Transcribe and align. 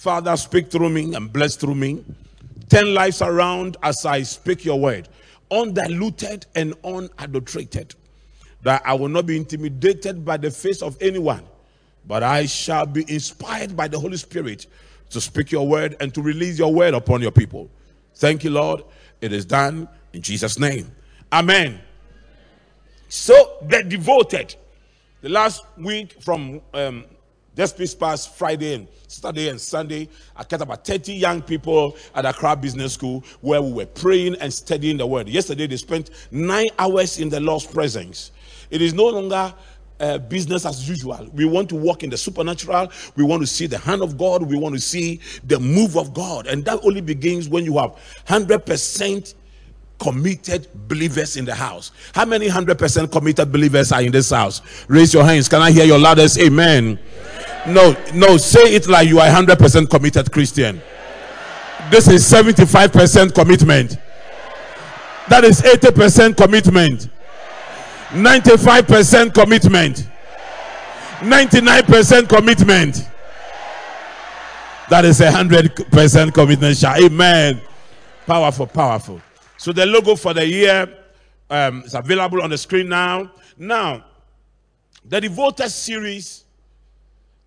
Father, 0.00 0.34
speak 0.38 0.70
through 0.70 0.88
me 0.88 1.12
and 1.12 1.30
bless 1.30 1.56
through 1.56 1.74
me. 1.74 2.02
Turn 2.70 2.94
lives 2.94 3.20
around 3.20 3.76
as 3.82 4.06
I 4.06 4.22
speak 4.22 4.64
your 4.64 4.80
word, 4.80 5.10
undiluted 5.50 6.46
and 6.54 6.72
unadulterated. 6.82 7.94
That 8.62 8.80
I 8.86 8.94
will 8.94 9.10
not 9.10 9.26
be 9.26 9.36
intimidated 9.36 10.24
by 10.24 10.38
the 10.38 10.50
face 10.50 10.80
of 10.80 10.96
anyone, 11.02 11.42
but 12.06 12.22
I 12.22 12.46
shall 12.46 12.86
be 12.86 13.04
inspired 13.12 13.76
by 13.76 13.88
the 13.88 14.00
Holy 14.00 14.16
Spirit 14.16 14.68
to 15.10 15.20
speak 15.20 15.52
your 15.52 15.68
word 15.68 15.96
and 16.00 16.14
to 16.14 16.22
release 16.22 16.58
your 16.58 16.72
word 16.72 16.94
upon 16.94 17.20
your 17.20 17.30
people. 17.30 17.68
Thank 18.14 18.42
you, 18.42 18.48
Lord. 18.48 18.82
It 19.20 19.34
is 19.34 19.44
done 19.44 19.86
in 20.14 20.22
Jesus' 20.22 20.58
name. 20.58 20.90
Amen. 21.30 21.78
So 23.10 23.58
the 23.68 23.82
devoted. 23.82 24.54
The 25.20 25.28
last 25.28 25.62
week 25.76 26.22
from 26.22 26.62
um, 26.72 27.04
just 27.56 27.76
this 27.76 27.94
past 27.94 28.34
Friday 28.36 28.74
and 28.74 28.88
Saturday 29.08 29.48
and 29.48 29.60
Sunday, 29.60 30.08
I 30.36 30.44
kept 30.44 30.62
about 30.62 30.84
30 30.84 31.12
young 31.12 31.42
people 31.42 31.96
at 32.14 32.24
Accra 32.24 32.56
Business 32.56 32.94
School 32.94 33.24
where 33.40 33.60
we 33.60 33.72
were 33.72 33.86
praying 33.86 34.36
and 34.36 34.52
studying 34.52 34.96
the 34.96 35.06
word. 35.06 35.28
Yesterday, 35.28 35.66
they 35.66 35.76
spent 35.76 36.10
nine 36.30 36.68
hours 36.78 37.18
in 37.18 37.28
the 37.28 37.40
Lord's 37.40 37.66
presence. 37.66 38.30
It 38.70 38.80
is 38.80 38.94
no 38.94 39.08
longer 39.08 39.52
uh, 39.98 40.18
business 40.18 40.64
as 40.64 40.88
usual. 40.88 41.28
We 41.34 41.44
want 41.44 41.68
to 41.70 41.76
walk 41.76 42.02
in 42.02 42.10
the 42.10 42.16
supernatural. 42.16 42.90
We 43.16 43.24
want 43.24 43.42
to 43.42 43.46
see 43.46 43.66
the 43.66 43.78
hand 43.78 44.02
of 44.02 44.16
God. 44.16 44.42
We 44.42 44.56
want 44.56 44.74
to 44.74 44.80
see 44.80 45.20
the 45.44 45.60
move 45.60 45.96
of 45.96 46.14
God. 46.14 46.46
And 46.46 46.64
that 46.64 46.80
only 46.84 47.00
begins 47.00 47.48
when 47.48 47.64
you 47.64 47.76
have 47.78 47.96
100% 48.26 49.34
committed 50.00 50.66
believers 50.88 51.36
in 51.36 51.44
the 51.44 51.54
house. 51.54 51.92
How 52.14 52.24
many 52.24 52.48
100% 52.48 53.12
committed 53.12 53.52
believers 53.52 53.92
are 53.92 54.02
in 54.02 54.10
this 54.10 54.30
house? 54.30 54.62
Raise 54.88 55.14
your 55.14 55.24
hands. 55.24 55.48
Can 55.48 55.60
I 55.60 55.70
hear 55.70 55.84
your 55.84 55.98
loudest 55.98 56.38
amen? 56.38 56.98
No, 57.66 57.94
no, 58.14 58.38
say 58.38 58.74
it 58.74 58.88
like 58.88 59.08
you 59.08 59.20
are 59.20 59.28
100% 59.28 59.90
committed 59.90 60.32
Christian. 60.32 60.80
This 61.90 62.08
is 62.08 62.24
75% 62.30 63.34
commitment. 63.34 63.98
That 65.28 65.44
is 65.44 65.60
80% 65.60 66.36
commitment. 66.36 67.08
95% 68.10 69.34
commitment. 69.34 70.08
99% 71.20 72.28
commitment. 72.28 73.08
That 74.88 75.04
is 75.04 75.20
a 75.20 75.30
100% 75.30 76.34
commitment. 76.34 76.84
Amen. 76.84 77.60
Powerful, 78.26 78.66
powerful. 78.66 79.20
So 79.60 79.74
the 79.74 79.84
logo 79.84 80.16
for 80.16 80.32
the 80.32 80.46
year 80.46 80.88
um, 81.50 81.82
is 81.82 81.92
available 81.92 82.40
on 82.40 82.48
the 82.48 82.56
screen 82.56 82.88
now. 82.88 83.30
Now, 83.58 84.06
the 85.04 85.20
Devoted 85.20 85.68
series, 85.68 86.46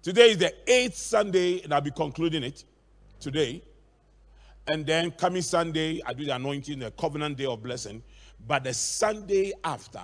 today 0.03 0.29
is 0.29 0.37
the 0.37 0.53
eighth 0.71 0.95
Sunday, 0.95 1.63
and 1.63 1.73
I'll 1.73 1.81
be 1.81 1.89
concluding 1.89 2.43
it 2.43 2.65
today. 3.19 3.63
And 4.67 4.85
then 4.85 5.09
coming 5.09 5.41
Sunday, 5.41 6.01
I 6.05 6.13
do 6.13 6.23
the 6.23 6.35
anointing, 6.35 6.77
the 6.77 6.91
covenant 6.91 7.35
day 7.35 7.45
of 7.45 7.63
blessing. 7.63 8.03
But 8.45 8.65
the 8.65 8.75
Sunday 8.75 9.51
after, 9.63 10.03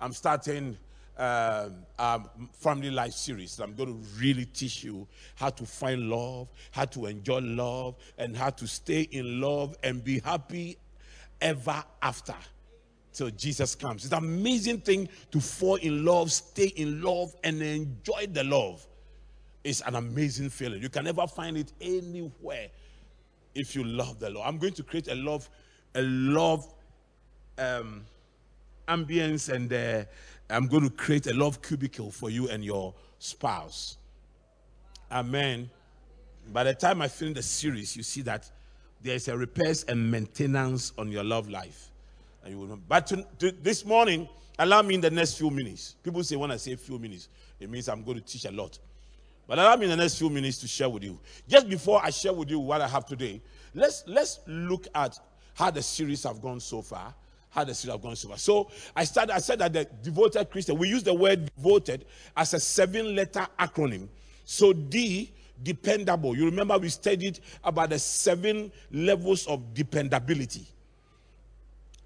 I'm 0.00 0.14
starting 0.14 0.78
um, 1.18 1.84
um, 1.98 2.30
family 2.54 2.90
life 2.90 3.12
series. 3.12 3.60
I'm 3.60 3.74
going 3.74 3.90
to 3.90 4.08
really 4.18 4.46
teach 4.46 4.82
you 4.82 5.06
how 5.34 5.50
to 5.50 5.66
find 5.66 6.08
love, 6.08 6.48
how 6.70 6.86
to 6.86 7.04
enjoy 7.04 7.40
love, 7.40 7.96
and 8.16 8.34
how 8.34 8.48
to 8.48 8.66
stay 8.66 9.02
in 9.02 9.38
love 9.38 9.76
and 9.82 10.02
be 10.02 10.20
happy 10.20 10.78
ever 11.42 11.84
after 12.00 12.34
till 13.12 13.30
Jesus 13.30 13.74
comes. 13.74 14.04
It's 14.04 14.12
an 14.12 14.18
amazing 14.18 14.80
thing 14.80 15.08
to 15.30 15.40
fall 15.40 15.76
in 15.76 16.04
love, 16.04 16.32
stay 16.32 16.68
in 16.76 17.02
love, 17.02 17.34
and 17.44 17.60
enjoy 17.60 18.28
the 18.32 18.44
love. 18.44 18.86
It's 19.62 19.82
an 19.82 19.94
amazing 19.94 20.48
feeling. 20.48 20.80
You 20.80 20.88
can 20.88 21.04
never 21.04 21.26
find 21.26 21.56
it 21.56 21.72
anywhere 21.80 22.68
if 23.54 23.76
you 23.76 23.84
love 23.84 24.18
the 24.18 24.30
Lord. 24.30 24.46
I'm 24.48 24.58
going 24.58 24.72
to 24.74 24.82
create 24.82 25.08
a 25.08 25.14
love, 25.14 25.48
a 25.94 26.02
love 26.02 26.72
um, 27.58 28.04
ambience 28.88 29.52
and 29.52 29.72
uh, 29.72 30.04
I'm 30.50 30.66
going 30.66 30.82
to 30.82 30.90
create 30.90 31.26
a 31.26 31.34
love 31.34 31.62
cubicle 31.62 32.10
for 32.10 32.30
you 32.30 32.48
and 32.48 32.64
your 32.64 32.94
spouse. 33.18 33.98
Amen. 35.10 35.70
By 36.52 36.64
the 36.64 36.74
time 36.74 37.02
I 37.02 37.08
finish 37.08 37.36
the 37.36 37.42
series, 37.42 37.96
you 37.96 38.02
see 38.02 38.22
that 38.22 38.50
there's 39.02 39.28
a 39.28 39.36
repairs 39.36 39.84
and 39.84 40.10
maintenance 40.10 40.92
on 40.98 41.10
your 41.10 41.24
love 41.24 41.48
life. 41.48 41.90
And 42.44 42.52
you 42.52 42.58
will 42.58 42.78
but 42.88 43.06
to, 43.08 43.26
to, 43.38 43.52
this 43.52 43.84
morning, 43.84 44.28
allow 44.58 44.82
me 44.82 44.94
in 44.94 45.00
the 45.00 45.10
next 45.10 45.34
few 45.34 45.50
minutes. 45.50 45.96
People 46.02 46.22
say 46.24 46.36
when 46.36 46.50
I 46.50 46.56
say 46.56 46.74
few 46.76 46.98
minutes, 46.98 47.28
it 47.60 47.70
means 47.70 47.88
I'm 47.88 48.02
going 48.02 48.18
to 48.18 48.24
teach 48.24 48.44
a 48.44 48.50
lot. 48.50 48.78
But 49.46 49.58
allow 49.58 49.76
me 49.76 49.84
in 49.84 49.90
the 49.90 49.96
next 49.96 50.18
few 50.18 50.30
minutes 50.30 50.58
to 50.58 50.68
share 50.68 50.88
with 50.88 51.04
you. 51.04 51.18
Just 51.48 51.68
before 51.68 52.00
I 52.02 52.10
share 52.10 52.32
with 52.32 52.50
you 52.50 52.58
what 52.58 52.80
I 52.80 52.88
have 52.88 53.06
today, 53.06 53.40
let's 53.74 54.04
let's 54.06 54.40
look 54.46 54.86
at 54.94 55.18
how 55.54 55.70
the 55.70 55.82
series 55.82 56.22
have 56.24 56.40
gone 56.40 56.60
so 56.60 56.82
far 56.82 57.14
how 57.52 57.64
the 57.64 57.74
series 57.74 57.92
have 57.92 58.02
gone 58.02 58.16
so 58.16 58.28
far. 58.28 58.38
So 58.38 58.70
I 58.96 59.04
started, 59.04 59.34
I 59.34 59.38
said 59.38 59.58
that 59.58 59.74
the 59.74 59.84
devoted 60.02 60.50
Christian, 60.50 60.78
we 60.78 60.88
use 60.88 61.02
the 61.02 61.12
word 61.12 61.50
devoted 61.54 62.06
as 62.34 62.54
a 62.54 62.60
seven 62.60 63.14
letter 63.14 63.46
acronym. 63.58 64.08
So 64.46 64.72
D, 64.72 65.30
dependable. 65.62 66.36
You 66.36 66.46
remember 66.46 66.78
we 66.78 66.88
studied 66.88 67.40
about 67.64 67.90
the 67.90 67.98
seven 67.98 68.72
levels 68.90 69.46
of 69.46 69.74
dependability. 69.74 70.66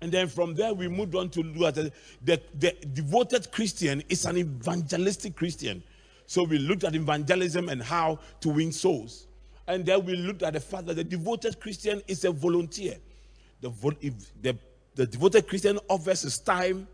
And 0.00 0.12
then 0.12 0.28
from 0.28 0.55
there, 0.55 0.75
we 0.75 0.89
moved 0.89 1.15
on 1.15 1.31
to 1.31 1.43
look 1.43 1.77
at 1.77 1.93
the, 2.22 2.41
the, 2.59 2.72
devoted 2.93 3.50
Christian 3.50 4.03
is 4.09 4.27
an 4.27 4.37
evangelistic 4.37 5.34
Christian. 5.34 5.83
So 6.27 6.44
we 6.44 6.59
looked 6.59 6.84
at 6.84 6.94
evangelism 6.94 7.69
and 7.71 7.83
how 7.83 8.19
to 8.41 8.49
win 8.50 8.72
souls. 8.72 9.27
And 9.67 9.87
then 9.87 10.05
we 10.05 10.17
looked 10.17 10.43
at 10.43 10.53
the 10.53 10.61
fact 10.61 10.87
that 10.87 10.94
the 10.94 11.05
devoted 11.05 11.59
Christian 11.61 12.03
is 12.06 12.25
a 12.25 12.31
volunteer. 12.31 12.97
The, 13.62 13.71
the 14.43 14.56
the 14.97 15.06
devoted 15.06 15.47
Christian 15.47 15.78
offers 15.88 16.23
his 16.23 16.38
time, 16.38 16.88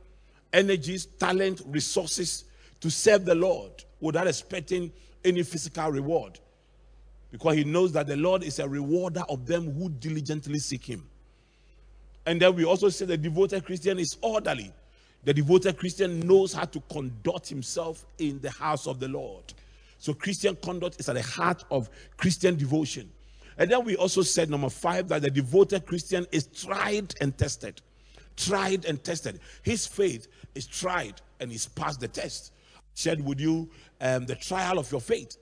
energies, 0.52 1.06
talent, 1.06 1.62
resources 1.66 2.44
to 2.80 2.90
serve 2.90 3.24
the 3.24 3.34
Lord 3.34 3.70
without 4.00 4.26
expecting 4.26 4.92
any 5.24 5.44
physical 5.44 5.90
reward. 5.90 6.40
Because 7.32 7.56
he 7.56 7.64
knows 7.64 7.92
that 7.92 8.06
the 8.06 8.16
Lord 8.16 8.44
is 8.44 8.60
a 8.60 8.68
rewarder 8.68 9.24
of 9.28 9.46
them 9.46 9.72
who 9.72 9.88
diligently 9.88 10.60
seek 10.60 10.84
him. 10.84 11.08
And 12.26 12.40
then 12.40 12.54
we 12.54 12.64
also 12.64 12.88
say 12.88 13.04
the 13.04 13.16
devoted 13.16 13.64
Christian 13.64 13.98
is 13.98 14.16
orderly. 14.20 14.72
The 15.24 15.34
devoted 15.34 15.76
Christian 15.76 16.20
knows 16.20 16.52
how 16.52 16.66
to 16.66 16.80
conduct 16.92 17.48
himself 17.48 18.04
in 18.18 18.38
the 18.40 18.50
house 18.50 18.86
of 18.86 19.00
the 19.00 19.08
Lord. 19.08 19.42
So 19.98 20.14
Christian 20.14 20.56
conduct 20.56 21.00
is 21.00 21.08
at 21.08 21.14
the 21.16 21.22
heart 21.22 21.64
of 21.70 21.90
Christian 22.16 22.56
devotion. 22.56 23.10
And 23.58 23.68
then 23.70 23.84
we 23.84 23.96
also 23.96 24.22
said, 24.22 24.50
number 24.50 24.70
five, 24.70 25.08
that 25.08 25.22
the 25.22 25.30
devoted 25.30 25.86
Christian 25.86 26.26
is 26.30 26.46
tried 26.46 27.14
and 27.20 27.36
tested 27.36 27.80
tried 28.36 28.84
and 28.84 29.02
tested. 29.02 29.40
His 29.62 29.86
faith 29.86 30.28
is 30.54 30.66
tried 30.66 31.20
and 31.40 31.50
he's 31.50 31.66
passed 31.66 32.00
the 32.00 32.08
test. 32.08 32.52
Shared 32.94 33.24
with 33.24 33.40
you 33.40 33.70
um, 34.00 34.26
the 34.26 34.36
trial 34.36 34.78
of 34.78 34.90
your 34.90 35.00
faith. 35.00 35.36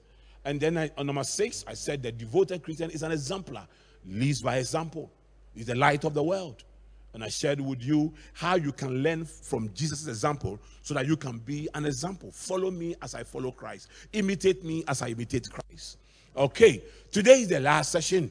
And 0.44 0.60
then 0.60 0.78
I, 0.78 0.90
on 0.96 1.06
number 1.06 1.24
six, 1.24 1.64
I 1.66 1.74
said 1.74 2.02
the 2.02 2.12
devoted 2.12 2.62
Christian 2.62 2.90
is 2.90 3.02
an 3.02 3.12
exemplar, 3.12 3.66
leads 4.06 4.40
by 4.40 4.56
example, 4.56 5.10
is 5.54 5.66
the 5.66 5.74
light 5.74 6.04
of 6.04 6.14
the 6.14 6.22
world. 6.22 6.64
And 7.12 7.24
I 7.24 7.28
shared 7.28 7.60
with 7.60 7.82
you 7.82 8.12
how 8.32 8.54
you 8.54 8.72
can 8.72 9.02
learn 9.02 9.24
from 9.24 9.70
Jesus' 9.74 10.06
example 10.06 10.60
so 10.82 10.94
that 10.94 11.06
you 11.06 11.16
can 11.16 11.38
be 11.38 11.68
an 11.74 11.84
example. 11.84 12.30
Follow 12.30 12.70
me 12.70 12.94
as 13.02 13.14
I 13.14 13.24
follow 13.24 13.50
Christ. 13.50 13.88
Imitate 14.12 14.64
me 14.64 14.84
as 14.86 15.02
I 15.02 15.08
imitate 15.08 15.50
Christ. 15.50 15.98
Okay, 16.36 16.82
today 17.10 17.42
is 17.42 17.48
the 17.48 17.58
last 17.58 17.90
session. 17.90 18.30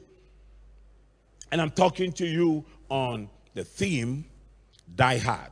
And 1.51 1.61
I'm 1.61 1.71
talking 1.71 2.13
to 2.13 2.25
you 2.25 2.63
on 2.89 3.29
the 3.53 3.63
theme 3.63 4.25
die 4.95 5.17
hard. 5.17 5.51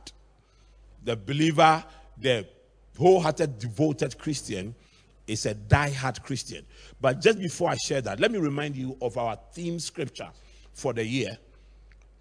The 1.04 1.16
believer, 1.16 1.84
the 2.16 2.46
wholehearted, 2.96 3.58
devoted 3.58 4.18
Christian, 4.18 4.74
is 5.28 5.46
a 5.46 5.54
die-hard 5.54 6.22
Christian. 6.22 6.64
But 7.00 7.20
just 7.20 7.38
before 7.38 7.70
I 7.70 7.76
share 7.76 8.00
that, 8.02 8.18
let 8.18 8.32
me 8.32 8.38
remind 8.38 8.76
you 8.76 8.96
of 9.00 9.16
our 9.18 9.38
theme 9.52 9.78
scripture 9.78 10.28
for 10.72 10.92
the 10.92 11.04
year. 11.04 11.38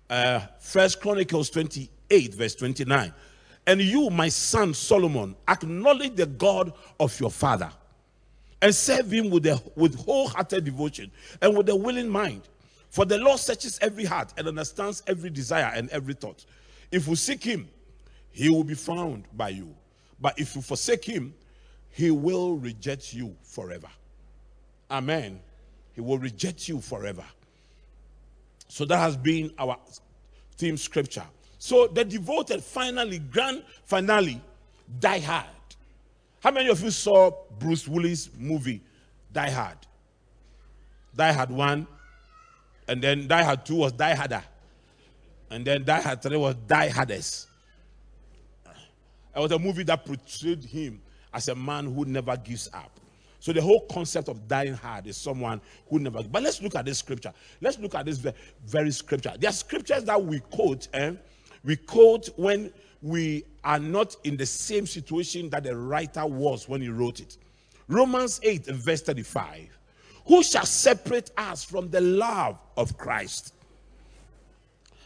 Uh, 0.10 0.42
First 0.60 1.02
Chronicles 1.02 1.50
28, 1.50 2.34
verse 2.34 2.56
29. 2.56 3.14
And 3.66 3.82
you, 3.82 4.10
my 4.10 4.30
son 4.30 4.74
Solomon, 4.74 5.36
acknowledge 5.48 6.16
the 6.16 6.26
God 6.26 6.74
of 7.00 7.20
your 7.20 7.32
father 7.32 7.70
and 8.62 8.74
serve 8.74 9.12
him 9.12 9.30
with, 9.30 9.46
a, 9.46 9.62
with 9.76 9.96
wholehearted 10.06 10.64
devotion 10.64 11.12
and 11.42 11.56
with 11.56 11.70
a 11.70 11.76
willing 11.76 12.10
mind. 12.10 12.42
For 12.90 13.06
the 13.06 13.18
Lord 13.18 13.40
searches 13.40 13.78
every 13.82 14.06
heart 14.06 14.34
and 14.38 14.48
understands 14.48 15.04
every 15.08 15.30
desire 15.30 15.72
and 15.76 15.90
every 15.90 16.14
thought. 16.14 16.46
If 16.92 17.08
you 17.08 17.16
seek 17.16 17.44
him, 17.44 17.68
he 18.32 18.50
will 18.50 18.64
be 18.64 18.76
found 18.76 19.26
by 19.34 19.50
you. 19.50 19.76
But 20.20 20.40
if 20.40 20.56
you 20.56 20.62
forsake 20.62 21.04
him, 21.04 21.34
he 21.98 22.12
will 22.12 22.58
reject 22.58 23.12
you 23.12 23.36
forever. 23.42 23.88
Amen. 24.92 25.40
He 25.96 26.02
will 26.02 26.20
reject 26.20 26.70
you 26.70 26.80
forever. 26.80 27.24
So 28.68 28.86
that 28.86 29.00
has 29.00 29.18
been 29.18 29.52
our 29.58 29.78
theme 30.58 30.78
scripture. 30.78 31.24
So 31.58 31.88
the 31.88 32.06
devoted 32.06 32.64
finally, 32.64 33.18
grand 33.18 33.64
finale, 33.84 34.40
Die 35.00 35.20
Hard. 35.22 35.48
How 36.40 36.52
many 36.52 36.70
of 36.70 36.84
you 36.84 36.92
saw 36.92 37.32
Bruce 37.58 37.88
Willis 37.88 38.30
movie 38.38 38.84
Die 39.34 39.50
Hard? 39.50 39.78
Die 41.16 41.32
Hard 41.32 41.50
1, 41.50 41.88
and 42.90 43.02
then 43.02 43.28
Die 43.28 43.44
Hard 43.44 43.66
2 43.66 43.76
was 43.76 43.92
Die 43.94 44.14
Harder. 44.14 44.44
And 45.50 45.66
then 45.66 45.84
Die 45.84 46.00
Hard 46.00 46.22
3 46.22 46.38
was 46.38 46.56
Die 46.68 46.90
Hardest. 46.90 47.48
It 48.68 49.40
was 49.40 49.52
a 49.52 49.58
movie 49.58 49.82
that 49.82 50.06
portrayed 50.06 50.64
him 50.64 51.02
as 51.34 51.48
a 51.48 51.56
man 51.56 51.94
who 51.94 52.06
never 52.06 52.36
gives 52.38 52.70
up. 52.74 53.00
So 53.40 53.54
the 53.54 53.62
whole 53.62 53.82
concept 53.92 54.30
of 54.30 54.48
dying 54.48 54.74
hard 54.74 55.08
is 55.08 55.16
someone 55.16 55.62
who 55.90 56.00
never. 56.00 56.24
But 56.24 56.44
let's 56.44 56.62
look 56.62 56.76
at 56.76 56.86
this 56.86 57.00
scripture. 57.00 57.34
Let's 57.62 57.78
look 57.80 57.96
at 57.96 58.06
this 58.06 58.26
very 58.66 58.92
scripture. 58.92 59.34
There 59.40 59.50
are 59.50 59.54
scriptures 59.54 60.04
that 60.06 60.24
we 60.24 60.40
quote, 60.40 60.88
and 60.94 61.18
eh? 61.18 61.22
we 61.64 61.76
quote 61.76 62.30
when 62.36 62.72
we 63.02 63.46
are 63.64 63.80
not 63.80 64.16
in 64.24 64.38
the 64.38 64.46
same 64.46 64.88
situation 64.88 65.50
that 65.50 65.64
the 65.64 65.78
writer 65.78 66.26
was 66.26 66.68
when 66.68 66.82
he 66.82 66.90
wrote 66.90 67.20
it. 67.20 67.38
Romans 67.88 68.40
8 68.44 68.66
verse 68.66 69.02
35. 69.02 69.78
Who 70.26 70.44
shall 70.44 70.66
separate 70.66 71.32
us 71.38 71.64
from 71.64 71.90
the 71.90 72.02
love 72.02 72.58
of 72.76 72.98
Christ? 72.98 73.54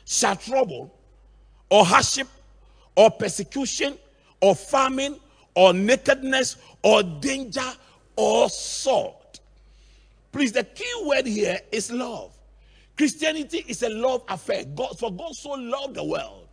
Shall 0.06 0.36
trouble 0.36 0.94
or 1.70 1.86
hardship 1.86 2.28
or 2.96 3.12
persecution 3.12 3.98
or 4.42 4.56
famine 4.56 5.20
or 5.56 5.74
nakedness 5.74 6.57
or 6.83 7.03
danger 7.03 7.62
or 8.15 8.50
sword? 8.50 9.15
Please, 10.31 10.51
the 10.51 10.63
key 10.63 10.92
word 11.03 11.25
here 11.25 11.59
is 11.71 11.92
love. 11.92 12.38
Christianity 12.98 13.65
is 13.68 13.83
a 13.83 13.89
love 13.89 14.24
affair. 14.30 14.63
God, 14.65 14.98
for 14.98 15.12
God 15.12 15.36
so 15.36 15.51
loved 15.51 15.95
the 15.95 16.03
world 16.03 16.48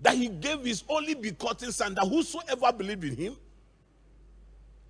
that 0.00 0.14
he 0.14 0.28
gave 0.28 0.64
his 0.64 0.84
only 0.88 1.14
begotten 1.14 1.72
son 1.72 1.94
that 1.94 2.06
whosoever 2.06 2.72
believe 2.72 3.04
in 3.04 3.16
him 3.16 3.36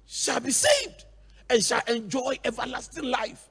shall 0.06 0.40
be 0.40 0.50
saved 0.50 1.04
and 1.50 1.62
shall 1.62 1.82
enjoy 1.88 2.38
everlasting 2.44 3.04
life. 3.04 3.48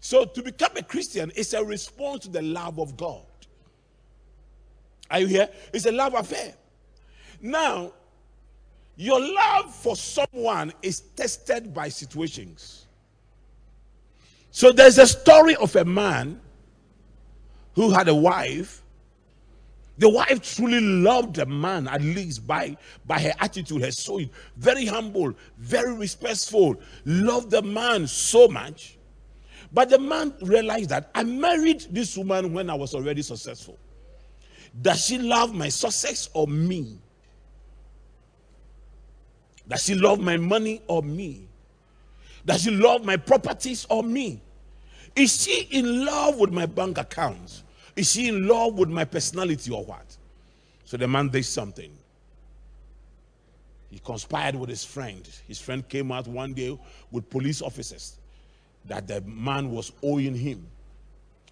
So 0.00 0.24
to 0.24 0.42
become 0.42 0.76
a 0.76 0.82
Christian 0.82 1.30
is 1.32 1.54
a 1.54 1.64
response 1.64 2.24
to 2.24 2.30
the 2.30 2.42
love 2.42 2.78
of 2.78 2.96
God. 2.96 3.22
Are 5.10 5.20
you 5.20 5.26
here? 5.26 5.48
It's 5.72 5.86
a 5.86 5.92
love 5.92 6.14
affair. 6.14 6.54
Now, 7.40 7.92
your 8.98 9.20
love 9.20 9.74
for 9.74 9.96
someone 9.96 10.72
is 10.82 11.00
tested 11.00 11.72
by 11.72 11.88
situations. 11.88 12.86
So 14.50 14.72
there's 14.72 14.98
a 14.98 15.06
story 15.06 15.56
of 15.56 15.74
a 15.76 15.84
man 15.84 16.40
who 17.74 17.90
had 17.90 18.08
a 18.08 18.14
wife 18.14 18.82
the 19.98 20.08
wife 20.08 20.56
truly 20.56 20.80
loved 20.80 21.36
the 21.36 21.46
man, 21.46 21.88
at 21.88 22.00
least 22.00 22.46
by, 22.46 22.76
by 23.04 23.18
her 23.18 23.32
attitude, 23.40 23.82
her 23.82 23.90
soul. 23.90 24.24
Very 24.56 24.86
humble, 24.86 25.34
very 25.58 25.92
respectful, 25.92 26.76
loved 27.04 27.50
the 27.50 27.62
man 27.62 28.06
so 28.06 28.46
much. 28.46 28.96
But 29.72 29.90
the 29.90 29.98
man 29.98 30.32
realized 30.40 30.90
that 30.90 31.10
I 31.16 31.24
married 31.24 31.86
this 31.90 32.16
woman 32.16 32.52
when 32.52 32.70
I 32.70 32.74
was 32.74 32.94
already 32.94 33.22
successful. 33.22 33.76
Does 34.80 35.04
she 35.04 35.18
love 35.18 35.52
my 35.52 35.68
success 35.68 36.30
or 36.32 36.46
me? 36.46 37.00
Does 39.68 39.84
she 39.84 39.94
love 39.94 40.20
my 40.20 40.36
money 40.36 40.82
or 40.86 41.02
me? 41.02 41.46
Does 42.46 42.62
she 42.62 42.70
love 42.70 43.04
my 43.04 43.16
properties 43.16 43.86
or 43.90 44.02
me? 44.02 44.40
Is 45.14 45.42
she 45.42 45.68
in 45.70 46.04
love 46.04 46.38
with 46.38 46.50
my 46.50 46.66
bank 46.66 46.98
accounts? 46.98 47.64
Is 47.96 48.12
she 48.12 48.28
in 48.28 48.46
love 48.46 48.78
with 48.78 48.88
my 48.88 49.04
personality 49.04 49.70
or 49.70 49.84
what? 49.84 50.16
So 50.84 50.96
the 50.96 51.08
man 51.08 51.28
did 51.28 51.44
something. 51.44 51.90
He 53.90 53.98
conspired 53.98 54.54
with 54.54 54.70
his 54.70 54.84
friend. 54.84 55.28
His 55.46 55.60
friend 55.60 55.86
came 55.88 56.12
out 56.12 56.26
one 56.26 56.54
day 56.54 56.78
with 57.10 57.28
police 57.28 57.60
officers 57.60 58.18
that 58.84 59.06
the 59.08 59.20
man 59.22 59.70
was 59.70 59.92
owing 60.02 60.34
him. 60.34 60.66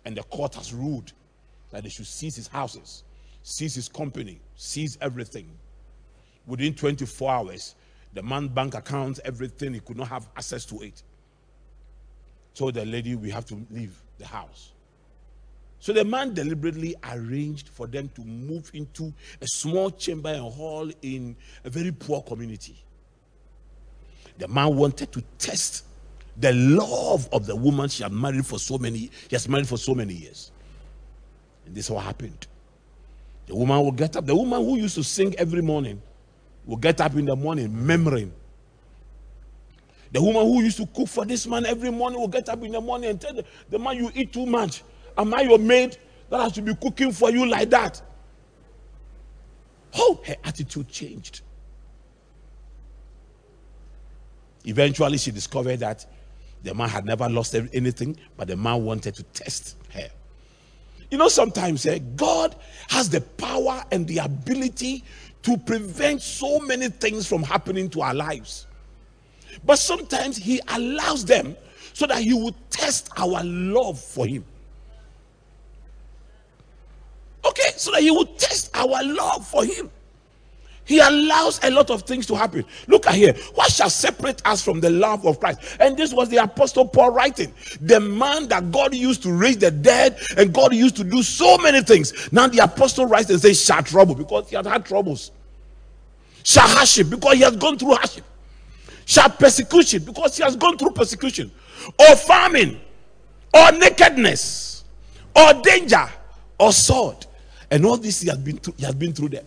And 0.05 0.17
the 0.17 0.23
court 0.23 0.55
has 0.55 0.73
ruled 0.73 1.13
that 1.71 1.83
they 1.83 1.89
should 1.89 2.07
seize 2.07 2.37
his 2.37 2.47
houses, 2.47 3.03
seize 3.43 3.75
his 3.75 3.89
company, 3.89 4.41
seize 4.55 4.97
everything. 5.01 5.51
Within 6.47 6.75
24 6.75 7.31
hours, 7.31 7.75
the 8.17 8.23
man 8.23 8.49
bank 8.49 8.75
accounts, 8.75 9.21
everything, 9.25 9.75
he 9.75 9.81
could 9.81 9.99
not 9.99 10.09
have 10.09 10.27
access 10.37 10.65
to 10.65 10.81
it. 10.81 11.03
Told 12.55 12.73
the 12.75 12.85
lady, 12.87 13.15
we 13.15 13.31
have 13.31 13.45
to 13.47 13.67
leave 13.71 13.95
the 14.17 14.27
house. 14.27 14.73
So 15.81 15.93
the 15.93 16.03
man 16.03 16.33
deliberately 16.33 16.97
arranged 17.13 17.69
for 17.69 17.87
them 17.87 18.09
to 18.15 18.23
move 18.23 18.71
into 18.73 19.13
a 19.43 19.47
small 19.47 19.91
chamber 19.91 20.31
and 20.31 20.41
hall 20.41 20.91
in 21.03 21.37
a 21.63 21.69
very 21.69 21.93
poor 21.93 22.23
community. 22.23 22.83
The 24.39 24.49
man 24.49 24.75
wanted 24.75 25.13
to 25.13 25.23
test 25.37 25.85
the 26.39 26.55
love 26.55 27.29
of 27.33 27.45
the 27.45 27.55
woman 27.55 27.91
she 27.91 28.03
had 28.03 28.13
married 28.13 28.47
for 28.47 28.59
so 28.59 28.79
many 28.79 28.99
he 28.99 29.11
has 29.33 29.49
married 29.49 29.69
for 29.69 29.77
so 29.77 29.95
many 29.95 30.15
years. 30.15 30.53
And 31.67 31.75
this 31.75 31.87
is 31.87 31.91
what 31.91 32.05
happened. 32.05 32.47
The 33.47 33.55
woman 33.55 33.79
will 33.81 33.93
get 33.93 34.17
up. 34.17 34.25
The 34.25 34.35
woman 34.35 34.65
who 34.65 34.77
used 34.77 34.95
to 34.95 35.05
sing 35.05 35.35
every 35.37 35.63
morning 35.63 36.01
will 36.67 36.77
get 36.77 37.01
up 37.01 37.15
in 37.15 37.25
the 37.25 37.37
morning 37.37 37.73
murmuring. 37.73 38.33
The 40.13 40.23
woman 40.23 40.43
who 40.43 40.63
used 40.63 40.77
to 40.79 40.87
cook 40.87 41.09
for 41.09 41.25
this 41.25 41.47
man 41.47 41.67
every 41.67 41.91
morning 41.91 42.21
will 42.21 42.29
get 42.29 42.49
up 42.49 42.63
in 42.63 42.73
the 42.73 42.81
morning 42.81 43.11
and 43.11 43.21
tell 43.21 43.35
the, 43.35 43.45
the 43.71 43.79
man, 43.79 43.97
You 43.97 44.11
eat 44.15 44.33
too 44.33 44.47
much. 44.47 44.83
Am 45.17 45.33
I 45.35 45.43
your 45.43 45.59
maid 45.59 45.97
that 46.31 46.41
has 46.41 46.53
to 46.53 46.63
be 46.63 46.75
cooking 46.75 47.13
for 47.13 47.31
you 47.31 47.47
like 47.47 47.71
that? 47.71 48.01
Oh, 49.95 50.21
her 50.27 50.37
attitude 50.45 50.89
changed. 50.89 51.41
Eventually, 54.65 55.17
she 55.17 55.31
discovered 55.31 55.79
that 55.81 56.05
the 56.63 56.75
man 56.75 56.89
had 56.89 57.05
never 57.05 57.29
lost 57.29 57.55
anything, 57.55 58.17
but 58.37 58.49
the 58.49 58.57
man 58.57 58.85
wanted 58.85 59.15
to 59.15 59.23
test 59.23 59.77
her. 59.93 60.09
You 61.11 61.19
know, 61.19 61.29
sometimes 61.29 61.87
eh, 61.87 62.01
God 62.17 62.57
has 62.89 63.09
the 63.09 63.21
power 63.21 63.85
and 63.93 64.07
the 64.09 64.19
ability 64.19 65.05
to 65.47 65.57
prevent 65.57 66.23
so 66.23 66.61
many 66.61 66.89
things 66.89 67.27
from 67.27 67.43
happening 67.43 67.89
to 67.91 68.03
our 68.03 68.15
lives. 68.15 68.67
But 69.65 69.77
sometimes 69.77 70.37
He 70.37 70.61
allows 70.69 71.25
them 71.25 71.57
so 71.93 72.07
that 72.07 72.23
He 72.23 72.35
will 72.35 72.55
test 72.71 73.11
our 73.17 73.43
love 73.43 73.99
for 73.99 74.27
Him. 74.27 74.45
Okay, 77.47 77.71
so 77.77 77.93
that 77.93 78.03
he 78.03 78.11
would 78.11 78.39
test 78.39 78.71
our 78.75 79.03
love 79.05 79.47
for 79.47 79.65
him. 79.65 79.91
He 80.85 80.99
allows 81.01 81.63
a 81.65 81.71
lot 81.71 81.91
of 81.91 82.03
things 82.03 82.27
to 82.27 82.37
happen. 82.37 82.65
Look 82.87 83.07
at 83.07 83.15
here. 83.15 83.35
What 83.55 83.73
shall 83.73 83.91
separate 83.91 84.41
us 84.45 84.63
from 84.63 84.81
the 84.81 84.91
love 84.91 85.27
of 85.27 85.41
Christ? 85.41 85.61
And 85.81 85.97
this 85.97 86.13
was 86.13 86.29
the 86.29 86.37
Apostle 86.37 86.87
Paul 86.87 87.11
writing. 87.11 87.53
The 87.81 87.99
man 87.99 88.47
that 88.49 88.71
God 88.71 88.95
used 88.95 89.23
to 89.25 89.33
raise 89.33 89.59
the 89.59 89.71
dead 89.71 90.19
and 90.37 90.53
God 90.53 90.75
used 90.75 90.97
to 90.97 91.05
do 91.05 91.23
so 91.23 91.59
many 91.59 91.83
things. 91.83 92.33
Now 92.33 92.47
the 92.47 92.59
Apostle 92.59 93.07
writes 93.07 93.31
and 93.31 93.41
says, 93.41 93.65
shall 93.65 93.83
trouble 93.83 94.15
because 94.15 94.49
he 94.49 94.55
had 94.55 94.67
had 94.67 94.85
troubles. 94.85 95.33
Shall 96.47 96.69
hardship 96.69 97.11
because 97.11 97.35
he 97.35 97.43
has 97.43 97.57
gone 97.57 97.77
through 97.77 97.97
hardship. 97.97 98.25
Shall 99.05 99.31
persecution 99.31 100.05
because 100.05 100.37
he 100.37 100.45
has 100.45 100.55
gone 100.55 100.79
through 100.79 100.93
persecution. 100.93 101.51
Or 101.99 102.15
famine. 102.15 102.81
Or 103.53 103.73
nakedness. 103.73 104.85
Or 105.35 105.55
danger. 105.55 106.09
Or 106.57 106.73
sword. 106.73 107.27
And 107.69 107.85
all 107.85 107.97
this 107.97 108.21
he 108.21 108.29
has 108.29 108.39
been 108.39 108.59
through, 108.59 108.75
he 108.79 108.85
has 108.85 108.95
been 108.95 109.13
through 109.13 109.31
them. 109.31 109.45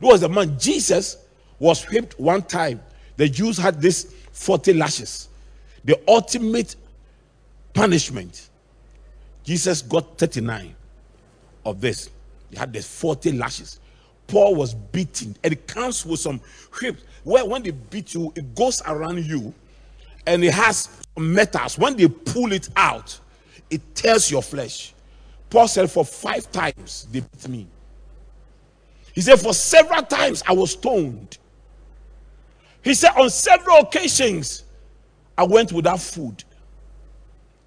There 0.00 0.10
was 0.10 0.24
a 0.24 0.28
man, 0.28 0.58
Jesus 0.58 1.18
was 1.60 1.84
whipped 1.84 2.18
one 2.18 2.42
time. 2.42 2.82
The 3.16 3.28
Jews 3.28 3.58
had 3.58 3.80
this 3.80 4.12
40 4.32 4.72
lashes, 4.72 5.28
the 5.84 6.00
ultimate 6.08 6.74
punishment. 7.74 8.48
Jesus 9.44 9.82
got 9.82 10.18
39 10.18 10.74
of 11.64 11.80
this. 11.80 12.10
He 12.50 12.56
had 12.56 12.72
the 12.72 12.82
40 12.82 13.32
lashes. 13.32 13.79
Paul 14.30 14.54
was 14.54 14.74
beaten, 14.74 15.36
and 15.42 15.52
it 15.52 15.66
comes 15.66 16.06
with 16.06 16.20
some 16.20 16.40
whips. 16.80 17.02
Where 17.24 17.44
when 17.44 17.64
they 17.64 17.72
beat 17.72 18.14
you, 18.14 18.32
it 18.36 18.54
goes 18.54 18.80
around 18.86 19.24
you, 19.26 19.52
and 20.26 20.44
it 20.44 20.54
has 20.54 20.88
metals. 21.18 21.76
When 21.76 21.96
they 21.96 22.06
pull 22.08 22.52
it 22.52 22.68
out, 22.76 23.18
it 23.70 23.82
tears 23.94 24.30
your 24.30 24.42
flesh. 24.42 24.94
Paul 25.50 25.66
said, 25.66 25.90
For 25.90 26.04
five 26.04 26.50
times 26.52 27.08
they 27.10 27.20
beat 27.20 27.48
me. 27.48 27.66
He 29.12 29.20
said, 29.20 29.40
For 29.40 29.52
several 29.52 30.02
times 30.02 30.44
I 30.46 30.52
was 30.52 30.72
stoned. 30.72 31.38
He 32.82 32.94
said, 32.94 33.10
On 33.16 33.28
several 33.28 33.78
occasions 33.78 34.62
I 35.36 35.42
went 35.42 35.72
without 35.72 36.00
food. 36.00 36.44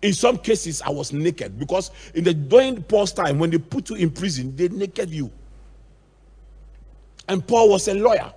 In 0.02 0.14
some 0.14 0.38
cases, 0.38 0.82
I 0.82 0.90
was 0.90 1.14
naked 1.14 1.58
because 1.60 1.92
in 2.14 2.24
the 2.24 2.34
during 2.34 2.84
Paul's 2.84 3.14
time, 3.14 3.40
when 3.40 3.50
they 3.50 3.58
put 3.58 3.90
you 3.90 3.96
in 3.96 4.12
prison, 4.12 4.56
they 4.56 4.68
naked 4.70 5.10
you. 5.10 5.32
And 7.28 7.46
Paul 7.46 7.70
was 7.70 7.88
a 7.88 7.94
lawyer, 7.94 8.32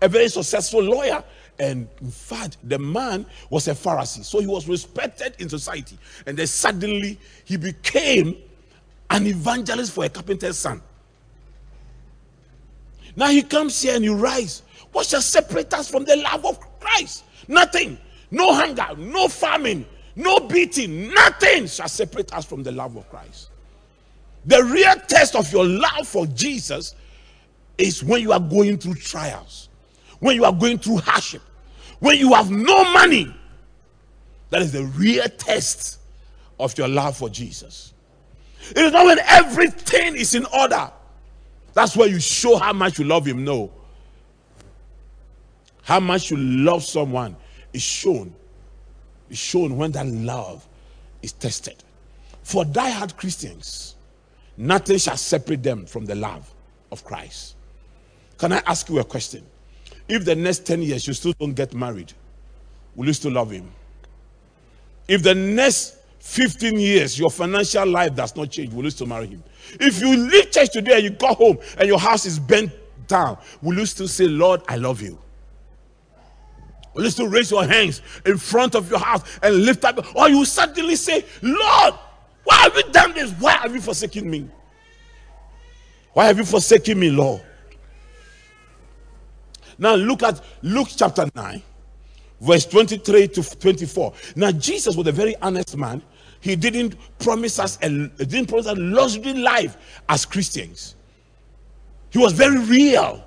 a 0.00 0.08
very 0.08 0.28
successful 0.28 0.82
lawyer. 0.82 1.22
And 1.58 1.88
in 2.00 2.10
fact, 2.10 2.56
the 2.64 2.78
man 2.78 3.26
was 3.50 3.68
a 3.68 3.72
Pharisee, 3.72 4.24
so 4.24 4.40
he 4.40 4.46
was 4.46 4.66
respected 4.66 5.34
in 5.38 5.48
society. 5.48 5.98
And 6.26 6.36
then 6.36 6.46
suddenly 6.46 7.18
he 7.44 7.58
became 7.58 8.36
an 9.10 9.26
evangelist 9.26 9.92
for 9.92 10.04
a 10.04 10.08
carpenter's 10.08 10.56
son. 10.58 10.80
Now 13.16 13.28
he 13.28 13.42
comes 13.42 13.82
here 13.82 13.96
and 13.96 14.04
you 14.04 14.14
rise. 14.14 14.62
What 14.92 15.06
shall 15.06 15.20
separate 15.20 15.72
us 15.74 15.90
from 15.90 16.04
the 16.04 16.16
love 16.16 16.46
of 16.46 16.58
Christ? 16.80 17.24
Nothing. 17.46 17.98
no 18.30 18.54
hunger, 18.54 18.86
no 18.96 19.28
famine, 19.28 19.84
no 20.16 20.40
beating, 20.40 21.12
nothing 21.12 21.66
shall 21.66 21.88
separate 21.88 22.32
us 22.32 22.44
from 22.44 22.62
the 22.62 22.72
love 22.72 22.96
of 22.96 23.08
Christ. 23.10 23.50
The 24.46 24.62
real 24.64 24.94
test 25.06 25.36
of 25.36 25.52
your 25.52 25.66
love 25.66 26.06
for 26.06 26.26
Jesus 26.26 26.94
is 27.80 28.04
when 28.04 28.20
you 28.22 28.32
are 28.32 28.40
going 28.40 28.78
through 28.78 28.94
trials, 28.94 29.68
when 30.18 30.36
you 30.36 30.44
are 30.44 30.52
going 30.52 30.78
through 30.78 30.98
hardship, 30.98 31.42
when 32.00 32.18
you 32.18 32.32
have 32.34 32.50
no 32.50 32.84
money. 32.92 33.34
That 34.50 34.62
is 34.62 34.72
the 34.72 34.84
real 34.84 35.28
test 35.28 36.00
of 36.58 36.76
your 36.76 36.88
love 36.88 37.16
for 37.16 37.28
Jesus. 37.28 37.94
It 38.70 38.78
is 38.78 38.92
not 38.92 39.06
when 39.06 39.18
everything 39.20 40.16
is 40.16 40.34
in 40.34 40.44
order. 40.46 40.90
That's 41.72 41.96
where 41.96 42.08
you 42.08 42.20
show 42.20 42.58
how 42.58 42.72
much 42.72 42.98
you 42.98 43.04
love 43.04 43.26
Him. 43.26 43.44
No. 43.44 43.70
How 45.82 46.00
much 46.00 46.30
you 46.30 46.36
love 46.36 46.82
someone 46.82 47.36
is 47.72 47.82
shown. 47.82 48.34
Is 49.30 49.38
shown 49.38 49.76
when 49.76 49.92
that 49.92 50.06
love 50.06 50.66
is 51.22 51.32
tested. 51.32 51.76
For 52.42 52.64
die-hard 52.64 53.16
Christians, 53.16 53.94
nothing 54.56 54.98
shall 54.98 55.16
separate 55.16 55.62
them 55.62 55.86
from 55.86 56.06
the 56.06 56.16
love 56.16 56.52
of 56.90 57.04
Christ. 57.04 57.54
Can 58.40 58.54
I 58.54 58.62
ask 58.66 58.88
you 58.88 58.98
a 58.98 59.04
question? 59.04 59.44
If 60.08 60.24
the 60.24 60.34
next 60.34 60.64
10 60.64 60.80
years 60.80 61.06
you 61.06 61.12
still 61.12 61.34
don't 61.38 61.52
get 61.52 61.74
married, 61.74 62.10
will 62.96 63.06
you 63.06 63.12
still 63.12 63.32
love 63.32 63.50
him? 63.50 63.70
If 65.06 65.22
the 65.22 65.34
next 65.34 65.98
15 66.20 66.80
years 66.80 67.18
your 67.18 67.30
financial 67.30 67.86
life 67.86 68.14
does 68.14 68.34
not 68.34 68.50
change, 68.50 68.72
will 68.72 68.84
you 68.84 68.90
still 68.90 69.08
marry 69.08 69.26
him? 69.26 69.44
If 69.78 70.00
you 70.00 70.16
leave 70.16 70.50
church 70.50 70.70
today 70.70 70.94
and 70.94 71.02
you 71.04 71.10
go 71.10 71.34
home 71.34 71.58
and 71.76 71.86
your 71.86 71.98
house 71.98 72.24
is 72.24 72.38
bent 72.38 72.72
down, 73.06 73.36
will 73.60 73.76
you 73.76 73.84
still 73.84 74.08
say, 74.08 74.24
Lord, 74.24 74.62
I 74.66 74.76
love 74.76 75.02
you? 75.02 75.18
Will 76.94 77.04
you 77.04 77.10
still 77.10 77.28
raise 77.28 77.50
your 77.50 77.66
hands 77.66 78.00
in 78.24 78.38
front 78.38 78.74
of 78.74 78.88
your 78.88 79.00
house 79.00 79.22
and 79.42 79.66
lift 79.66 79.84
up? 79.84 80.16
Or 80.16 80.30
you 80.30 80.46
suddenly 80.46 80.96
say, 80.96 81.26
Lord, 81.42 81.94
why 82.44 82.56
have 82.56 82.74
you 82.74 82.84
done 82.90 83.12
this? 83.12 83.32
Why 83.32 83.52
have 83.52 83.74
you 83.74 83.82
forsaken 83.82 84.30
me? 84.30 84.48
Why 86.14 86.24
have 86.24 86.38
you 86.38 86.44
forsaken 86.46 86.98
me, 86.98 87.10
Lord? 87.10 87.42
Now 89.80 89.94
look 89.94 90.22
at 90.22 90.40
Luke 90.62 90.88
chapter 90.94 91.26
9, 91.34 91.62
verse 92.42 92.66
23 92.66 93.28
to 93.28 93.58
24. 93.58 94.12
Now, 94.36 94.52
Jesus 94.52 94.94
was 94.94 95.06
a 95.06 95.12
very 95.12 95.34
honest 95.36 95.76
man. 95.76 96.02
He 96.40 96.54
didn't 96.54 96.96
promise 97.18 97.58
us 97.58 97.78
a 97.82 97.88
didn't 97.88 98.46
promise 98.46 98.66
us 98.66 98.76
luxury 98.78 99.34
life 99.34 99.76
as 100.08 100.24
Christians. 100.24 100.94
He 102.10 102.18
was 102.18 102.32
very 102.32 102.58
real. 102.58 103.24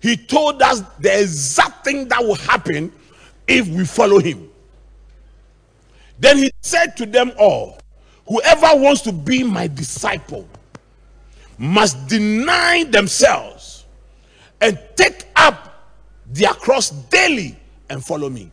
He 0.00 0.16
told 0.16 0.60
us 0.62 0.82
the 1.00 1.22
exact 1.22 1.84
thing 1.84 2.08
that 2.08 2.22
will 2.22 2.34
happen 2.34 2.92
if 3.46 3.66
we 3.68 3.84
follow 3.84 4.18
him. 4.18 4.50
Then 6.18 6.38
he 6.38 6.50
said 6.60 6.96
to 6.98 7.06
them 7.06 7.32
all, 7.38 7.78
Whoever 8.26 8.68
wants 8.74 9.02
to 9.02 9.12
be 9.12 9.42
my 9.42 9.66
disciple 9.66 10.48
must 11.58 12.06
deny 12.08 12.84
themselves 12.84 13.84
and 14.60 14.78
take 14.96 15.23
their 16.34 16.52
cross 16.52 16.90
daily 16.90 17.56
and 17.88 18.04
follow 18.04 18.28
me. 18.28 18.50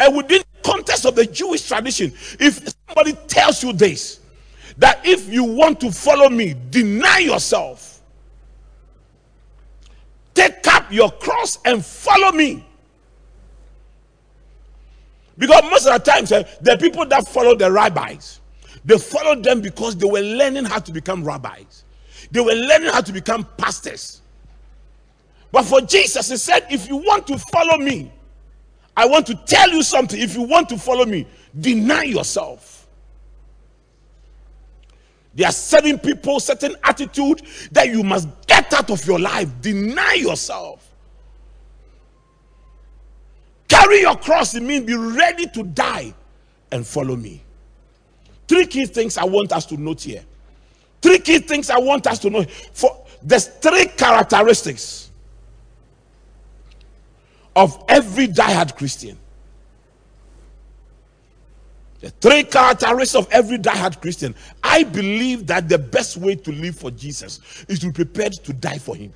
And 0.00 0.16
within 0.16 0.42
the 0.52 0.70
context 0.70 1.06
of 1.06 1.14
the 1.14 1.24
Jewish 1.24 1.66
tradition, 1.66 2.12
if 2.40 2.68
somebody 2.88 3.12
tells 3.28 3.62
you 3.62 3.72
this, 3.72 4.20
that 4.78 5.00
if 5.06 5.28
you 5.28 5.44
want 5.44 5.80
to 5.80 5.92
follow 5.92 6.28
me, 6.28 6.54
deny 6.70 7.18
yourself, 7.18 8.02
take 10.34 10.66
up 10.66 10.92
your 10.92 11.10
cross 11.12 11.58
and 11.64 11.84
follow 11.84 12.32
me. 12.32 12.66
Because 15.38 15.62
most 15.64 15.86
of 15.86 16.02
the 16.02 16.10
times, 16.10 16.32
eh, 16.32 16.42
the 16.60 16.76
people 16.76 17.06
that 17.06 17.26
follow 17.28 17.54
the 17.54 17.70
rabbis, 17.70 18.40
they 18.84 18.98
followed 18.98 19.44
them 19.44 19.60
because 19.60 19.96
they 19.96 20.08
were 20.08 20.20
learning 20.20 20.64
how 20.64 20.80
to 20.80 20.92
become 20.92 21.24
rabbis. 21.24 21.84
They 22.30 22.40
were 22.40 22.54
learning 22.54 22.90
how 22.90 23.00
to 23.00 23.12
become 23.12 23.46
pastors. 23.56 24.22
But 25.52 25.64
for 25.64 25.80
Jesus, 25.80 26.30
he 26.30 26.36
said, 26.36 26.66
if 26.70 26.88
you 26.88 26.96
want 26.96 27.26
to 27.28 27.38
follow 27.38 27.78
me, 27.78 28.12
I 28.96 29.06
want 29.06 29.26
to 29.26 29.34
tell 29.34 29.70
you 29.70 29.82
something. 29.82 30.20
If 30.20 30.34
you 30.34 30.42
want 30.42 30.68
to 30.70 30.78
follow 30.78 31.04
me, 31.04 31.26
deny 31.58 32.04
yourself. 32.04 32.88
There 35.34 35.46
are 35.46 35.52
certain 35.52 35.98
people, 35.98 36.40
certain 36.40 36.76
attitude 36.82 37.42
that 37.72 37.88
you 37.88 38.02
must 38.02 38.28
get 38.46 38.72
out 38.72 38.90
of 38.90 39.06
your 39.06 39.18
life. 39.18 39.50
Deny 39.60 40.14
yourself. 40.14 40.94
Carry 43.68 44.00
your 44.00 44.16
cross, 44.16 44.54
it 44.54 44.62
means 44.62 44.86
be 44.86 44.94
ready 44.94 45.46
to 45.48 45.62
die 45.62 46.14
and 46.72 46.86
follow 46.86 47.16
me. 47.16 47.42
Three 48.48 48.66
key 48.66 48.86
things 48.86 49.18
I 49.18 49.24
want 49.24 49.52
us 49.52 49.66
to 49.66 49.76
note 49.76 50.02
here. 50.02 50.24
Three 51.02 51.18
key 51.18 51.40
things 51.40 51.68
I 51.68 51.78
want 51.78 52.06
us 52.06 52.18
to 52.20 52.30
know. 52.30 52.44
For 52.72 53.04
there's 53.22 53.48
three 53.48 53.86
characteristics 53.86 55.05
of 57.56 57.82
every 57.88 58.28
diehard 58.28 58.76
Christian. 58.76 59.18
The 62.00 62.10
three 62.10 62.44
characteristics 62.44 63.14
of 63.14 63.26
every 63.32 63.58
diehard 63.58 64.00
Christian. 64.02 64.34
I 64.62 64.84
believe 64.84 65.46
that 65.46 65.68
the 65.68 65.78
best 65.78 66.18
way 66.18 66.36
to 66.36 66.52
live 66.52 66.76
for 66.76 66.90
Jesus 66.90 67.40
is 67.68 67.78
to 67.80 67.86
be 67.86 67.92
prepared 67.92 68.34
to 68.34 68.52
die 68.52 68.78
for 68.78 68.94
him. 68.94 69.12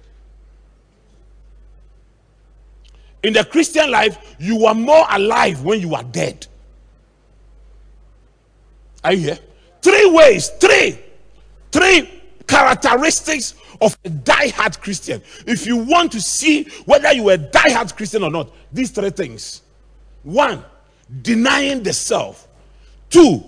In 3.22 3.34
the 3.34 3.44
Christian 3.44 3.90
life, 3.90 4.34
you 4.38 4.64
are 4.64 4.74
more 4.74 5.04
alive 5.10 5.62
when 5.62 5.80
you 5.80 5.94
are 5.94 6.02
dead. 6.02 6.46
Are 9.04 9.12
you 9.12 9.28
here? 9.28 9.38
Three 9.82 10.10
ways, 10.10 10.48
three, 10.48 10.98
three 11.70 12.22
characteristics 12.46 13.54
of 13.80 13.96
a 14.04 14.10
die-hard 14.10 14.80
Christian. 14.80 15.22
If 15.46 15.66
you 15.66 15.76
want 15.76 16.12
to 16.12 16.20
see 16.20 16.64
whether 16.84 17.12
you 17.12 17.28
are 17.30 17.34
a 17.34 17.38
die-hard 17.38 17.96
Christian 17.96 18.22
or 18.22 18.30
not, 18.30 18.52
these 18.72 18.90
three 18.90 19.10
things. 19.10 19.62
One, 20.22 20.64
denying 21.22 21.82
the 21.82 21.92
self. 21.92 22.46
Two, 23.08 23.42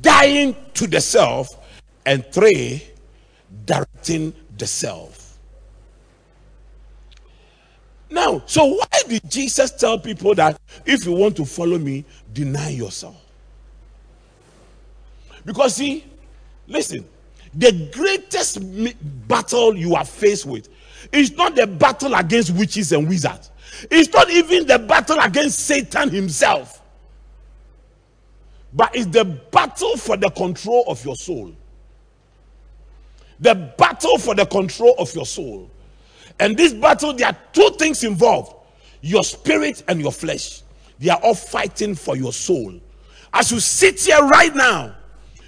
dying 0.00 0.56
to 0.74 0.86
the 0.86 1.00
self. 1.00 1.48
And 2.04 2.26
three, 2.32 2.82
directing 3.64 4.34
the 4.58 4.66
self. 4.66 5.38
Now, 8.10 8.42
so 8.44 8.66
why 8.66 8.86
did 9.08 9.30
Jesus 9.30 9.70
tell 9.70 9.98
people 9.98 10.34
that 10.34 10.60
if 10.84 11.06
you 11.06 11.12
want 11.12 11.36
to 11.36 11.46
follow 11.46 11.78
me, 11.78 12.04
deny 12.32 12.68
yourself? 12.70 13.16
Because, 15.44 15.76
see, 15.76 16.04
listen, 16.66 17.08
the 17.54 17.90
greatest 17.92 18.58
battle 19.28 19.76
you 19.76 19.94
are 19.94 20.04
faced 20.04 20.46
with 20.46 20.68
is 21.12 21.32
not 21.32 21.54
the 21.54 21.66
battle 21.66 22.14
against 22.14 22.54
witches 22.54 22.92
and 22.92 23.08
wizards, 23.08 23.50
it's 23.90 24.12
not 24.12 24.30
even 24.30 24.66
the 24.66 24.78
battle 24.78 25.18
against 25.20 25.60
Satan 25.60 26.08
himself, 26.10 26.82
but 28.72 28.94
it's 28.94 29.06
the 29.06 29.24
battle 29.24 29.96
for 29.96 30.16
the 30.16 30.30
control 30.30 30.84
of 30.86 31.04
your 31.04 31.16
soul. 31.16 31.54
The 33.40 33.54
battle 33.76 34.18
for 34.18 34.34
the 34.34 34.46
control 34.46 34.94
of 34.98 35.12
your 35.14 35.26
soul. 35.26 35.68
And 36.38 36.56
this 36.56 36.72
battle, 36.72 37.12
there 37.12 37.28
are 37.28 37.36
two 37.52 37.70
things 37.78 38.04
involved 38.04 38.54
your 39.02 39.24
spirit 39.24 39.82
and 39.88 40.00
your 40.00 40.12
flesh. 40.12 40.62
They 41.00 41.10
are 41.10 41.18
all 41.22 41.34
fighting 41.34 41.96
for 41.96 42.16
your 42.16 42.32
soul. 42.32 42.80
As 43.32 43.50
you 43.50 43.58
sit 43.58 44.00
here 44.00 44.24
right 44.28 44.54
now, 44.54 44.94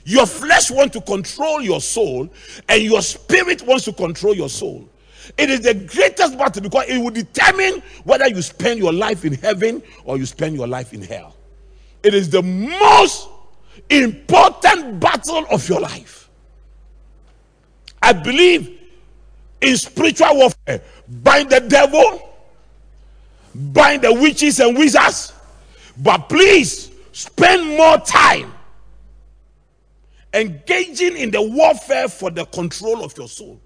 your 0.05 0.27
flesh 0.27 0.71
wants 0.71 0.93
to 0.95 1.01
control 1.01 1.61
your 1.63 1.81
soul, 1.81 2.29
and 2.69 2.83
your 2.83 3.03
spirit 3.03 3.67
wants 3.67 3.85
to 3.87 3.93
control 3.93 4.35
your 4.35 4.49
soul. 4.49 4.89
It 5.39 5.51
is 5.51 5.63
the 5.63 5.75
greatest 5.75 6.37
battle 6.37 6.63
because 6.63 6.85
it 6.89 6.99
will 6.99 7.11
determine 7.11 7.83
whether 8.05 8.29
you 8.29 8.43
spend 8.43 8.79
your 8.79 8.93
life 8.93 9.25
in 9.25 9.33
heaven 9.35 9.83
or 10.05 10.19
you 10.19 10.27
spend 10.27 10.55
your 10.55 10.67
life 10.67 10.93
in 10.93 11.03
hell. 11.03 11.35
It 12.03 12.13
is 12.13 12.29
the 12.29 12.43
most 12.43 13.29
important 13.89 15.01
battle 15.01 15.47
of 15.51 15.67
your 15.69 15.81
life. 15.81 16.29
I 18.03 18.13
believe 18.13 18.79
in 19.63 19.77
spiritual 19.79 20.37
warfare. 20.37 20.83
Bind 21.09 21.49
the 21.49 21.61
devil, 21.61 22.37
bind 23.55 24.03
the 24.03 24.13
witches 24.13 24.61
and 24.61 24.77
wizards, 24.77 25.33
but 25.97 26.29
please 26.29 26.91
spend 27.13 27.77
more 27.77 27.97
time 27.99 28.53
engaging 30.35 31.17
in 31.17 31.31
the 31.31 31.41
warfare 31.41 32.09
for 32.09 32.31
the 32.31 32.45
control 32.47 33.05
of 33.05 33.17
your 33.17 33.29
soul. 33.29 33.61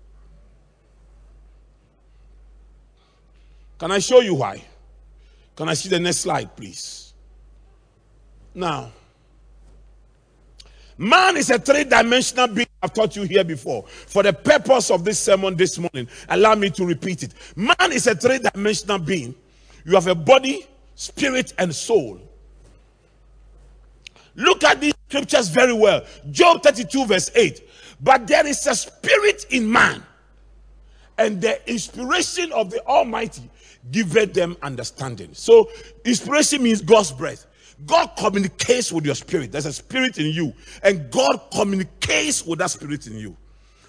Can 3.79 3.91
I 3.91 3.99
show 4.01 4.21
you 4.21 4.35
why? 4.35 4.63
Can 5.57 5.69
I 5.69 5.75
see 5.75 5.89
the 5.89 5.99
next 5.99 6.19
slide, 6.19 6.55
please? 6.57 7.15
Now, 8.55 8.93
man 10.97 11.37
is 11.37 11.51
a 11.51 11.59
three 11.59 11.85
dimensional 11.85 12.49
being. 12.49 12.67
I've 12.83 12.93
taught 12.93 13.17
you 13.17 13.23
here 13.23 13.45
before. 13.45 13.85
For 13.87 14.23
the 14.23 14.33
purpose 14.33 14.91
of 14.91 15.05
this 15.05 15.19
sermon 15.19 15.57
this 15.57 15.79
morning, 15.79 16.09
allow 16.29 16.55
me 16.55 16.71
to 16.71 16.85
repeat 16.85 17.23
it. 17.23 17.35
Man 17.57 17.93
is 17.93 18.07
a 18.07 18.15
three 18.15 18.39
dimensional 18.39 18.99
being. 18.99 19.35
You 19.85 19.95
have 19.95 20.07
a 20.07 20.15
body, 20.15 20.67
spirit, 20.95 21.55
and 21.59 21.75
soul. 21.75 22.21
Look 24.35 24.63
at 24.65 24.81
these 24.81 24.95
scriptures 25.09 25.49
very 25.49 25.73
well. 25.73 26.05
Job 26.31 26.63
32, 26.63 27.07
verse 27.07 27.31
8. 27.35 27.63
But 28.01 28.27
there 28.27 28.47
is 28.47 28.67
a 28.67 28.75
spirit 28.75 29.47
in 29.51 29.71
man, 29.71 30.03
and 31.17 31.41
the 31.41 31.59
inspiration 31.71 32.53
of 32.53 32.71
the 32.71 32.85
Almighty 32.87 33.51
giveth 33.91 34.35
them 34.35 34.57
understanding. 34.63 35.31
So, 35.33 35.71
inspiration 36.05 36.63
means 36.63 36.83
God's 36.83 37.11
breath. 37.11 37.47
God 37.87 38.09
communicates 38.19 38.93
with 38.93 39.07
your 39.07 39.15
spirit. 39.15 39.53
There's 39.53 39.67
a 39.67 39.73
spirit 39.73 40.19
in 40.19 40.27
you, 40.27 40.53
and 40.83 41.11
God 41.11 41.41
communicates 41.53 42.45
with 42.45 42.59
that 42.59 42.71
spirit 42.71 43.07
in 43.07 43.17
you. 43.17 43.37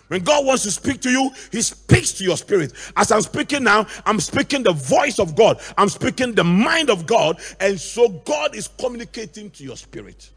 When 0.08 0.24
God 0.24 0.44
wants 0.46 0.64
to 0.64 0.72
speak 0.72 1.02
to 1.02 1.10
you, 1.10 1.30
He 1.52 1.62
speaks 1.62 2.14
to 2.14 2.24
your 2.24 2.38
spirit. 2.38 2.74
As 2.96 3.12
I'm 3.12 3.22
speaking 3.22 3.64
now, 3.64 3.86
I'm 4.06 4.20
speaking 4.20 4.64
the 4.64 4.74
voice 4.74 5.20
of 5.20 5.36
God, 5.36 5.60
I'm 5.78 5.90
speaking 5.90 6.34
the 6.34 6.44
mind 6.44 6.90
of 6.90 7.06
God, 7.06 7.40
and 7.60 7.80
so 7.80 8.10
God 8.10 8.56
is 8.56 8.68
communicating 8.68 9.52
to 9.52 9.64
your 9.64 9.78
spirit. 9.78 10.32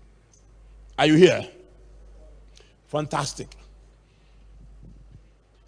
Are 0.99 1.06
you 1.06 1.14
here? 1.14 1.49
Fantastic. 2.87 3.49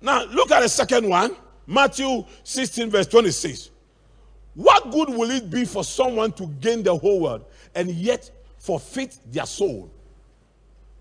Now, 0.00 0.25
look 0.25 0.50
at 0.50 0.61
the 0.61 0.69
second 0.69 1.09
one 1.09 1.35
Matthew 1.66 2.25
16, 2.43 2.90
verse 2.90 3.07
26. 3.07 3.71
What 4.54 4.90
good 4.90 5.09
will 5.09 5.31
it 5.31 5.50
be 5.50 5.64
for 5.64 5.83
someone 5.83 6.33
to 6.33 6.47
gain 6.47 6.83
the 6.83 6.97
whole 6.97 7.21
world 7.21 7.45
and 7.75 7.90
yet 7.90 8.31
forfeit 8.59 9.19
their 9.31 9.47
soul? 9.47 9.90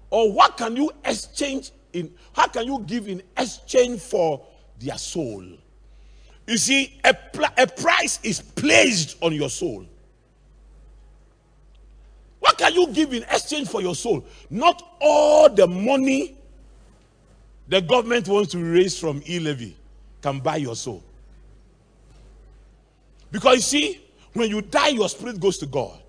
Or 0.10 0.32
what 0.32 0.58
can 0.58 0.76
you 0.76 0.92
exchange 1.06 1.72
in, 1.92 2.14
how 2.34 2.48
can 2.48 2.66
you 2.66 2.84
give 2.88 3.08
in 3.08 3.22
exchange 3.38 4.00
for 4.00 4.46
their 4.80 4.98
soul? 4.98 5.44
You 6.48 6.58
see, 6.58 7.00
a, 7.04 7.16
a 7.58 7.68
price 7.68 8.20
is 8.24 8.42
placed 8.42 9.18
on 9.22 9.34
your 9.34 9.50
soul. 9.50 9.86
What 12.44 12.58
can 12.58 12.74
you 12.74 12.88
give 12.88 13.14
in 13.14 13.24
exchange 13.24 13.70
for 13.70 13.82
your 13.82 13.96
soul? 13.96 14.26
Not 14.50 14.84
all 15.00 15.48
the 15.48 15.66
money 15.66 16.36
the 17.70 17.80
government 17.80 18.28
wants 18.28 18.52
to 18.52 18.58
raise 18.58 19.00
from 19.00 19.24
e 19.26 19.40
levy 19.40 19.78
can 20.22 20.42
buy 20.42 20.58
your 20.58 20.76
soul. 20.76 21.02
Because 23.32 23.56
you 23.56 23.62
see, 23.62 24.02
when 24.34 24.50
you 24.50 24.62
die, 24.62 24.90
your 24.90 25.08
spirit 25.08 25.40
goes 25.40 25.58
to 25.60 25.66
God, 25.66 26.02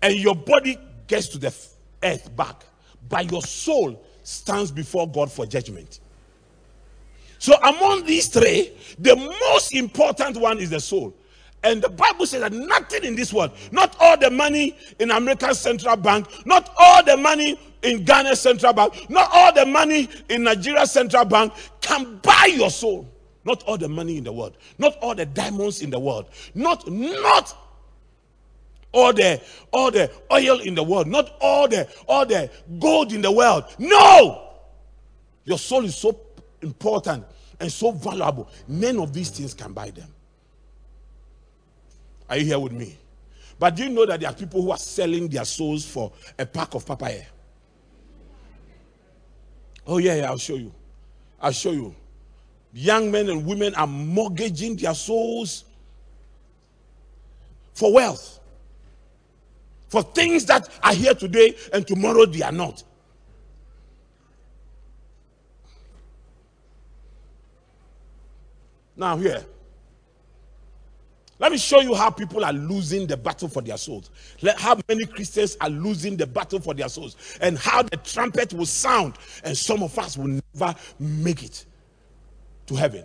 and 0.00 0.14
your 0.14 0.34
body 0.34 0.78
gets 1.06 1.28
to 1.28 1.38
the 1.38 1.54
earth 2.02 2.34
back, 2.34 2.64
but 3.10 3.30
your 3.30 3.42
soul 3.42 4.02
stands 4.22 4.70
before 4.70 5.06
God 5.06 5.30
for 5.30 5.44
judgment. 5.44 6.00
So, 7.38 7.54
among 7.62 8.06
these 8.06 8.28
three, 8.28 8.72
the 8.98 9.14
most 9.14 9.74
important 9.74 10.38
one 10.38 10.58
is 10.58 10.70
the 10.70 10.80
soul. 10.80 11.14
And 11.64 11.82
the 11.82 11.88
Bible 11.88 12.26
says 12.26 12.40
that 12.40 12.52
nothing 12.52 13.04
in 13.04 13.14
this 13.14 13.32
world, 13.32 13.52
not 13.70 13.96
all 14.00 14.16
the 14.16 14.30
money 14.30 14.76
in 14.98 15.10
American 15.10 15.54
Central 15.54 15.96
Bank, 15.96 16.26
not 16.44 16.70
all 16.78 17.04
the 17.04 17.16
money 17.16 17.58
in 17.82 18.04
Ghana 18.04 18.34
Central 18.36 18.72
Bank, 18.72 19.08
not 19.08 19.28
all 19.32 19.52
the 19.52 19.64
money 19.66 20.08
in 20.28 20.42
Nigeria 20.42 20.86
Central 20.86 21.24
Bank 21.24 21.52
can 21.80 22.18
buy 22.18 22.50
your 22.52 22.70
soul. 22.70 23.08
Not 23.44 23.64
all 23.64 23.76
the 23.76 23.88
money 23.88 24.18
in 24.18 24.24
the 24.24 24.32
world, 24.32 24.56
not 24.78 24.96
all 25.02 25.16
the 25.16 25.26
diamonds 25.26 25.82
in 25.82 25.90
the 25.90 25.98
world, 25.98 26.26
not 26.54 26.88
not 26.88 27.56
all 28.92 29.12
the 29.12 29.40
all 29.72 29.90
the 29.90 30.10
oil 30.32 30.60
in 30.60 30.76
the 30.76 30.82
world, 30.82 31.08
not 31.08 31.34
all 31.40 31.66
the 31.66 31.88
all 32.06 32.24
the 32.24 32.48
gold 32.78 33.12
in 33.12 33.20
the 33.20 33.32
world. 33.32 33.64
No, 33.78 34.50
your 35.44 35.58
soul 35.58 35.84
is 35.84 35.96
so 35.96 36.18
important 36.60 37.24
and 37.58 37.70
so 37.72 37.90
valuable. 37.90 38.48
None 38.68 39.00
of 39.00 39.12
these 39.12 39.30
things 39.30 39.54
can 39.54 39.72
buy 39.72 39.90
them. 39.90 40.08
Are 42.32 42.38
you 42.38 42.46
here 42.46 42.58
with 42.58 42.72
me? 42.72 42.96
But 43.58 43.76
do 43.76 43.82
you 43.84 43.90
know 43.90 44.06
that 44.06 44.18
there 44.20 44.30
are 44.30 44.34
people 44.34 44.62
who 44.62 44.70
are 44.70 44.78
selling 44.78 45.28
their 45.28 45.44
souls 45.44 45.84
for 45.84 46.12
a 46.38 46.46
pack 46.46 46.74
of 46.74 46.86
papaya? 46.86 47.24
Oh, 49.86 49.98
yeah, 49.98 50.14
yeah, 50.14 50.30
I'll 50.30 50.38
show 50.38 50.54
you. 50.54 50.72
I'll 51.42 51.52
show 51.52 51.72
you. 51.72 51.94
Young 52.72 53.10
men 53.10 53.28
and 53.28 53.44
women 53.44 53.74
are 53.74 53.86
mortgaging 53.86 54.76
their 54.76 54.94
souls 54.94 55.66
for 57.74 57.92
wealth, 57.92 58.40
for 59.88 60.02
things 60.02 60.46
that 60.46 60.70
are 60.82 60.94
here 60.94 61.12
today 61.12 61.54
and 61.74 61.86
tomorrow 61.86 62.24
they 62.24 62.40
are 62.40 62.50
not. 62.50 62.82
Now, 68.96 69.18
here. 69.18 69.44
Let 71.42 71.50
me 71.50 71.58
show 71.58 71.80
you 71.80 71.92
how 71.92 72.08
people 72.08 72.44
are 72.44 72.52
losing 72.52 73.08
the 73.08 73.16
battle 73.16 73.48
for 73.48 73.62
their 73.62 73.76
souls. 73.76 74.12
How 74.58 74.78
many 74.88 75.04
Christians 75.06 75.56
are 75.60 75.68
losing 75.68 76.16
the 76.16 76.24
battle 76.24 76.60
for 76.60 76.72
their 76.72 76.88
souls. 76.88 77.16
And 77.40 77.58
how 77.58 77.82
the 77.82 77.96
trumpet 77.96 78.52
will 78.52 78.64
sound. 78.64 79.14
And 79.42 79.58
some 79.58 79.82
of 79.82 79.98
us 79.98 80.16
will 80.16 80.40
never 80.54 80.76
make 81.00 81.42
it 81.42 81.66
to 82.66 82.76
heaven. 82.76 83.04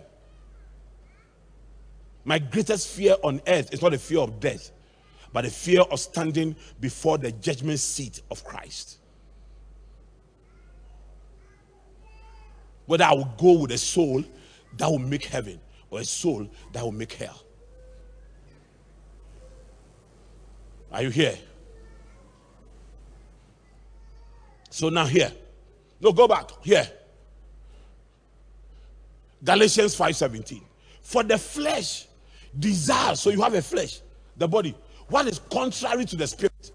My 2.24 2.38
greatest 2.38 2.86
fear 2.86 3.16
on 3.24 3.40
earth 3.48 3.74
is 3.74 3.82
not 3.82 3.90
the 3.90 3.98
fear 3.98 4.20
of 4.20 4.38
death, 4.38 4.70
but 5.32 5.42
the 5.42 5.50
fear 5.50 5.80
of 5.80 5.98
standing 5.98 6.54
before 6.78 7.18
the 7.18 7.32
judgment 7.32 7.80
seat 7.80 8.22
of 8.30 8.44
Christ. 8.44 8.98
Whether 12.86 13.02
I 13.02 13.14
will 13.14 13.34
go 13.36 13.62
with 13.62 13.72
a 13.72 13.78
soul 13.78 14.22
that 14.76 14.88
will 14.88 15.00
make 15.00 15.24
heaven 15.24 15.58
or 15.90 15.98
a 15.98 16.04
soul 16.04 16.48
that 16.72 16.84
will 16.84 16.92
make 16.92 17.14
hell. 17.14 17.42
Are 20.92 21.02
you 21.02 21.10
here? 21.10 21.36
So 24.70 24.88
now 24.88 25.06
here. 25.06 25.32
No, 26.00 26.12
go 26.12 26.28
back. 26.28 26.50
Here. 26.62 26.88
Galatians 29.42 29.96
5:17. 29.96 30.62
For 31.02 31.22
the 31.22 31.38
flesh 31.38 32.06
desires, 32.58 33.20
so 33.20 33.30
you 33.30 33.40
have 33.42 33.54
a 33.54 33.62
flesh, 33.62 34.00
the 34.36 34.46
body. 34.46 34.74
What 35.08 35.26
is 35.26 35.38
contrary 35.38 36.04
to 36.04 36.16
the 36.16 36.26
spirit? 36.26 36.72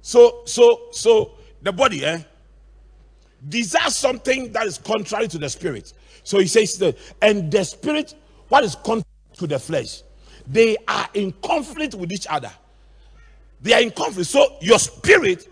So, 0.00 0.42
so, 0.46 0.88
so 0.90 1.32
the 1.60 1.72
body, 1.72 2.04
eh? 2.04 2.22
Desires 3.48 3.96
something 3.96 4.52
that 4.52 4.66
is 4.66 4.78
contrary 4.78 5.28
to 5.28 5.38
the 5.38 5.48
spirit. 5.48 5.92
So 6.24 6.38
he 6.38 6.46
says 6.46 6.78
that, 6.78 6.96
and 7.20 7.50
the 7.50 7.64
spirit, 7.64 8.14
what 8.48 8.64
is 8.64 8.74
contrary 8.76 9.04
to 9.34 9.46
the 9.46 9.58
flesh? 9.58 10.02
They 10.46 10.76
are 10.88 11.08
in 11.14 11.32
conflict 11.42 11.94
with 11.94 12.10
each 12.12 12.26
other. 12.28 12.50
They 13.62 13.72
are 13.72 13.80
in 13.80 13.90
conflict. 13.90 14.28
So 14.28 14.56
your 14.60 14.78
spirit 14.78 15.48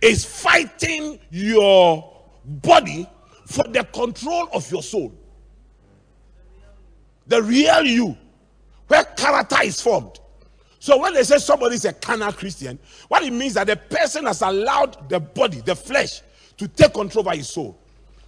is 0.00 0.24
fighting 0.24 1.18
your 1.30 2.12
body 2.44 3.08
for 3.46 3.64
the 3.64 3.84
control 3.84 4.48
of 4.52 4.70
your 4.70 4.82
soul. 4.82 5.12
The 7.26 7.42
real 7.42 7.84
you, 7.84 8.16
where 8.86 9.04
character 9.04 9.62
is 9.62 9.80
formed. 9.80 10.20
So 10.78 10.98
when 10.98 11.14
they 11.14 11.22
say 11.22 11.38
somebody 11.38 11.76
is 11.76 11.86
a 11.86 11.94
carnal 11.94 12.32
Christian, 12.32 12.78
what 13.08 13.22
it 13.22 13.32
means 13.32 13.54
that 13.54 13.66
the 13.66 13.76
person 13.76 14.26
has 14.26 14.42
allowed 14.42 15.08
the 15.08 15.18
body, 15.18 15.62
the 15.62 15.74
flesh, 15.74 16.20
to 16.58 16.68
take 16.68 16.92
control 16.92 17.26
over 17.26 17.34
his 17.34 17.48
soul. 17.48 17.78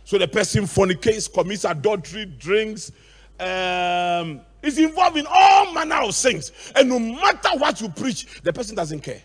So 0.04 0.16
the 0.16 0.26
person 0.26 0.64
fornicates, 0.64 1.28
commits 1.30 1.64
adultery, 1.64 2.24
drinks, 2.24 2.92
um, 3.38 4.40
is 4.66 4.78
involved 4.78 5.16
in 5.16 5.26
all 5.28 5.72
manner 5.72 5.96
of 5.96 6.14
things. 6.14 6.52
And 6.74 6.88
no 6.88 6.98
matter 6.98 7.50
what 7.58 7.80
you 7.80 7.88
preach, 7.88 8.42
the 8.42 8.52
person 8.52 8.74
doesn't 8.76 9.00
care. 9.00 9.22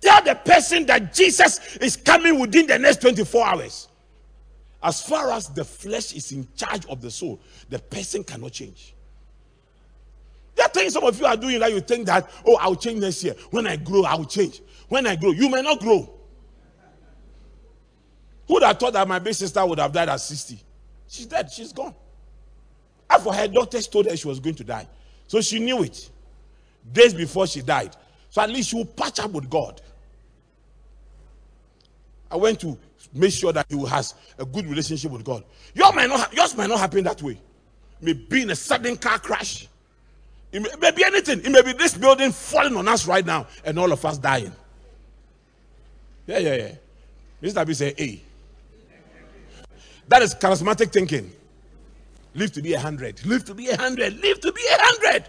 Tell 0.00 0.22
the 0.22 0.34
person 0.34 0.84
that 0.86 1.14
Jesus 1.14 1.76
is 1.76 1.96
coming 1.96 2.38
within 2.38 2.66
the 2.66 2.78
next 2.78 3.00
24 3.00 3.46
hours. 3.46 3.88
As 4.82 5.00
far 5.00 5.30
as 5.30 5.48
the 5.48 5.64
flesh 5.64 6.12
is 6.12 6.30
in 6.32 6.46
charge 6.54 6.84
of 6.86 7.00
the 7.00 7.10
soul, 7.10 7.40
the 7.70 7.78
person 7.78 8.22
cannot 8.22 8.52
change. 8.52 8.94
There 10.54 10.66
are 10.66 10.68
things 10.68 10.92
some 10.92 11.04
of 11.04 11.18
you 11.18 11.24
are 11.26 11.36
doing 11.36 11.58
that 11.60 11.72
you 11.72 11.80
think 11.80 12.06
that, 12.06 12.30
oh, 12.46 12.56
I'll 12.60 12.76
change 12.76 13.00
next 13.00 13.24
year. 13.24 13.34
When 13.50 13.66
I 13.66 13.76
grow, 13.76 14.04
I 14.04 14.14
will 14.14 14.26
change. 14.26 14.60
When 14.88 15.06
I 15.06 15.16
grow, 15.16 15.30
you 15.32 15.48
may 15.48 15.62
not 15.62 15.80
grow. 15.80 16.10
Who 18.46 18.54
would 18.54 18.62
have 18.62 18.78
thought 18.78 18.92
that 18.92 19.08
my 19.08 19.18
big 19.18 19.34
sister 19.34 19.64
would 19.64 19.78
have 19.78 19.92
died 19.92 20.10
at 20.10 20.20
60? 20.20 20.60
She's 21.08 21.26
dead. 21.26 21.50
She's 21.50 21.72
gone. 21.72 21.94
For 23.18 23.34
her, 23.34 23.48
doctors 23.48 23.86
told 23.86 24.06
her 24.06 24.16
she 24.16 24.28
was 24.28 24.40
going 24.40 24.56
to 24.56 24.64
die. 24.64 24.88
So 25.26 25.40
she 25.40 25.58
knew 25.58 25.82
it 25.82 26.10
days 26.92 27.14
before 27.14 27.46
she 27.46 27.62
died. 27.62 27.96
So 28.30 28.42
at 28.42 28.50
least 28.50 28.70
she 28.70 28.76
will 28.76 28.84
patch 28.84 29.20
up 29.20 29.30
with 29.30 29.48
God. 29.48 29.80
I 32.30 32.36
went 32.36 32.60
to 32.60 32.76
make 33.12 33.32
sure 33.32 33.52
that 33.52 33.66
he 33.68 33.86
has 33.86 34.14
a 34.38 34.44
good 34.44 34.66
relationship 34.66 35.12
with 35.12 35.24
God. 35.24 35.44
Yours 35.74 35.94
might 35.94 36.08
not, 36.08 36.32
yours 36.32 36.56
might 36.56 36.68
not 36.68 36.80
happen 36.80 37.04
that 37.04 37.22
way. 37.22 37.32
It 38.00 38.02
may 38.02 38.12
be 38.12 38.42
in 38.42 38.50
a 38.50 38.56
sudden 38.56 38.96
car 38.96 39.18
crash. 39.18 39.68
It 40.50 40.62
may, 40.62 40.68
it 40.68 40.80
may 40.80 40.90
be 40.90 41.04
anything. 41.04 41.40
It 41.40 41.50
may 41.50 41.62
be 41.62 41.72
this 41.72 41.96
building 41.96 42.32
falling 42.32 42.76
on 42.76 42.88
us 42.88 43.06
right 43.06 43.24
now 43.24 43.46
and 43.64 43.78
all 43.78 43.92
of 43.92 44.04
us 44.04 44.18
dying. 44.18 44.52
Yeah, 46.26 46.38
yeah, 46.38 46.54
yeah. 46.54 46.72
Mr. 47.42 47.66
B 47.66 47.74
say, 47.74 47.94
hey. 47.96 48.22
That 50.08 50.22
is 50.22 50.34
charismatic 50.34 50.92
thinking. 50.92 51.32
Live 52.34 52.52
to 52.52 52.62
be 52.62 52.74
a 52.74 52.80
hundred. 52.80 53.24
Live 53.24 53.44
to 53.44 53.54
be 53.54 53.68
a 53.68 53.76
hundred. 53.76 54.20
Live 54.20 54.40
to 54.40 54.52
be 54.52 54.62
a 54.72 54.76
hundred. 54.78 55.28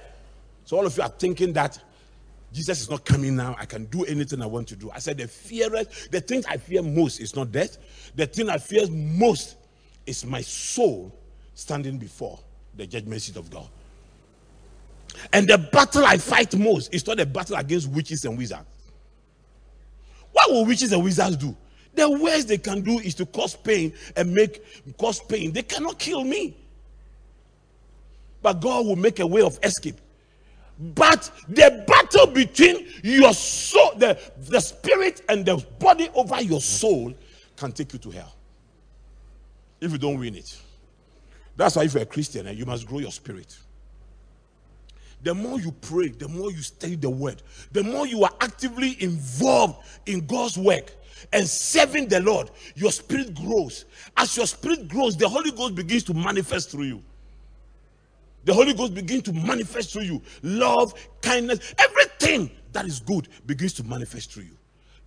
So 0.66 0.78
all 0.78 0.86
of 0.86 0.98
you 0.98 1.04
are 1.04 1.10
thinking 1.10 1.54
that 1.54 1.80
Jesus 2.52 2.82
is 2.82 2.90
not 2.90 3.06
coming 3.06 3.36
now. 3.36 3.56
I 3.60 3.66
can 3.66 3.86
do 3.86 4.06
anything 4.06 4.42
I 4.42 4.46
want 4.46 4.68
to 4.70 4.76
do. 4.76 4.90
I 4.92 5.00
said, 5.00 5.18
the 5.18 5.28
fearest, 5.28 6.12
the 6.12 6.22
thing 6.22 6.44
I 6.50 6.58
fear 6.58 6.82
most 6.82 7.20
is 7.20 7.36
not 7.36 7.52
death. 7.52 7.78
The 8.16 8.26
thing 8.26 8.50
I 8.50 8.58
fear 8.58 8.88
most 8.88 9.58
is 10.06 10.26
my 10.26 10.42
soul 10.42 11.14
standing 11.54 11.98
before 11.98 12.40
the 12.76 12.88
judgment 12.88 13.22
seat 13.22 13.36
of 13.36 13.50
God. 13.50 13.68
And 15.34 15.48
the 15.48 15.58
battle 15.58 16.06
I 16.06 16.18
fight 16.18 16.56
most 16.56 16.94
is 16.94 17.06
not 17.06 17.18
the 17.18 17.26
battle 17.26 17.56
against 17.56 17.90
witches 17.90 18.26
and 18.26 18.38
wizards. 18.38 18.66
What 20.32 20.52
will 20.52 20.66
witches 20.66 20.92
and 20.92 21.04
wizards 21.04 21.38
do? 21.38 21.56
The 21.94 22.10
worst 22.10 22.50
they 22.50 22.58
can 22.58 22.82
do 22.82 23.00
is 23.00 23.16
to 23.16 23.26
cause 23.26 23.56
pain 23.56 23.94
and 24.18 24.34
make 24.34 24.62
cause 24.98 25.20
pain. 25.22 25.54
They 25.54 25.62
cannot 25.62 25.98
kill 26.00 26.24
me. 26.24 26.58
But 28.46 28.62
God 28.62 28.86
will 28.86 28.96
make 28.96 29.20
a 29.20 29.26
way 29.26 29.42
of 29.42 29.58
escape. 29.64 30.00
But 30.78 31.32
the 31.48 31.84
battle 31.88 32.28
between 32.28 32.88
your 33.04 33.34
soul, 33.34 33.94
the, 33.98 34.20
the 34.38 34.60
spirit, 34.60 35.24
and 35.28 35.44
the 35.44 35.58
body 35.80 36.10
over 36.14 36.40
your 36.44 36.62
soul 36.62 37.16
can 37.56 37.72
take 37.72 37.94
you 37.94 37.98
to 37.98 38.12
hell. 38.12 38.36
If 39.82 39.92
you 39.92 39.98
don't 39.98 40.20
win 40.20 40.36
it. 40.36 40.62
That's 41.58 41.76
why 41.76 41.86
if 41.86 41.96
you're 41.96 42.04
a 42.04 42.06
Christian, 42.06 42.46
eh, 42.46 42.52
you 42.52 42.68
must 42.68 42.86
grow 42.86 43.00
your 43.00 43.12
spirit. 43.12 43.58
The 45.24 45.34
more 45.34 45.60
you 45.60 45.72
pray, 45.72 46.10
the 46.10 46.28
more 46.28 46.52
you 46.52 46.62
study 46.62 46.98
the 46.98 47.10
word, 47.10 47.42
the 47.72 47.82
more 47.82 48.06
you 48.06 48.26
are 48.26 48.34
actively 48.42 48.96
involved 49.02 49.84
in 50.06 50.28
God's 50.28 50.56
work 50.56 50.94
and 51.34 51.48
serving 51.48 52.10
the 52.10 52.20
Lord, 52.20 52.52
your 52.76 52.92
spirit 52.92 53.34
grows. 53.34 53.86
As 54.16 54.38
your 54.38 54.46
spirit 54.46 54.88
grows, 54.88 55.18
the 55.18 55.28
Holy 55.28 55.50
Ghost 55.50 55.74
begins 55.74 56.04
to 56.04 56.14
manifest 56.14 56.70
through 56.70 56.84
you 56.84 57.04
the 58.46 58.54
Holy 58.54 58.74
Ghost 58.74 58.94
begins 58.94 59.24
to 59.24 59.34
manifest 59.34 59.92
through 59.92 60.04
you. 60.04 60.22
Love, 60.44 60.94
kindness, 61.22 61.74
everything 61.80 62.52
that 62.72 62.86
is 62.86 63.00
good 63.00 63.28
begins 63.46 63.74
to 63.74 63.84
manifest 63.84 64.32
through 64.32 64.44
you. 64.44 64.58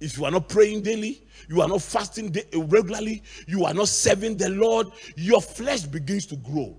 If 0.00 0.18
you 0.18 0.24
are 0.24 0.30
not 0.30 0.48
praying 0.48 0.82
daily, 0.82 1.22
you 1.48 1.60
are 1.60 1.68
not 1.68 1.82
fasting 1.82 2.34
eh, 2.36 2.42
regularly, 2.54 3.22
you 3.46 3.64
are 3.64 3.74
not 3.74 3.88
serving 3.88 4.36
the 4.36 4.48
Lord, 4.50 4.88
your 5.16 5.40
flesh 5.40 5.82
begins 5.82 6.26
to 6.26 6.36
grow. 6.36 6.76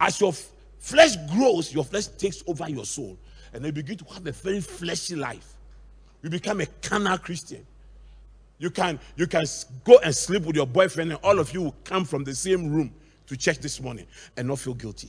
As 0.00 0.20
your 0.20 0.32
flesh 0.78 1.16
grows, 1.32 1.72
your 1.72 1.84
flesh 1.84 2.06
takes 2.06 2.42
over 2.46 2.68
your 2.68 2.84
soul, 2.84 3.16
and 3.52 3.64
you 3.64 3.72
begin 3.72 3.96
to 3.98 4.04
have 4.12 4.26
a 4.26 4.32
very 4.32 4.60
fleshy 4.60 5.16
life. 5.16 5.54
You 6.22 6.30
become 6.30 6.60
a 6.60 6.66
carnal 6.66 7.18
Christian. 7.18 7.66
You 8.58 8.70
can 8.70 8.98
you 9.16 9.26
can 9.26 9.44
go 9.84 9.98
and 9.98 10.14
sleep 10.14 10.42
with 10.42 10.56
your 10.56 10.66
boyfriend, 10.66 11.12
and 11.12 11.20
all 11.22 11.38
of 11.38 11.52
you 11.52 11.62
will 11.62 11.76
come 11.84 12.04
from 12.04 12.24
the 12.24 12.34
same 12.34 12.72
room 12.72 12.92
to 13.26 13.36
church 13.36 13.58
this 13.58 13.80
morning 13.80 14.06
and 14.36 14.48
not 14.48 14.58
feel 14.60 14.74
guilty. 14.74 15.08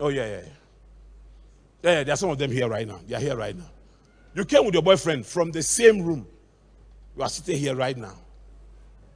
Oh, 0.00 0.08
yeah, 0.08 0.26
yeah. 0.26 0.40
Yeah, 1.82 1.90
yeah, 1.92 2.04
there 2.04 2.14
are 2.14 2.16
some 2.16 2.30
of 2.30 2.38
them 2.38 2.50
here 2.50 2.68
right 2.68 2.88
now. 2.88 3.00
They 3.06 3.14
are 3.14 3.20
here 3.20 3.36
right 3.36 3.56
now. 3.56 3.70
You 4.34 4.44
came 4.44 4.64
with 4.64 4.74
your 4.74 4.82
boyfriend 4.82 5.26
from 5.26 5.50
the 5.50 5.62
same 5.62 6.02
room. 6.02 6.26
You 7.16 7.22
are 7.22 7.28
sitting 7.28 7.58
here 7.58 7.74
right 7.74 7.96
now. 7.96 8.14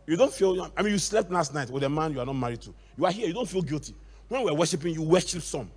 You 0.06 0.16
don't 0.16 0.32
feel, 0.32 0.70
I 0.76 0.82
mean, 0.82 0.92
you 0.92 0.98
slept 0.98 1.30
last 1.30 1.54
night 1.54 1.70
with 1.70 1.82
a 1.82 1.88
man 1.88 2.12
you 2.12 2.20
are 2.20 2.26
not 2.26 2.34
married 2.34 2.60
to. 2.62 2.74
You 2.98 3.06
are 3.06 3.12
here, 3.12 3.26
you 3.26 3.32
don't 3.32 3.48
feel 3.48 3.62
guilty. 3.62 3.94
When 4.28 4.42
we're 4.42 4.54
worshiping, 4.54 4.94
you 4.94 5.02
worship 5.02 5.42
some. 5.42 5.70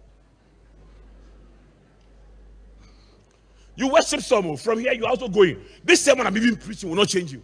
You 3.75 3.89
worship 3.89 4.21
some. 4.21 4.47
Oh, 4.47 4.57
from 4.57 4.79
here, 4.79 4.91
you're 4.93 5.07
also 5.07 5.27
going. 5.27 5.61
This 5.83 6.03
sermon 6.03 6.25
I'm 6.25 6.35
even 6.35 6.55
preaching 6.57 6.89
will 6.89 6.97
not 6.97 7.07
change 7.07 7.31
you. 7.31 7.43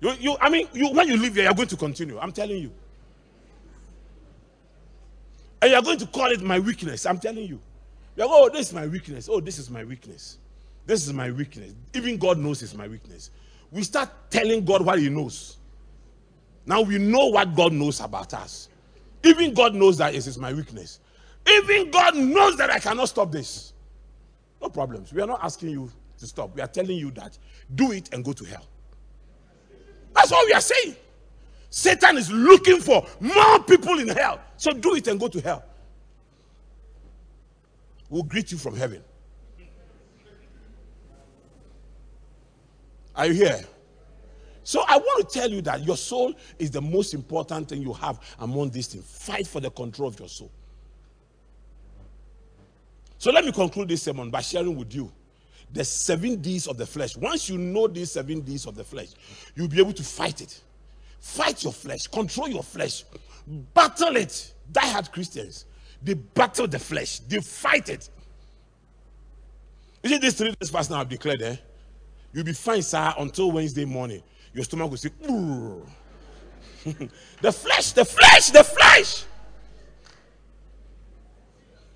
You, 0.00 0.12
you 0.20 0.36
I 0.40 0.50
mean, 0.50 0.68
you, 0.72 0.90
when 0.90 1.08
you 1.08 1.16
leave 1.16 1.34
here, 1.34 1.44
you're 1.44 1.54
going 1.54 1.68
to 1.68 1.76
continue. 1.76 2.18
I'm 2.18 2.32
telling 2.32 2.58
you. 2.58 2.72
And 5.60 5.72
you're 5.72 5.82
going 5.82 5.98
to 5.98 6.06
call 6.06 6.30
it 6.30 6.40
my 6.42 6.58
weakness. 6.58 7.06
I'm 7.06 7.18
telling 7.18 7.46
you. 7.46 7.60
You're 8.16 8.26
going, 8.26 8.44
oh, 8.44 8.48
this 8.48 8.68
is 8.68 8.74
my 8.74 8.86
weakness. 8.86 9.28
Oh, 9.30 9.40
this 9.40 9.58
is 9.58 9.70
my 9.70 9.84
weakness. 9.84 10.38
This 10.86 11.06
is 11.06 11.12
my 11.12 11.30
weakness. 11.30 11.74
Even 11.94 12.16
God 12.16 12.38
knows 12.38 12.62
it's 12.62 12.74
my 12.74 12.88
weakness. 12.88 13.30
We 13.70 13.82
start 13.82 14.10
telling 14.30 14.64
God 14.64 14.84
what 14.84 14.98
He 14.98 15.08
knows. 15.08 15.58
Now 16.64 16.80
we 16.80 16.98
know 16.98 17.26
what 17.26 17.54
God 17.54 17.72
knows 17.72 18.00
about 18.00 18.34
us. 18.34 18.68
Even 19.24 19.54
God 19.54 19.74
knows 19.74 19.98
that 19.98 20.14
it 20.14 20.26
is 20.26 20.38
my 20.38 20.52
weakness. 20.52 21.00
Even 21.46 21.90
God 21.90 22.16
knows 22.16 22.56
that 22.56 22.70
I 22.70 22.78
cannot 22.78 23.08
stop 23.08 23.32
this. 23.32 23.72
No 24.60 24.68
problems. 24.68 25.12
We 25.12 25.22
are 25.22 25.26
not 25.26 25.42
asking 25.42 25.70
you 25.70 25.90
to 26.18 26.26
stop. 26.26 26.54
We 26.54 26.62
are 26.62 26.66
telling 26.66 26.96
you 26.96 27.10
that 27.12 27.38
do 27.74 27.92
it 27.92 28.12
and 28.12 28.24
go 28.24 28.32
to 28.32 28.44
hell. 28.44 28.66
That's 30.14 30.32
all 30.32 30.44
we 30.46 30.52
are 30.52 30.60
saying. 30.60 30.96
Satan 31.70 32.16
is 32.16 32.30
looking 32.30 32.80
for 32.80 33.06
more 33.20 33.62
people 33.64 33.98
in 33.98 34.08
hell. 34.08 34.40
So 34.56 34.72
do 34.72 34.94
it 34.94 35.06
and 35.06 35.20
go 35.20 35.28
to 35.28 35.40
hell. 35.40 35.64
We'll 38.08 38.22
greet 38.22 38.50
you 38.50 38.58
from 38.58 38.74
heaven. 38.74 39.02
Are 43.14 43.26
you 43.26 43.34
here? 43.34 43.60
So 44.62 44.84
I 44.86 44.96
want 44.96 45.28
to 45.28 45.38
tell 45.38 45.50
you 45.50 45.60
that 45.62 45.84
your 45.84 45.96
soul 45.96 46.34
is 46.58 46.70
the 46.70 46.80
most 46.80 47.14
important 47.14 47.68
thing 47.68 47.82
you 47.82 47.92
have 47.94 48.20
among 48.38 48.70
these 48.70 48.86
things. 48.86 49.04
Fight 49.04 49.46
for 49.46 49.60
the 49.60 49.70
control 49.70 50.08
of 50.08 50.18
your 50.18 50.28
soul. 50.28 50.50
So 53.18 53.32
let 53.32 53.44
me 53.44 53.52
conclude 53.52 53.88
this 53.88 54.02
sermon 54.02 54.30
by 54.30 54.40
sharing 54.40 54.76
with 54.76 54.94
you 54.94 55.10
the 55.72 55.84
seven 55.84 56.36
D's 56.36 56.66
of 56.66 56.76
the 56.76 56.86
flesh. 56.86 57.16
Once 57.16 57.48
you 57.48 57.58
know 57.58 57.88
these 57.88 58.12
seven 58.12 58.40
D's 58.40 58.66
of 58.66 58.74
the 58.74 58.84
flesh, 58.84 59.08
you'll 59.54 59.68
be 59.68 59.80
able 59.80 59.92
to 59.92 60.02
fight 60.04 60.40
it. 60.40 60.60
Fight 61.20 61.64
your 61.64 61.72
flesh, 61.72 62.06
control 62.06 62.48
your 62.48 62.62
flesh, 62.62 63.04
battle 63.74 64.16
it. 64.16 64.54
Die 64.70 64.86
hard 64.86 65.10
Christians, 65.10 65.64
they 66.02 66.14
battle 66.14 66.66
the 66.66 66.78
flesh, 66.78 67.20
they 67.20 67.40
fight 67.40 67.88
it. 67.88 68.08
You 70.02 70.10
see, 70.10 70.18
this 70.18 70.34
three 70.34 70.54
days 70.58 70.70
fast 70.70 70.90
now 70.90 71.00
I've 71.00 71.08
declared, 71.08 71.42
eh? 71.42 71.56
You'll 72.32 72.44
be 72.44 72.52
fine, 72.52 72.82
sir, 72.82 73.14
until 73.18 73.50
Wednesday 73.50 73.84
morning. 73.84 74.22
Your 74.52 74.64
stomach 74.64 74.90
will 74.90 74.96
say, 74.96 75.10
the 77.40 77.52
flesh, 77.52 77.92
the 77.92 78.04
flesh, 78.04 78.50
the 78.50 78.62
flesh. 78.62 79.24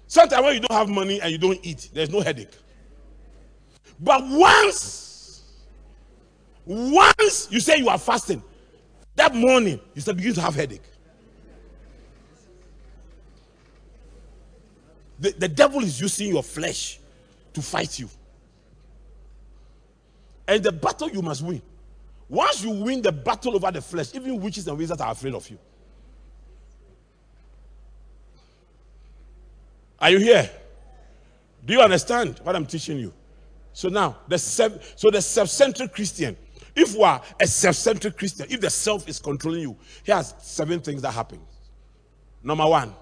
Sometimes 0.06 0.44
when 0.44 0.54
you 0.54 0.60
don't 0.60 0.76
have 0.76 0.88
money 0.88 1.20
and 1.20 1.30
you 1.32 1.38
don't 1.38 1.58
eat, 1.62 1.90
there's 1.94 2.10
no 2.10 2.20
headache. 2.20 2.50
But 4.00 4.22
once, 4.26 5.42
once 6.64 7.48
you 7.50 7.60
say 7.60 7.78
you 7.78 7.88
are 7.88 7.98
fasting, 7.98 8.42
that 9.14 9.34
morning, 9.34 9.80
you 9.94 10.00
start 10.00 10.16
begin 10.16 10.34
to 10.34 10.40
have 10.40 10.54
headache. 10.54 10.82
The, 15.18 15.30
the 15.38 15.48
devil 15.48 15.80
is 15.82 16.00
using 16.00 16.28
your 16.28 16.42
flesh 16.42 16.98
to 17.52 17.62
fight 17.62 17.98
you. 17.98 18.08
And 20.48 20.62
the 20.62 20.72
battle 20.72 21.08
you 21.10 21.22
must 21.22 21.42
win. 21.42 21.62
Once 22.28 22.64
you 22.64 22.70
win 22.70 23.02
the 23.02 23.12
battle 23.12 23.54
over 23.54 23.70
the 23.70 23.80
flesh, 23.80 24.14
even 24.14 24.40
witches 24.40 24.66
and 24.66 24.76
wizards 24.76 25.00
are 25.00 25.12
afraid 25.12 25.34
of 25.34 25.48
you. 25.48 25.58
Are 30.00 30.10
you 30.10 30.18
here? 30.18 30.50
Do 31.64 31.74
you 31.74 31.80
understand 31.80 32.40
what 32.42 32.56
I'm 32.56 32.66
teaching 32.66 32.98
you? 32.98 33.12
So 33.72 33.88
now, 33.88 34.16
the 34.26 34.38
so 34.38 35.10
the 35.10 35.22
self-centered 35.22 35.92
Christian 35.92 36.36
if 36.74 36.94
you 36.94 37.02
are 37.02 37.20
a 37.40 37.46
self-centered 37.46 38.16
Christian, 38.16 38.46
if 38.50 38.60
the 38.60 38.70
self 38.70 39.08
is 39.08 39.18
controlling 39.18 39.62
you, 39.62 39.76
here's 40.04 40.34
seven 40.38 40.80
things 40.80 41.02
that 41.02 41.12
happen. 41.12 41.40
Number 42.42 42.66
one. 42.66 42.94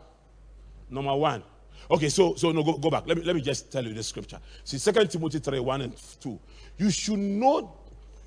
Number 0.88 1.14
one. 1.14 1.42
Okay, 1.90 2.08
so 2.08 2.34
so 2.34 2.52
no, 2.52 2.62
go, 2.62 2.78
go 2.78 2.90
back. 2.90 3.04
Let 3.06 3.16
me 3.16 3.24
let 3.24 3.34
me 3.34 3.42
just 3.42 3.72
tell 3.72 3.84
you 3.84 3.92
this 3.92 4.06
scripture. 4.08 4.38
See, 4.64 4.78
Second 4.78 5.10
Timothy 5.10 5.38
3, 5.40 5.58
1 5.58 5.80
and 5.80 5.96
2. 6.20 6.38
You 6.78 6.90
should 6.90 7.18
know, 7.18 7.76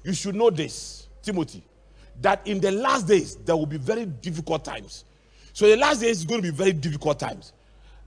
you 0.04 0.14
should 0.14 0.36
know 0.36 0.50
this, 0.50 1.08
Timothy, 1.22 1.64
that 2.22 2.46
in 2.46 2.60
the 2.60 2.72
last 2.72 3.08
days 3.08 3.36
there 3.38 3.56
will 3.56 3.66
be 3.66 3.78
very 3.78 4.06
difficult 4.06 4.66
times. 4.66 5.06
So 5.54 5.68
the 5.68 5.78
last 5.78 6.02
days 6.02 6.20
is 6.20 6.26
going 6.26 6.42
to 6.42 6.52
be 6.52 6.56
very 6.56 6.74
difficult 6.74 7.20
times. 7.20 7.54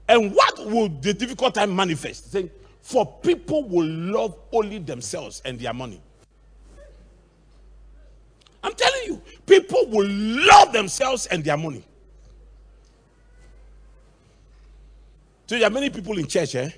And 0.09 0.35
what 0.35 0.59
will 0.67 0.89
the 0.89 1.15
difficult 1.15 1.55
time 1.55 1.75
manifest? 1.75 2.33
Saying, 2.33 2.51
for 2.83 3.07
people 3.23 3.65
will 3.65 3.87
love 3.87 4.37
only 4.53 4.79
themselves 4.79 5.43
and 5.45 5.59
their 5.59 5.73
money. 5.73 6.01
I'm 8.63 8.75
telling 8.75 9.03
you, 9.07 9.23
people 9.47 9.87
will 9.89 10.09
love 10.09 10.73
themselves 10.73 11.27
and 11.27 11.45
their 11.45 11.57
money. 11.57 11.85
So 15.47 15.57
there 15.59 15.67
are 15.69 15.71
many 15.71 15.91
people 15.91 16.19
in 16.19 16.27
church, 16.27 16.55
eh? 16.57 16.71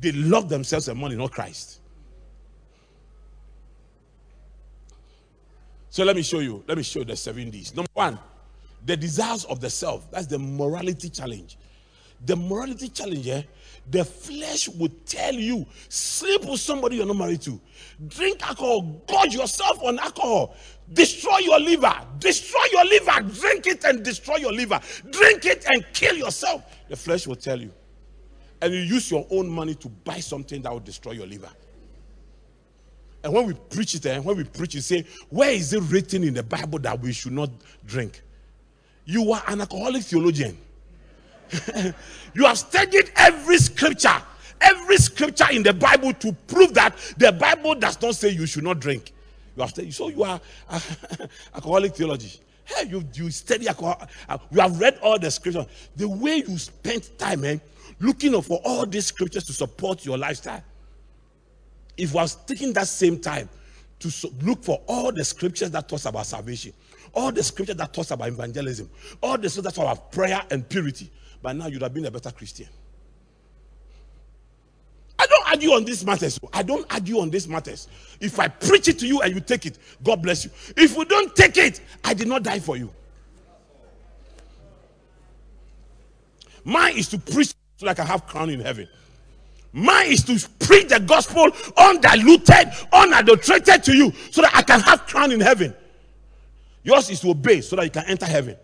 They 0.00 0.12
love 0.12 0.48
themselves 0.48 0.88
and 0.88 0.98
money, 0.98 1.16
not 1.16 1.32
Christ. 1.32 1.80
So 5.90 6.04
let 6.04 6.16
me 6.16 6.22
show 6.22 6.38
you. 6.38 6.64
Let 6.66 6.78
me 6.78 6.84
show 6.84 7.00
you 7.00 7.04
the 7.04 7.16
seven 7.16 7.50
D's. 7.50 7.74
Number 7.74 7.90
one, 7.94 8.18
the 8.86 8.96
desires 8.96 9.44
of 9.44 9.60
the 9.60 9.68
self. 9.68 10.10
That's 10.10 10.26
the 10.26 10.38
morality 10.38 11.10
challenge. 11.10 11.58
The 12.24 12.36
morality 12.36 12.88
challenge, 12.88 13.28
eh? 13.28 13.42
The 13.90 14.04
flesh 14.04 14.68
would 14.68 15.04
tell 15.06 15.34
you 15.34 15.66
sleep 15.88 16.44
with 16.44 16.60
somebody 16.60 16.96
you're 16.96 17.06
not 17.06 17.16
married 17.16 17.42
to, 17.42 17.60
drink 18.08 18.46
alcohol, 18.46 18.82
gorge 19.06 19.34
yourself 19.34 19.82
on 19.82 19.98
alcohol, 19.98 20.56
destroy 20.92 21.38
your 21.38 21.60
liver, 21.60 21.94
destroy 22.18 22.64
your 22.72 22.84
liver, 22.84 23.20
drink 23.40 23.66
it 23.66 23.84
and 23.84 24.04
destroy 24.04 24.36
your 24.36 24.52
liver, 24.52 24.80
drink 25.10 25.44
it 25.44 25.64
and 25.66 25.84
kill 25.92 26.16
yourself. 26.16 26.64
The 26.88 26.96
flesh 26.96 27.26
will 27.26 27.36
tell 27.36 27.60
you. 27.60 27.72
and 28.62 28.72
you 28.72 28.80
use 28.80 29.10
your 29.10 29.26
own 29.30 29.48
money 29.48 29.74
to 29.74 29.88
buy 29.88 30.20
something 30.20 30.62
that 30.62 30.72
will 30.72 30.80
destroy 30.80 31.12
your 31.12 31.26
liver. 31.26 31.50
And 33.24 33.32
when 33.32 33.46
we 33.46 33.54
preach 33.54 33.96
it, 33.96 34.06
and 34.06 34.18
eh, 34.18 34.20
when 34.20 34.36
we 34.36 34.44
preach 34.44 34.76
it, 34.76 34.82
say, 34.82 35.04
where 35.30 35.50
is 35.50 35.72
it 35.72 35.80
written 35.82 36.22
in 36.22 36.34
the 36.34 36.44
Bible 36.44 36.78
that 36.78 37.00
we 37.00 37.12
should 37.12 37.32
not 37.32 37.50
drink? 37.84 38.22
You 39.04 39.32
are 39.32 39.42
an 39.48 39.60
alcoholic 39.60 40.04
theologian. 40.04 40.56
you 42.34 42.44
have 42.44 42.58
studied 42.58 43.10
every 43.16 43.58
scripture, 43.58 44.22
every 44.60 44.96
scripture 44.96 45.46
in 45.52 45.62
the 45.62 45.72
Bible 45.72 46.12
to 46.14 46.32
prove 46.46 46.74
that 46.74 46.96
the 47.18 47.32
Bible 47.32 47.74
does 47.74 48.00
not 48.00 48.14
say 48.14 48.30
you 48.30 48.46
should 48.46 48.64
not 48.64 48.80
drink. 48.80 49.12
You 49.56 49.62
have 49.62 49.70
studied, 49.70 49.94
so 49.94 50.08
you 50.08 50.22
are 50.22 50.40
alcoholic 51.54 51.94
theology. 51.94 52.40
Hey, 52.64 52.88
you, 52.88 53.04
you 53.14 53.30
study 53.30 53.68
alcohol. 53.68 54.08
Uh, 54.28 54.38
you 54.50 54.60
have 54.60 54.80
read 54.80 54.98
all 55.02 55.18
the 55.18 55.30
scriptures. 55.30 55.66
The 55.96 56.08
way 56.08 56.36
you 56.36 56.56
spent 56.58 57.18
time, 57.18 57.44
eh, 57.44 57.58
looking 58.00 58.40
for 58.40 58.60
all 58.64 58.86
these 58.86 59.06
scriptures 59.06 59.44
to 59.44 59.52
support 59.52 60.04
your 60.04 60.16
lifestyle. 60.16 60.62
If 61.96 62.10
you 62.10 62.16
was 62.16 62.36
taking 62.46 62.72
that 62.74 62.88
same 62.88 63.18
time 63.18 63.48
to 63.98 64.30
look 64.42 64.64
for 64.64 64.80
all 64.86 65.12
the 65.12 65.24
scriptures 65.24 65.70
that 65.72 65.88
talks 65.88 66.06
about 66.06 66.26
salvation, 66.26 66.72
all 67.14 67.30
the 67.30 67.42
scriptures 67.42 67.76
that 67.76 67.92
talks 67.92 68.10
about 68.10 68.28
evangelism, 68.28 68.88
all 69.22 69.36
the 69.36 69.50
scriptures 69.50 69.74
that 69.74 69.80
talks 69.82 69.98
about 69.98 70.12
prayer 70.12 70.42
and 70.50 70.66
purity, 70.68 71.10
by 71.42 71.52
now 71.52 71.66
you'd 71.66 71.82
have 71.82 71.92
been 71.92 72.06
a 72.06 72.10
better 72.10 72.30
Christian. 72.30 72.68
I 75.18 75.26
don't 75.26 75.48
argue 75.48 75.70
on 75.72 75.84
these 75.84 76.04
matters. 76.04 76.38
I 76.52 76.62
don't 76.62 76.90
argue 76.92 77.18
on 77.18 77.30
these 77.30 77.46
matters. 77.46 77.88
If 78.20 78.38
I 78.38 78.48
preach 78.48 78.88
it 78.88 78.98
to 79.00 79.06
you 79.06 79.20
and 79.20 79.34
you 79.34 79.40
take 79.40 79.66
it, 79.66 79.78
God 80.02 80.22
bless 80.22 80.44
you. 80.44 80.50
If 80.76 80.96
you 80.96 81.04
don't 81.04 81.34
take 81.36 81.56
it, 81.56 81.80
I 82.04 82.14
did 82.14 82.28
not 82.28 82.42
die 82.42 82.60
for 82.60 82.76
you. 82.76 82.90
Mine 86.64 86.96
is 86.96 87.08
to 87.08 87.18
preach 87.18 87.54
so 87.76 87.86
like 87.86 87.98
I 87.98 88.04
have 88.04 88.26
crown 88.26 88.50
in 88.50 88.60
heaven. 88.60 88.88
Mine 89.72 90.12
is 90.12 90.22
to 90.24 90.48
preach 90.64 90.88
the 90.88 91.00
gospel 91.00 91.50
undiluted, 91.76 92.68
unadulterated 92.92 93.82
to 93.84 93.96
you 93.96 94.12
so 94.30 94.42
that 94.42 94.54
I 94.54 94.62
can 94.62 94.80
have 94.80 95.06
crown 95.06 95.32
in 95.32 95.40
heaven. 95.40 95.74
Yours 96.84 97.10
is 97.10 97.20
to 97.20 97.30
obey 97.30 97.60
so 97.60 97.76
that 97.76 97.84
you 97.84 97.90
can 97.90 98.04
enter 98.06 98.26
heaven. 98.26 98.56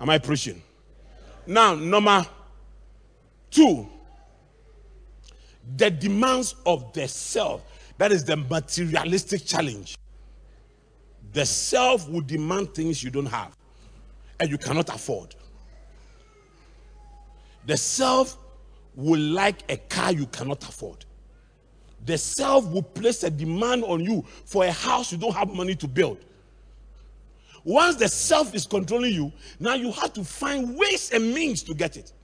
Am 0.00 0.10
I 0.10 0.18
preaching? 0.18 0.62
Now, 1.46 1.74
number 1.74 2.24
two, 3.50 3.88
the 5.76 5.90
demands 5.90 6.54
of 6.66 6.92
the 6.92 7.08
self. 7.08 7.62
That 7.98 8.12
is 8.12 8.24
the 8.24 8.36
materialistic 8.36 9.44
challenge. 9.44 9.96
The 11.32 11.44
self 11.44 12.08
will 12.08 12.20
demand 12.20 12.74
things 12.74 13.02
you 13.02 13.10
don't 13.10 13.26
have 13.26 13.56
and 14.40 14.48
you 14.48 14.56
cannot 14.56 14.88
afford. 14.88 15.34
The 17.66 17.76
self 17.76 18.38
will 18.94 19.20
like 19.20 19.70
a 19.70 19.76
car 19.76 20.12
you 20.12 20.26
cannot 20.26 20.62
afford. 20.68 21.04
The 22.06 22.16
self 22.16 22.66
will 22.70 22.82
place 22.82 23.24
a 23.24 23.30
demand 23.30 23.84
on 23.84 24.00
you 24.00 24.24
for 24.44 24.64
a 24.64 24.72
house 24.72 25.12
you 25.12 25.18
don't 25.18 25.34
have 25.34 25.52
money 25.52 25.74
to 25.76 25.88
build. 25.88 26.18
Once 27.68 27.96
the 27.96 28.08
self 28.08 28.54
is 28.54 28.64
controlling 28.66 29.12
you, 29.12 29.30
now 29.60 29.74
you 29.74 29.92
have 29.92 30.10
to 30.10 30.24
find 30.24 30.74
ways 30.74 31.10
and 31.12 31.34
means 31.34 31.62
to 31.62 31.74
get 31.74 31.98
it. 31.98 32.14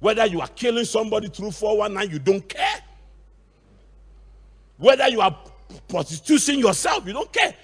Whether 0.00 0.26
you 0.26 0.40
are 0.40 0.48
killing 0.48 0.84
somebody 0.84 1.28
through 1.28 1.52
419, 1.52 2.12
you 2.12 2.18
don't 2.18 2.48
care. 2.48 2.82
Whether 4.78 5.08
you 5.10 5.20
are 5.20 5.38
prostituting 5.86 6.58
yourself, 6.58 7.06
you 7.06 7.12
don't 7.12 7.32
care. 7.32 7.54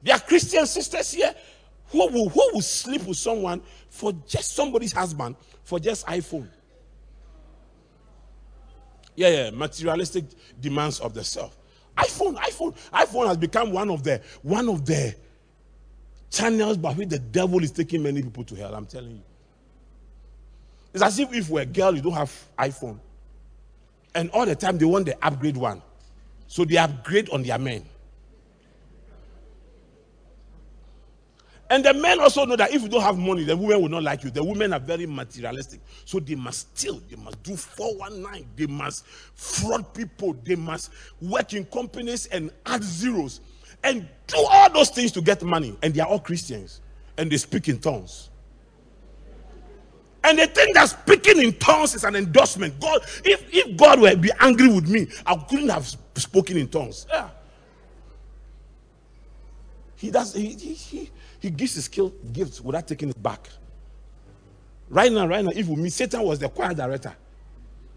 There 0.00 0.14
are 0.14 0.20
Christian 0.20 0.64
sisters 0.64 1.10
here 1.10 1.34
who 1.88 2.06
will, 2.06 2.28
who 2.28 2.50
will 2.52 2.60
sleep 2.60 3.02
with 3.02 3.18
someone 3.18 3.62
for 3.90 4.12
just 4.28 4.54
somebody's 4.54 4.92
husband 4.92 5.34
for 5.64 5.80
just 5.80 6.06
iPhone. 6.06 6.46
Yeah, 9.16 9.28
yeah, 9.28 9.50
materialistic 9.50 10.26
demands 10.60 11.00
of 11.00 11.14
the 11.14 11.24
self 11.24 11.58
iPhone, 11.96 12.36
iPhone, 12.36 12.76
iPhone 12.92 13.26
has 13.28 13.36
become 13.36 13.72
one 13.72 13.90
of 13.90 14.02
the 14.02 14.20
one 14.42 14.68
of 14.68 14.84
the 14.86 15.14
channels 16.30 16.76
by 16.76 16.92
which 16.92 17.10
the 17.10 17.18
devil 17.18 17.62
is 17.62 17.70
taking 17.70 18.02
many 18.02 18.22
people 18.22 18.44
to 18.44 18.54
hell. 18.54 18.74
I'm 18.74 18.86
telling 18.86 19.12
you. 19.12 19.22
It's 20.94 21.02
as 21.02 21.18
if 21.18 21.32
if 21.32 21.48
we're 21.48 21.62
a 21.62 21.66
girl, 21.66 21.94
you 21.94 22.02
don't 22.02 22.12
have 22.12 22.32
iPhone. 22.58 22.98
And 24.14 24.30
all 24.30 24.44
the 24.46 24.54
time 24.56 24.78
they 24.78 24.84
want 24.84 25.06
the 25.06 25.16
upgrade 25.24 25.56
one. 25.56 25.82
So 26.46 26.64
they 26.64 26.76
upgrade 26.76 27.30
on 27.30 27.42
their 27.42 27.58
men. 27.58 27.84
And 31.72 31.82
the 31.82 31.94
men 31.94 32.20
also 32.20 32.44
know 32.44 32.54
that 32.56 32.70
if 32.70 32.82
you 32.82 32.88
don't 32.90 33.00
have 33.00 33.16
money, 33.16 33.44
the 33.44 33.56
women 33.56 33.80
will 33.80 33.88
not 33.88 34.02
like 34.02 34.22
you. 34.22 34.30
The 34.30 34.44
women 34.44 34.74
are 34.74 34.78
very 34.78 35.06
materialistic. 35.06 35.80
So 36.04 36.20
they 36.20 36.34
must 36.34 36.76
steal, 36.76 37.00
they 37.08 37.16
must 37.16 37.42
do 37.42 37.56
419, 37.56 38.46
they 38.54 38.66
must 38.66 39.06
fraud 39.06 39.94
people, 39.94 40.36
they 40.44 40.54
must 40.54 40.90
work 41.22 41.54
in 41.54 41.64
companies 41.64 42.26
and 42.26 42.50
add 42.66 42.84
zeros 42.84 43.40
and 43.82 44.06
do 44.26 44.36
all 44.50 44.70
those 44.70 44.90
things 44.90 45.12
to 45.12 45.22
get 45.22 45.42
money. 45.42 45.74
And 45.82 45.94
they 45.94 46.02
are 46.02 46.08
all 46.08 46.18
Christians 46.18 46.82
and 47.16 47.32
they 47.32 47.38
speak 47.38 47.70
in 47.70 47.78
tongues. 47.78 48.28
And 50.24 50.38
they 50.38 50.48
think 50.48 50.74
that 50.74 50.90
speaking 50.90 51.42
in 51.42 51.54
tongues 51.54 51.94
is 51.94 52.04
an 52.04 52.16
endorsement. 52.16 52.78
God, 52.80 53.00
if, 53.24 53.46
if 53.50 53.78
God 53.78 53.98
were 53.98 54.14
be 54.14 54.30
angry 54.40 54.68
with 54.68 54.90
me, 54.90 55.08
I 55.24 55.36
couldn't 55.36 55.70
have 55.70 55.86
spoken 56.16 56.58
in 56.58 56.68
tongues. 56.68 57.06
Yeah. 57.08 57.30
He 59.96 60.10
does 60.10 60.34
he, 60.34 60.48
he, 60.54 60.74
he 60.74 61.10
he 61.42 61.50
gives 61.50 61.74
his 61.74 61.86
skill 61.86 62.10
gifts 62.32 62.60
without 62.60 62.86
taking 62.86 63.10
it 63.10 63.20
back. 63.20 63.48
Right 64.88 65.10
now, 65.10 65.26
right 65.26 65.44
now, 65.44 65.50
if 65.52 65.66
we 65.66 65.74
meet 65.74 65.92
Satan 65.92 66.22
was 66.22 66.38
the 66.38 66.48
choir 66.48 66.72
director 66.72 67.12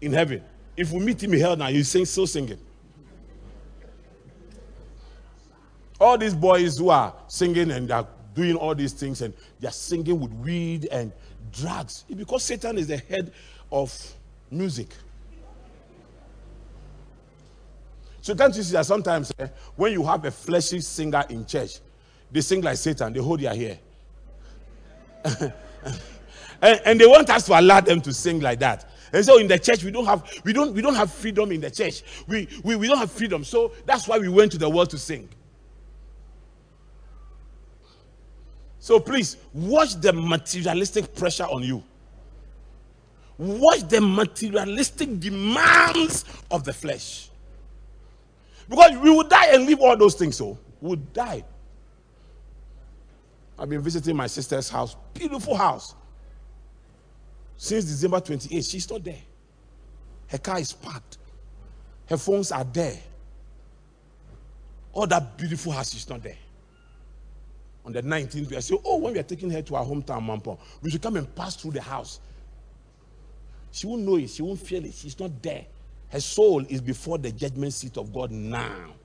in 0.00 0.12
heaven. 0.12 0.42
If 0.76 0.90
we 0.90 0.98
meet 0.98 1.22
him 1.22 1.32
in 1.32 1.40
hell 1.40 1.56
now, 1.56 1.68
he's 1.68 1.88
sing, 1.88 2.04
still 2.04 2.26
singing. 2.26 2.58
All 6.00 6.18
these 6.18 6.34
boys 6.34 6.76
who 6.76 6.90
are 6.90 7.14
singing 7.28 7.70
and 7.70 7.88
they're 7.88 8.04
doing 8.34 8.56
all 8.56 8.74
these 8.74 8.92
things 8.92 9.22
and 9.22 9.32
they're 9.60 9.70
singing 9.70 10.18
with 10.18 10.32
weed 10.32 10.88
and 10.90 11.12
drugs. 11.52 12.04
Because 12.14 12.42
Satan 12.42 12.76
is 12.78 12.88
the 12.88 12.98
head 12.98 13.32
of 13.70 13.96
music. 14.50 14.88
So 18.20 18.34
can't 18.34 18.54
you 18.56 18.64
see 18.64 18.72
that 18.72 18.86
sometimes 18.86 19.32
eh, 19.38 19.46
when 19.76 19.92
you 19.92 20.04
have 20.04 20.24
a 20.24 20.32
fleshy 20.32 20.80
singer 20.80 21.24
in 21.30 21.46
church, 21.46 21.78
they 22.30 22.40
sing 22.40 22.62
like 22.62 22.76
Satan. 22.76 23.12
They 23.12 23.20
hold 23.20 23.40
their 23.40 23.54
hair. 23.54 23.78
and, 26.62 26.80
and, 26.84 27.00
they 27.00 27.06
want 27.06 27.28
us 27.30 27.46
to 27.46 27.58
allow 27.58 27.80
them 27.80 28.00
to 28.00 28.12
sing 28.12 28.40
like 28.40 28.60
that. 28.60 28.88
And 29.12 29.24
so 29.24 29.38
in 29.38 29.48
the 29.48 29.58
church, 29.58 29.82
we 29.82 29.90
don't 29.90 30.04
have 30.04 30.28
we 30.44 30.52
don't 30.52 30.72
we 30.74 30.82
don't 30.82 30.94
have 30.94 31.12
freedom 31.12 31.50
in 31.52 31.60
the 31.60 31.70
church. 31.70 32.02
We, 32.26 32.48
we, 32.62 32.76
we 32.76 32.86
don't 32.86 32.98
have 32.98 33.10
freedom. 33.10 33.44
So 33.44 33.72
that's 33.84 34.06
why 34.06 34.18
we 34.18 34.28
went 34.28 34.52
to 34.52 34.58
the 34.58 34.68
world 34.68 34.90
to 34.90 34.98
sing. 34.98 35.28
So 38.78 39.00
please 39.00 39.36
watch 39.52 39.94
the 39.94 40.12
materialistic 40.12 41.14
pressure 41.14 41.44
on 41.44 41.62
you. 41.62 41.82
Watch 43.38 43.88
the 43.88 44.00
materialistic 44.00 45.18
demands 45.18 46.24
of 46.50 46.64
the 46.64 46.72
flesh. 46.72 47.28
Because 48.68 48.92
we 48.98 49.10
will 49.10 49.26
die 49.28 49.48
and 49.52 49.66
leave 49.66 49.80
all 49.80 49.96
those 49.96 50.14
things. 50.14 50.36
So 50.36 50.58
we 50.80 50.90
will 50.90 51.02
die. 51.12 51.44
I've 53.58 53.68
been 53.68 53.80
visiting 53.80 54.16
my 54.16 54.26
sister's 54.26 54.68
house, 54.68 54.96
beautiful 55.14 55.54
house. 55.56 55.94
Since 57.56 57.86
December 57.86 58.20
28th, 58.20 58.70
she's 58.70 58.90
not 58.90 59.02
there. 59.02 59.22
Her 60.28 60.38
car 60.38 60.58
is 60.58 60.72
parked. 60.72 61.18
Her 62.06 62.18
phones 62.18 62.52
are 62.52 62.64
there. 62.64 62.98
All 64.92 65.06
that 65.06 65.36
beautiful 65.38 65.72
house 65.72 65.94
is 65.94 66.08
not 66.08 66.22
there. 66.22 66.36
On 67.84 67.92
the 67.92 68.02
19th, 68.02 68.50
we 68.50 68.60
say, 68.60 68.76
Oh, 68.84 68.98
when 68.98 69.12
we 69.14 69.18
are 69.18 69.24
taking 69.24 69.50
her 69.50 69.62
to 69.62 69.76
our 69.76 69.84
hometown, 69.84 70.26
Mampong, 70.26 70.58
we 70.82 70.90
should 70.90 71.02
come 71.02 71.16
and 71.16 71.34
pass 71.34 71.56
through 71.56 71.72
the 71.72 71.80
house. 71.80 72.20
She 73.70 73.86
won't 73.86 74.02
know 74.02 74.16
it, 74.16 74.28
she 74.28 74.42
won't 74.42 74.60
feel 74.60 74.84
it. 74.84 74.94
She's 74.94 75.18
not 75.18 75.42
there. 75.42 75.66
Her 76.08 76.20
soul 76.20 76.64
is 76.68 76.80
before 76.80 77.18
the 77.18 77.30
judgment 77.32 77.72
seat 77.72 77.96
of 77.96 78.12
God 78.12 78.30
now 78.30 78.95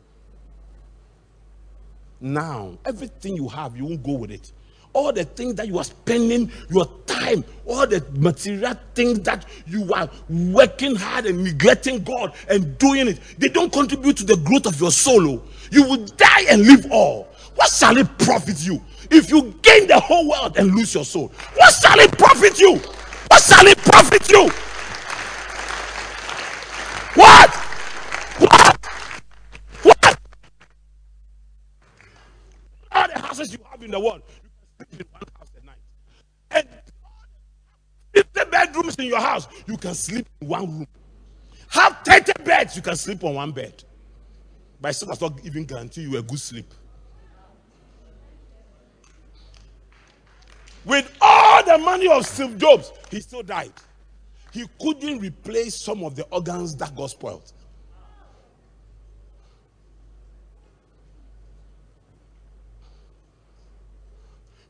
now. 2.22 2.78
Everything 2.86 3.36
you 3.36 3.48
have, 3.50 3.76
you 3.76 3.86
won't 3.86 4.04
go 4.04 4.14
with 4.14 4.32
it. 4.32 4.52
All 4.94 5.14
the 5.14 5.24
things 5.24 5.56
that 5.56 5.68
you 5.68 5.78
are 5.78 5.84
spending 5.86 6.52
your 6.70 6.86
time, 7.06 7.46
all 7.66 7.88
the 7.88 8.06
material 8.12 8.76
things 8.94 9.22
that 9.22 9.46
you 9.66 9.94
are 9.94 10.10
working 10.30 10.96
hard 10.96 11.26
and 11.26 11.44
neglecting 11.44 12.04
God 12.04 12.34
and 12.50 12.78
doing 12.78 13.08
it, 13.08 13.20
they 13.38 13.48
don't 13.48 13.72
contribute 13.72 14.18
to 14.18 14.26
the 14.26 14.36
growth 14.38 14.66
of 14.66 14.80
your 14.82 14.92
soul. 14.92 15.28
Oh. 15.28 15.44
You 15.72 15.84
will 15.84 16.06
die 16.06 16.46
and 16.50 16.64
leave 16.64 16.92
all. 16.92 17.30
What 17.56 17.70
shall 17.70 17.96
it 17.98 18.08
profit 18.20 18.66
you 18.66 18.82
if 19.10 19.30
you 19.30 19.54
gain 19.62 19.88
the 19.88 20.00
whole 20.00 20.30
world 20.30 20.58
and 20.58 20.76
lose 20.76 20.94
your 20.94 21.06
soul? 21.06 21.32
What 21.56 21.74
shall 21.74 22.00
it 22.00 22.12
profit 22.18 22.60
you? 22.60 22.76
What 23.28 23.44
shall 23.44 23.68
it 23.68 23.78
profit 23.78 24.30
you? 24.30 24.50
What? 27.16 28.81
Houses 32.92 33.54
you 33.54 33.60
have 33.70 33.82
in 33.84 33.92
the 33.92 34.00
world. 34.00 34.22
You 34.80 34.86
can 34.86 34.90
sleep 34.90 35.02
in 35.02 35.08
one 35.12 35.24
house 35.38 35.52
at 35.56 35.66
night. 35.66 35.76
And 36.52 36.68
50 38.14 38.52
bedrooms 38.52 38.96
in 38.96 39.06
your 39.06 39.20
house, 39.20 39.48
you 39.68 39.78
can 39.78 39.94
sleep 39.94 40.28
in 40.42 40.48
one 40.48 40.80
room. 40.80 40.88
Have 41.70 42.00
30 42.04 42.44
beds, 42.44 42.76
you 42.76 42.82
can 42.82 42.96
sleep 42.96 43.24
on 43.24 43.36
one 43.36 43.52
bed. 43.52 43.84
But 44.82 44.96
still 44.96 45.10
does 45.10 45.22
not 45.22 45.40
even 45.46 45.66
guarantee 45.66 46.02
you 46.02 46.18
a 46.18 46.22
good 46.22 46.40
sleep. 46.40 46.74
With 50.84 51.16
all 51.22 51.64
the 51.64 51.78
money 51.78 52.08
of 52.08 52.26
Steve 52.26 52.58
Jobs, 52.58 52.92
he 53.10 53.22
still 53.22 53.44
died. 53.44 53.72
He 54.52 54.66
couldn't 54.82 55.20
replace 55.20 55.76
some 55.76 56.04
of 56.04 56.16
the 56.16 56.24
organs 56.26 56.76
that 56.78 56.96
got 56.96 57.12
spoiled. 57.12 57.54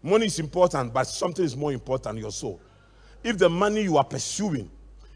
Money 0.04 0.26
is 0.26 0.40
important, 0.40 0.94
but 0.94 1.04
something 1.04 1.46
is 1.46 1.56
more 1.56 1.72
important 1.72 2.18
your 2.18 2.32
soul. 2.32 2.60
If 3.24 3.38
the 3.38 3.50
money 3.50 3.84
you 3.84 3.98
are 3.98 4.04
pursuing 4.04 4.70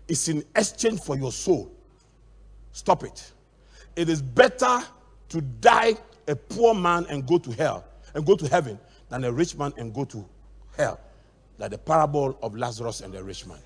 is 0.07 0.29
in 0.29 0.43
exchange 0.55 1.01
for 1.01 1.17
your 1.17 1.31
soul, 1.31 1.71
stop 2.71 3.03
it. 3.03 3.31
It 3.95 4.09
is 4.09 4.21
better 4.21 4.79
to 5.29 5.41
die 5.41 5.95
a 6.27 6.35
poor 6.35 6.75
man 6.75 7.05
and 7.09 7.25
go 7.25 7.37
to 7.37 7.51
hell 7.51 7.85
and 8.13 8.25
go 8.25 8.35
to 8.35 8.47
heaven 8.47 8.79
than 9.09 9.23
a 9.23 9.31
rich 9.31 9.57
man 9.57 9.73
and 9.77 9.93
go 9.93 10.05
to 10.05 10.25
hell. 10.77 10.99
Like 11.57 11.71
the 11.71 11.77
parable 11.77 12.37
of 12.41 12.55
Lazarus 12.55 13.01
and 13.01 13.13
the 13.13 13.23
rich 13.23 13.45
man. 13.47 13.57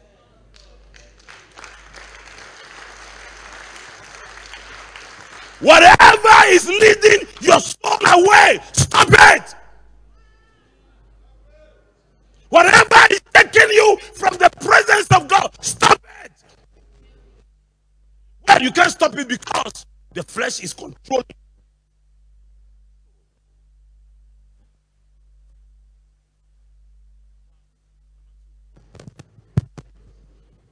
Whatever 5.59 6.29
is 6.47 6.69
leading 6.69 7.27
your 7.41 7.59
soul 7.59 7.97
away, 8.07 8.59
stop 8.71 9.09
it. 9.11 9.55
Whatever 12.49 13.07
is 13.11 13.21
taking 13.33 13.69
you 13.71 13.97
from 14.13 14.37
the 14.37 14.49
presence 14.59 15.07
of 15.15 15.27
God, 15.27 15.51
stop 15.61 16.01
it. 16.25 16.31
Well, 18.47 18.61
you 18.61 18.71
can't 18.71 18.91
stop 18.91 19.15
it 19.17 19.27
because 19.27 19.85
the 20.13 20.23
flesh 20.23 20.61
is 20.61 20.73
controlling. 20.73 21.25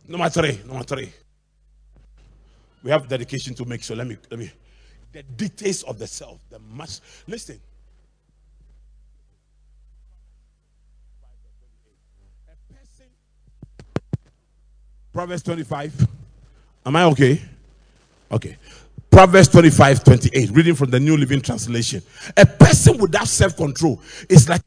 Number 0.07 0.29
three, 0.29 0.61
number 0.65 0.83
three. 0.83 1.11
We 2.81 2.91
have 2.91 3.07
dedication 3.07 3.53
to 3.55 3.65
make 3.65 3.83
sure. 3.83 3.97
Let 3.97 4.07
me, 4.07 4.17
let 4.31 4.39
me. 4.39 4.51
The 5.11 5.23
details 5.23 5.83
of 5.83 5.99
the 5.99 6.07
self, 6.07 6.39
the 6.49 6.59
much. 6.59 7.01
Listen, 7.27 7.59
Proverbs 15.17 15.41
25. 15.41 16.07
Am 16.85 16.95
I 16.95 17.05
okay? 17.05 17.41
Okay. 18.31 18.55
Proverbs 19.09 19.47
25, 19.47 20.03
28, 20.03 20.51
reading 20.51 20.75
from 20.75 20.91
the 20.91 20.99
New 20.99 21.17
Living 21.17 21.41
Translation. 21.41 22.03
A 22.37 22.45
person 22.45 22.99
without 22.99 23.27
self 23.27 23.57
control 23.57 23.99
is 24.29 24.47
like 24.47 24.61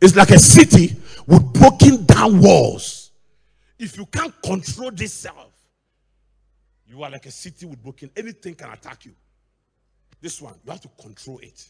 it's 0.00 0.14
like 0.14 0.30
a 0.30 0.38
city 0.38 0.94
with 1.26 1.52
broken 1.54 2.04
down 2.04 2.40
walls. 2.40 3.10
If 3.80 3.96
you 3.96 4.06
can't 4.06 4.32
control 4.42 4.92
this 4.92 5.12
self, 5.12 5.50
you 6.86 7.02
are 7.02 7.10
like 7.10 7.26
a 7.26 7.32
city 7.32 7.66
with 7.66 7.82
broken. 7.82 8.12
Anything 8.16 8.54
can 8.54 8.70
attack 8.70 9.06
you. 9.06 9.12
This 10.20 10.40
one, 10.40 10.54
you 10.64 10.70
have 10.70 10.82
to 10.82 10.88
control 11.02 11.40
it. 11.42 11.68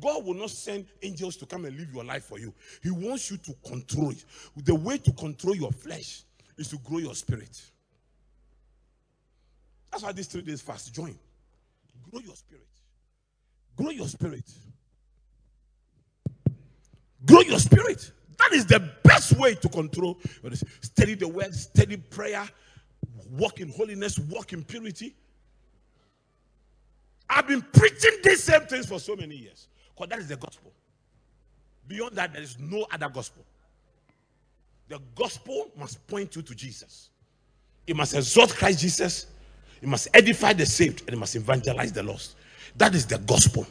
God 0.00 0.24
will 0.24 0.34
not 0.34 0.50
send 0.50 0.86
angels 1.02 1.36
to 1.36 1.46
come 1.46 1.64
and 1.64 1.76
live 1.76 1.92
your 1.92 2.04
life 2.04 2.24
for 2.24 2.38
you. 2.38 2.52
He 2.82 2.90
wants 2.90 3.30
you 3.30 3.36
to 3.38 3.54
control 3.66 4.10
it. 4.10 4.24
The 4.56 4.74
way 4.74 4.98
to 4.98 5.12
control 5.12 5.54
your 5.54 5.72
flesh 5.72 6.22
is 6.56 6.68
to 6.68 6.78
grow 6.78 6.98
your 6.98 7.14
spirit. 7.14 7.60
That's 9.90 10.02
why 10.02 10.12
these 10.12 10.26
three 10.26 10.42
days 10.42 10.60
fast. 10.60 10.94
Join. 10.94 11.18
Grow 12.10 12.20
your 12.20 12.34
spirit. 12.34 12.66
Grow 13.76 13.90
your 13.90 14.08
spirit. 14.08 14.44
Grow 17.26 17.40
your 17.40 17.58
spirit. 17.58 18.10
That 18.38 18.52
is 18.52 18.66
the 18.66 18.90
best 19.04 19.38
way 19.38 19.54
to 19.54 19.68
control. 19.68 20.18
Study 20.80 21.14
the 21.14 21.28
word, 21.28 21.54
study 21.54 21.96
prayer, 21.96 22.44
walk 23.30 23.60
in 23.60 23.68
holiness, 23.68 24.18
walk 24.18 24.52
in 24.52 24.64
purity. 24.64 25.14
I've 27.28 27.46
been 27.46 27.62
preaching 27.62 28.18
these 28.22 28.42
same 28.42 28.62
things 28.62 28.86
for 28.86 28.98
so 28.98 29.16
many 29.16 29.36
years. 29.36 29.68
Because 29.94 30.08
that 30.10 30.18
is 30.18 30.28
the 30.28 30.36
gospel. 30.36 30.72
Beyond 31.88 32.16
that, 32.16 32.32
there 32.32 32.42
is 32.42 32.58
no 32.58 32.86
other 32.92 33.08
gospel. 33.08 33.44
The 34.88 35.00
gospel 35.14 35.70
must 35.76 36.06
point 36.06 36.36
you 36.36 36.42
to 36.42 36.54
Jesus. 36.54 37.10
It 37.86 37.96
must 37.96 38.14
exalt 38.14 38.50
Christ 38.50 38.80
Jesus. 38.80 39.26
It 39.80 39.88
must 39.88 40.08
edify 40.14 40.52
the 40.52 40.66
saved 40.66 41.02
and 41.02 41.10
it 41.10 41.18
must 41.18 41.34
evangelize 41.34 41.92
the 41.92 42.02
lost. 42.02 42.36
That 42.76 42.94
is 42.94 43.06
the 43.06 43.18
gospel. 43.18 43.66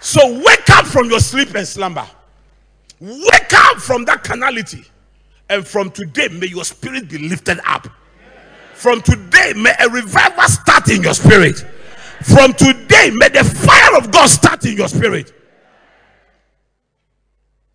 So 0.00 0.38
wake 0.44 0.70
up 0.70 0.86
from 0.86 1.10
your 1.10 1.18
sleep 1.20 1.54
and 1.54 1.66
slumber. 1.66 2.06
Wake 3.00 3.52
up 3.52 3.78
from 3.78 4.04
that 4.04 4.22
carnality. 4.22 4.84
And 5.48 5.66
from 5.66 5.90
today, 5.90 6.28
may 6.28 6.46
your 6.46 6.64
spirit 6.64 7.08
be 7.08 7.18
lifted 7.18 7.58
up. 7.66 7.88
From 8.74 9.00
today, 9.02 9.23
may 9.54 9.74
a 9.80 9.88
revival 9.88 10.44
start 10.44 10.88
in 10.90 11.02
your 11.02 11.14
spirit. 11.14 11.58
From 12.22 12.54
today, 12.54 13.10
may 13.12 13.28
the 13.28 13.44
fire 13.44 13.98
of 13.98 14.10
God 14.10 14.28
start 14.28 14.64
in 14.64 14.76
your 14.76 14.88
spirit. 14.88 15.32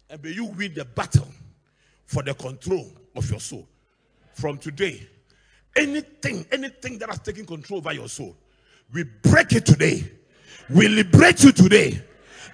And 0.09 0.23
may 0.23 0.31
you 0.31 0.45
win 0.45 0.73
the 0.73 0.85
battle 0.85 1.27
for 2.05 2.23
the 2.23 2.33
control 2.33 2.91
of 3.15 3.29
your 3.29 3.39
soul. 3.39 3.67
From 4.33 4.57
today, 4.57 5.07
anything, 5.75 6.45
anything 6.51 6.97
that 6.99 7.09
has 7.09 7.19
taken 7.19 7.45
control 7.45 7.79
over 7.79 7.93
your 7.93 8.09
soul, 8.09 8.35
we 8.91 9.03
break 9.03 9.53
it 9.53 9.65
today. 9.65 10.09
We 10.69 10.87
liberate 10.87 11.43
you 11.43 11.51
today. 11.51 12.01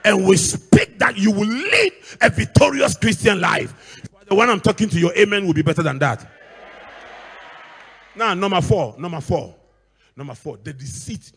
And 0.04 0.28
we 0.28 0.38
speak 0.38 1.00
that 1.00 1.18
you 1.18 1.32
will 1.32 1.48
lead 1.48 1.94
a 2.22 2.30
victorious 2.30 2.96
Christian 2.98 3.40
life. 3.40 4.02
The 4.28 4.36
one 4.36 4.50
I'm 4.50 4.60
talking 4.60 4.90
to, 4.90 5.00
your 5.00 5.16
amen 5.18 5.46
will 5.46 5.54
be 5.54 5.62
better 5.62 5.84
than 5.84 6.00
that. 6.00 6.30
Now, 8.16 8.34
number 8.34 8.62
four, 8.62 8.96
number 8.98 9.20
four, 9.22 9.56
number 10.16 10.34
four, 10.34 10.58
the 10.64 10.74
deceit 10.74 11.32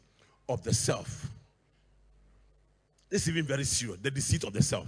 of 0.49 0.62
the 0.62 0.73
self. 0.73 1.29
This 3.09 3.23
is 3.23 3.31
even 3.31 3.45
very 3.45 3.64
serious. 3.64 3.99
The 4.01 4.11
deceit 4.11 4.45
of 4.45 4.53
the 4.53 4.62
self. 4.62 4.87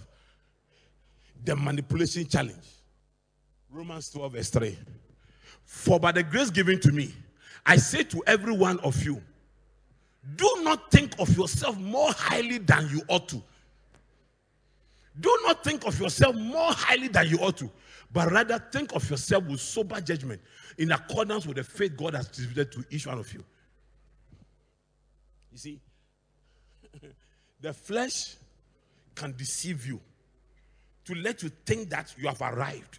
The 1.44 1.56
manipulation 1.56 2.26
challenge. 2.26 2.66
Romans 3.70 4.10
12, 4.10 4.32
verse 4.32 4.50
3. 4.50 4.78
For 5.64 6.00
by 6.00 6.12
the 6.12 6.22
grace 6.22 6.50
given 6.50 6.80
to 6.80 6.92
me, 6.92 7.14
I 7.64 7.76
say 7.76 8.02
to 8.04 8.22
every 8.26 8.52
one 8.52 8.78
of 8.80 9.02
you, 9.04 9.22
do 10.36 10.58
not 10.62 10.90
think 10.90 11.14
of 11.18 11.34
yourself 11.36 11.78
more 11.78 12.12
highly 12.12 12.58
than 12.58 12.88
you 12.90 13.02
ought 13.08 13.28
to. 13.28 13.42
Do 15.18 15.38
not 15.44 15.64
think 15.64 15.86
of 15.86 15.98
yourself 16.00 16.34
more 16.36 16.72
highly 16.72 17.08
than 17.08 17.28
you 17.28 17.38
ought 17.38 17.56
to, 17.58 17.70
but 18.12 18.30
rather 18.30 18.58
think 18.72 18.94
of 18.94 19.08
yourself 19.08 19.44
with 19.44 19.60
sober 19.60 20.00
judgment 20.00 20.40
in 20.78 20.90
accordance 20.92 21.46
with 21.46 21.56
the 21.56 21.64
faith 21.64 21.96
God 21.96 22.14
has 22.14 22.28
distributed 22.28 22.72
to 22.72 22.84
each 22.94 23.06
one 23.06 23.18
of 23.18 23.32
you. 23.32 23.44
You 25.52 25.58
see, 25.58 25.80
the 27.60 27.72
flesh 27.72 28.36
can 29.14 29.34
deceive 29.36 29.86
you 29.86 30.00
to 31.04 31.14
let 31.14 31.42
you 31.42 31.50
think 31.66 31.90
that 31.90 32.14
you 32.18 32.26
have 32.28 32.40
arrived. 32.40 32.98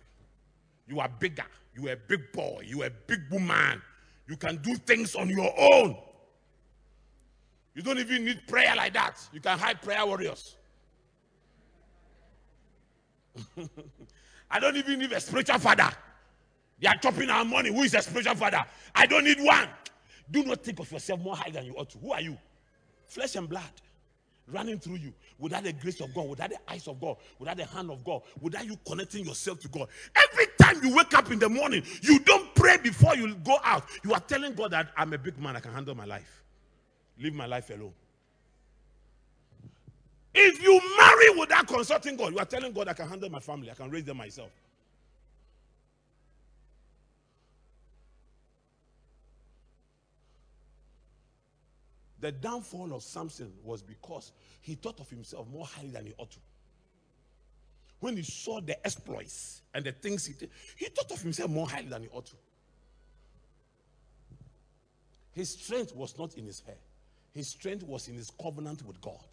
You 0.87 0.99
are 0.99 1.09
bigger. 1.09 1.45
You 1.73 1.87
are 1.89 1.93
a 1.93 1.97
big 1.97 2.31
boy. 2.31 2.63
You 2.65 2.83
are 2.83 2.87
a 2.87 2.91
big 3.07 3.21
woman. 3.31 3.81
You 4.27 4.37
can 4.37 4.57
do 4.57 4.75
things 4.75 5.15
on 5.15 5.29
your 5.29 5.53
own. 5.57 5.95
You 7.73 7.81
don't 7.81 7.99
even 7.99 8.25
need 8.25 8.41
prayer 8.47 8.75
like 8.75 8.93
that. 8.93 9.17
You 9.31 9.39
can 9.39 9.57
hide 9.57 9.81
prayer 9.81 10.05
warriors. 10.05 10.55
I 14.51 14.59
don't 14.59 14.75
even 14.75 14.99
need 14.99 15.11
a 15.11 15.19
spiritual 15.19 15.59
father. 15.59 15.89
They 16.79 16.87
are 16.87 16.97
chopping 16.97 17.29
our 17.29 17.45
money. 17.45 17.73
Who 17.73 17.83
is 17.83 17.93
a 17.93 18.01
spiritual 18.01 18.35
father? 18.35 18.63
I 18.93 19.05
don't 19.05 19.23
need 19.23 19.39
one. 19.39 19.69
Do 20.29 20.43
not 20.43 20.63
think 20.63 20.79
of 20.79 20.91
yourself 20.91 21.21
more 21.21 21.35
high 21.35 21.51
than 21.51 21.65
you 21.65 21.73
ought 21.73 21.89
to. 21.91 21.97
Who 21.97 22.11
are 22.11 22.21
you? 22.21 22.37
Flesh 23.07 23.35
and 23.35 23.47
blood 23.47 23.63
running 24.47 24.79
through 24.79 24.95
you 24.95 25.13
without 25.39 25.63
the 25.63 25.73
grace 25.73 25.99
of 26.01 26.13
God, 26.13 26.29
without 26.29 26.49
the 26.49 26.57
eyes 26.67 26.87
of 26.87 26.99
God, 26.99 27.17
without 27.39 27.57
the 27.57 27.65
hand 27.65 27.89
of 27.89 28.03
God, 28.03 28.21
without 28.39 28.65
you 28.65 28.77
connecting 28.85 29.25
yourself 29.25 29.59
to 29.61 29.67
God. 29.69 29.87
Every 30.15 30.45
time 30.59 30.83
you 30.83 30.95
wake 30.95 31.13
up 31.13 31.31
in 31.31 31.39
the 31.39 31.49
morning, 31.49 31.83
you 32.01 32.19
don't 32.19 32.53
pray 32.55 32.77
before 32.77 33.15
you 33.15 33.33
go 33.35 33.57
out. 33.63 33.85
You 34.03 34.13
are 34.13 34.19
telling 34.19 34.53
God 34.53 34.71
that 34.71 34.89
I'm 34.97 35.13
a 35.13 35.17
big 35.17 35.37
man, 35.39 35.55
I 35.55 35.59
can 35.59 35.73
handle 35.73 35.95
my 35.95 36.05
life. 36.05 36.43
Leave 37.19 37.33
my 37.33 37.45
life 37.45 37.69
alone. 37.69 37.93
If 40.33 40.61
you 40.63 40.79
marry 40.97 41.39
without 41.39 41.67
consulting 41.67 42.15
God, 42.15 42.33
you 42.33 42.39
are 42.39 42.45
telling 42.45 42.71
God 42.71 42.87
I 42.87 42.93
can 42.93 43.07
handle 43.07 43.29
my 43.29 43.39
family, 43.39 43.69
I 43.69 43.73
can 43.73 43.89
raise 43.89 44.05
them 44.05 44.17
myself. 44.17 44.49
The 52.21 52.31
downfall 52.31 52.93
of 52.93 53.01
Samson 53.01 53.51
was 53.63 53.81
because 53.81 54.31
he 54.61 54.75
thought 54.75 54.99
of 54.99 55.09
himself 55.09 55.47
more 55.51 55.65
highly 55.65 55.89
than 55.89 56.05
he 56.05 56.13
ought 56.17 56.29
to. 56.31 56.37
When 57.99 58.15
he 58.15 58.23
saw 58.23 58.61
the 58.61 58.83
exploits 58.85 59.61
and 59.73 59.83
the 59.83 59.91
things 59.91 60.27
he 60.27 60.33
did, 60.33 60.51
he 60.75 60.85
thought 60.85 61.11
of 61.11 61.21
himself 61.21 61.49
more 61.49 61.67
highly 61.67 61.87
than 61.87 62.03
he 62.03 62.09
ought 62.09 62.27
to. 62.27 62.35
His 65.33 65.49
strength 65.49 65.95
was 65.95 66.17
not 66.17 66.35
in 66.35 66.45
his 66.45 66.61
hair, 66.61 66.77
his 67.33 67.47
strength 67.47 67.83
was 67.83 68.07
in 68.07 68.15
his 68.15 68.31
covenant 68.41 68.85
with 68.85 69.01
God. 69.01 69.25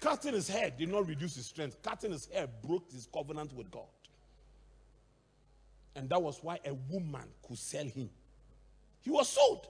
Cutting 0.00 0.32
his 0.32 0.48
hair 0.48 0.70
did 0.70 0.88
not 0.88 1.06
reduce 1.06 1.36
his 1.36 1.46
strength. 1.46 1.82
Cutting 1.82 2.12
his 2.12 2.26
hair 2.26 2.48
broke 2.66 2.90
his 2.90 3.06
covenant 3.12 3.52
with 3.52 3.70
God. 3.70 3.84
And 5.94 6.08
that 6.08 6.22
was 6.22 6.38
why 6.42 6.58
a 6.64 6.72
woman 6.72 7.28
could 7.46 7.58
sell 7.58 7.84
him. 7.84 8.08
He 9.02 9.10
was 9.10 9.28
sold. 9.28 9.66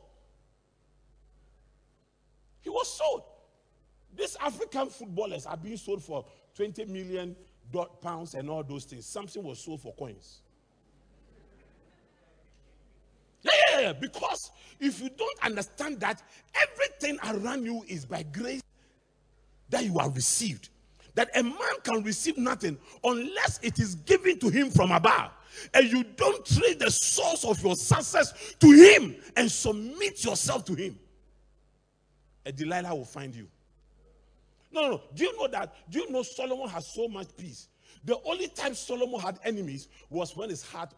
He 2.60 2.70
was 2.70 2.92
sold. 2.92 3.22
These 4.16 4.36
African 4.40 4.88
footballers 4.88 5.46
are 5.46 5.56
being 5.56 5.76
sold 5.76 6.02
for 6.02 6.24
20 6.54 6.84
million 6.84 7.34
pounds 8.00 8.34
and 8.34 8.48
all 8.50 8.62
those 8.62 8.84
things. 8.84 9.06
Something 9.06 9.42
was 9.42 9.58
sold 9.58 9.80
for 9.80 9.94
coins. 9.94 10.42
Yeah, 13.42 13.52
yeah, 13.70 13.80
yeah. 13.80 13.92
Because 13.94 14.50
if 14.78 15.00
you 15.00 15.10
don't 15.16 15.38
understand 15.42 16.00
that 16.00 16.22
everything 16.54 17.18
around 17.24 17.64
you 17.64 17.82
is 17.88 18.04
by 18.04 18.22
grace 18.22 18.60
that 19.70 19.84
you 19.84 19.98
have 19.98 20.14
received. 20.14 20.68
That 21.14 21.30
a 21.34 21.42
man 21.42 21.56
can 21.82 22.02
receive 22.02 22.38
nothing 22.38 22.78
unless 23.02 23.58
it 23.62 23.78
is 23.78 23.96
given 23.96 24.38
to 24.38 24.48
him 24.48 24.70
from 24.70 24.92
above. 24.92 25.30
And 25.74 25.90
you 25.90 26.04
don't 26.04 26.44
trade 26.46 26.78
the 26.78 26.90
source 26.90 27.44
of 27.44 27.62
your 27.62 27.74
success 27.74 28.54
to 28.60 28.70
him 28.70 29.16
and 29.36 29.50
submit 29.50 30.24
yourself 30.24 30.64
to 30.66 30.74
him. 30.74 30.98
A 32.46 32.52
Delilah 32.52 32.94
will 32.94 33.04
find 33.04 33.34
you. 33.34 33.48
No, 34.72 34.82
no, 34.82 34.90
no. 34.92 35.02
Do 35.14 35.24
you 35.24 35.36
know 35.36 35.48
that? 35.48 35.74
Do 35.90 35.98
you 35.98 36.10
know 36.10 36.22
Solomon 36.22 36.68
has 36.68 36.86
so 36.86 37.08
much 37.08 37.28
peace? 37.36 37.68
The 38.04 38.16
only 38.24 38.48
time 38.48 38.74
Solomon 38.74 39.20
had 39.20 39.38
enemies 39.44 39.88
was 40.08 40.36
when 40.36 40.48
his 40.48 40.64
heart 40.64 40.92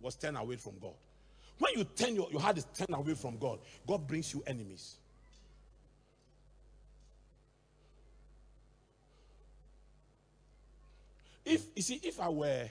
was 0.00 0.16
turned 0.16 0.38
away 0.38 0.56
from 0.56 0.78
God. 0.80 0.94
When 1.58 1.72
you 1.76 1.84
turn 1.84 2.14
your, 2.14 2.30
your 2.30 2.40
heart 2.40 2.58
is 2.58 2.66
turned 2.74 2.94
away 2.94 3.14
from 3.14 3.36
God, 3.36 3.58
God 3.86 4.06
brings 4.06 4.32
you 4.32 4.42
enemies. 4.46 4.96
If 11.48 11.64
you 11.74 11.82
see, 11.82 12.00
if 12.04 12.20
I 12.20 12.28
were 12.28 12.68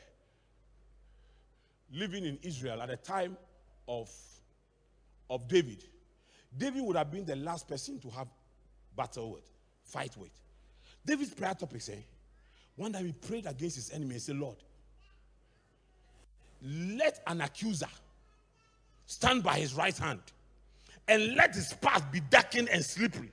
living 1.91 2.25
in 2.25 2.37
Israel 2.43 2.79
at 2.83 2.89
the 2.89 2.97
time 2.97 3.35
of, 3.87 4.11
of 5.31 5.47
David, 5.47 5.83
David 6.55 6.83
would 6.83 6.95
have 6.95 7.11
been 7.11 7.25
the 7.25 7.35
last 7.35 7.67
person 7.67 7.99
to 7.99 8.09
have 8.11 8.27
battle 8.95 9.31
with, 9.31 9.49
fight 9.83 10.15
with. 10.15 10.29
David's 11.03 11.33
prayer 11.33 11.55
topic 11.55 11.81
say, 11.81 12.05
one 12.75 12.93
time 12.93 13.07
he 13.07 13.13
prayed 13.13 13.47
against 13.47 13.77
his 13.77 13.91
enemy 13.91 14.13
and 14.13 14.21
said, 14.21 14.35
Lord, 14.35 14.57
let 16.63 17.23
an 17.25 17.41
accuser 17.41 17.89
stand 19.07 19.41
by 19.41 19.57
his 19.57 19.73
right 19.73 19.97
hand 19.97 20.21
and 21.07 21.33
let 21.35 21.55
his 21.55 21.73
path 21.73 22.11
be 22.11 22.19
darkened 22.19 22.69
and 22.69 22.85
slippery. 22.85 23.31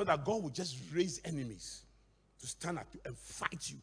So 0.00 0.04
that 0.04 0.24
God 0.24 0.42
will 0.42 0.48
just 0.48 0.78
raise 0.94 1.20
enemies 1.26 1.82
to 2.40 2.46
stand 2.46 2.78
at 2.78 2.86
you 2.94 3.00
and 3.04 3.14
fight 3.14 3.68
you. 3.68 3.76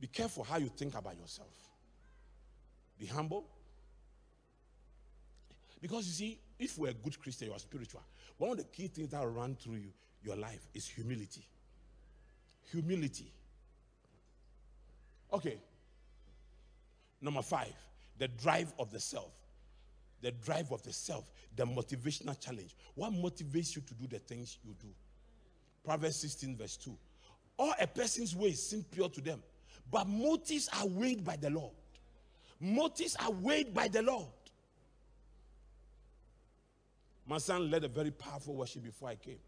Be 0.00 0.08
careful 0.08 0.42
how 0.42 0.56
you 0.56 0.66
think 0.66 0.96
about 0.96 1.16
yourself. 1.16 1.54
Be 2.98 3.06
humble. 3.06 3.44
Because 5.80 6.06
you 6.06 6.12
see, 6.12 6.40
if 6.58 6.76
we're 6.76 6.90
a 6.90 6.94
good 6.94 7.16
Christian, 7.20 7.46
you 7.46 7.54
are 7.54 7.60
spiritual. 7.60 8.02
One 8.36 8.50
of 8.50 8.56
the 8.56 8.64
key 8.64 8.88
things 8.88 9.10
that 9.10 9.24
run 9.24 9.54
through 9.54 9.76
you, 9.76 9.92
your 10.24 10.34
life 10.34 10.66
is 10.74 10.88
humility. 10.88 11.46
Humility. 12.72 13.30
Okay. 15.32 15.60
Number 17.22 17.42
five, 17.42 17.76
the 18.18 18.26
drive 18.26 18.72
of 18.76 18.90
the 18.90 18.98
self 18.98 19.30
the 20.22 20.32
drive 20.32 20.72
of 20.72 20.82
the 20.82 20.92
self, 20.92 21.24
the 21.56 21.64
motivational 21.64 22.38
challenge. 22.40 22.74
What 22.94 23.12
motivates 23.12 23.76
you 23.76 23.82
to 23.82 23.94
do 23.94 24.06
the 24.06 24.18
things 24.18 24.58
you 24.64 24.74
do? 24.80 24.88
Proverbs 25.84 26.16
16, 26.16 26.56
verse 26.56 26.76
2. 26.76 26.96
All 27.58 27.74
a 27.80 27.86
person's 27.86 28.36
ways 28.36 28.62
seem 28.62 28.84
pure 28.90 29.08
to 29.08 29.20
them, 29.20 29.42
but 29.90 30.06
motives 30.06 30.68
are 30.78 30.86
weighed 30.86 31.24
by 31.24 31.36
the 31.36 31.50
Lord. 31.50 31.72
Motives 32.60 33.16
are 33.16 33.30
weighed 33.30 33.72
by 33.72 33.88
the 33.88 34.02
Lord. 34.02 34.26
My 37.26 37.38
son 37.38 37.70
led 37.70 37.84
a 37.84 37.88
very 37.88 38.10
powerful 38.10 38.54
worship 38.54 38.82
before 38.82 39.10
I 39.10 39.14
came. 39.14 39.38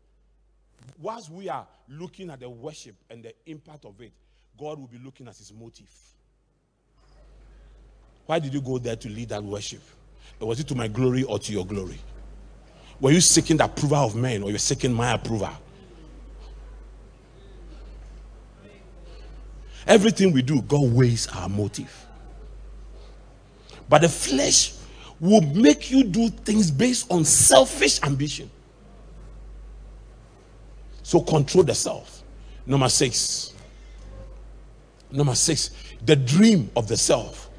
Whilst 1.01 1.31
we 1.31 1.49
are 1.49 1.67
looking 1.89 2.31
at 2.31 2.41
the 2.41 2.49
worship 2.49 2.95
and 3.11 3.23
the 3.23 3.35
impact 3.47 3.85
of 3.85 4.01
it, 4.01 4.13
God 4.59 4.79
will 4.79 4.87
be 4.87 4.99
looking 4.99 5.29
at 5.29 5.37
his 5.37 5.53
motive. 5.53 5.91
Why 8.27 8.39
did 8.39 8.53
you 8.53 8.61
go 8.61 8.79
there 8.79 8.97
to 8.97 9.09
lead 9.09 9.31
that 9.31 9.43
worship? 9.43 9.83
Was 10.39 10.61
it 10.61 10.69
to 10.69 10.75
my 10.75 10.89
glory 10.89 11.23
or 11.23 11.39
to 11.39 11.53
your 11.53 11.67
glory? 11.67 11.99
Were 13.01 13.11
you 13.11 13.21
seeking 13.21 13.57
the 13.57 13.65
approval 13.65 13.99
of 13.99 14.15
men 14.15 14.43
or 14.43 14.51
you're 14.51 14.59
seeking 14.59 14.93
my 14.93 15.13
approval? 15.13 15.51
Everything 19.87 20.33
we 20.33 20.43
do, 20.43 20.63
God 20.63 20.93
weighs 20.93 21.27
our 21.29 21.49
motive. 21.49 22.07
But 23.89 24.03
the 24.03 24.09
flesh 24.09 24.75
will 25.19 25.41
make 25.41 25.91
you 25.91 26.05
do 26.05 26.29
things 26.29 26.71
based 26.71 27.11
on 27.11 27.25
selfish 27.25 28.03
ambition. 28.03 28.51
So 31.03 31.21
control 31.21 31.65
the 31.65 31.75
self. 31.75 32.23
Number 32.67 32.89
six. 32.89 33.53
Number 35.11 35.35
six, 35.35 35.71
the 36.05 36.15
dream 36.15 36.71
of 36.77 36.87
the 36.87 36.97
self 36.97 37.50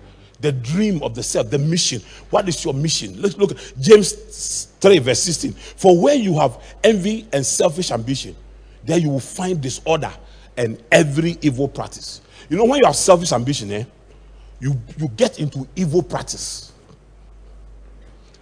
the 0.41 0.51
dream 0.51 1.01
of 1.03 1.15
the 1.15 1.23
self, 1.23 1.49
the 1.49 1.59
mission. 1.59 2.01
What 2.29 2.47
is 2.49 2.63
your 2.65 2.73
mission? 2.73 3.21
Let's 3.21 3.37
look 3.37 3.51
at 3.51 3.73
James 3.79 4.65
3, 4.79 4.99
verse 4.99 5.21
16. 5.23 5.53
For 5.53 5.99
where 5.99 6.15
you 6.15 6.37
have 6.39 6.61
envy 6.83 7.27
and 7.31 7.45
selfish 7.45 7.91
ambition, 7.91 8.35
there 8.83 8.97
you 8.97 9.09
will 9.09 9.19
find 9.19 9.61
disorder 9.61 10.11
and 10.57 10.81
every 10.91 11.37
evil 11.41 11.67
practice. 11.67 12.21
You 12.49 12.57
know, 12.57 12.65
when 12.65 12.79
you 12.79 12.85
have 12.85 12.95
selfish 12.95 13.31
ambition, 13.31 13.71
eh, 13.71 13.83
you, 14.59 14.79
you 14.97 15.07
get 15.09 15.39
into 15.39 15.67
evil 15.75 16.03
practice. 16.03 16.73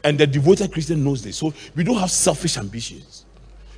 And 0.03 0.17
the 0.17 0.25
devoted 0.25 0.71
Christian 0.71 1.03
knows 1.03 1.23
this. 1.23 1.37
So 1.37 1.53
we 1.75 1.83
don't 1.83 1.97
have 1.97 2.11
selfish 2.11 2.57
ambitions. 2.57 3.25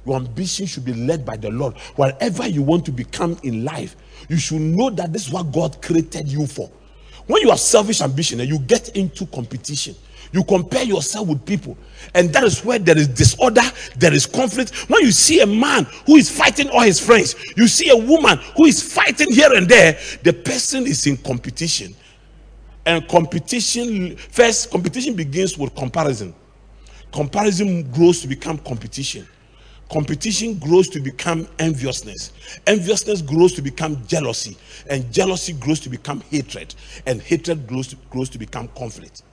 Your 0.05 0.15
ambition 0.15 0.65
should 0.65 0.85
be 0.85 0.93
led 0.93 1.25
by 1.25 1.37
the 1.37 1.49
Lord. 1.49 1.77
Whatever 1.95 2.47
you 2.47 2.61
want 2.61 2.85
to 2.85 2.91
become 2.91 3.37
in 3.43 3.63
life, 3.63 3.95
you 4.29 4.37
should 4.37 4.61
know 4.61 4.89
that 4.91 5.13
this 5.13 5.27
is 5.27 5.33
what 5.33 5.51
God 5.51 5.81
created 5.81 6.27
you 6.27 6.47
for. 6.47 6.71
When 7.31 7.43
you 7.43 7.49
have 7.51 7.61
selfish 7.61 8.01
ambition 8.01 8.41
and 8.41 8.49
you 8.49 8.59
get 8.59 8.89
into 8.89 9.25
competition, 9.25 9.95
you 10.33 10.43
compare 10.43 10.83
yourself 10.83 11.29
with 11.29 11.45
people, 11.45 11.77
and 12.13 12.29
that 12.33 12.43
is 12.43 12.65
where 12.65 12.77
there 12.77 12.97
is 12.97 13.07
disorder, 13.07 13.61
there 13.95 14.13
is 14.13 14.25
conflict. 14.25 14.75
When 14.89 15.01
you 15.01 15.13
see 15.13 15.39
a 15.39 15.45
man 15.45 15.85
who 16.05 16.17
is 16.17 16.29
fighting 16.29 16.69
all 16.71 16.81
his 16.81 16.99
friends, 16.99 17.37
you 17.55 17.69
see 17.69 17.89
a 17.89 17.95
woman 17.95 18.37
who 18.57 18.65
is 18.65 18.83
fighting 18.83 19.31
here 19.31 19.53
and 19.53 19.65
there, 19.65 19.97
the 20.23 20.33
person 20.33 20.85
is 20.85 21.07
in 21.07 21.15
competition. 21.15 21.95
And 22.85 23.07
competition, 23.07 24.17
first, 24.17 24.69
competition 24.69 25.15
begins 25.15 25.57
with 25.57 25.73
comparison. 25.73 26.35
Comparison 27.13 27.89
grows 27.93 28.19
to 28.23 28.27
become 28.27 28.57
competition. 28.57 29.25
Competition 29.91 30.57
grows 30.57 30.87
to 30.87 31.01
become 31.01 31.45
enviousness. 31.59 32.31
Enviousness 32.65 33.21
grows 33.21 33.53
to 33.53 33.61
become 33.61 34.01
jealousy. 34.07 34.57
And 34.89 35.11
jealousy 35.11 35.51
grows 35.51 35.81
to 35.81 35.89
become 35.89 36.21
hatred. 36.29 36.73
And 37.05 37.21
hatred 37.21 37.67
grows 37.67 37.87
to, 37.87 37.97
grows 38.09 38.29
to 38.29 38.37
become 38.37 38.69
conflict. 38.69 39.23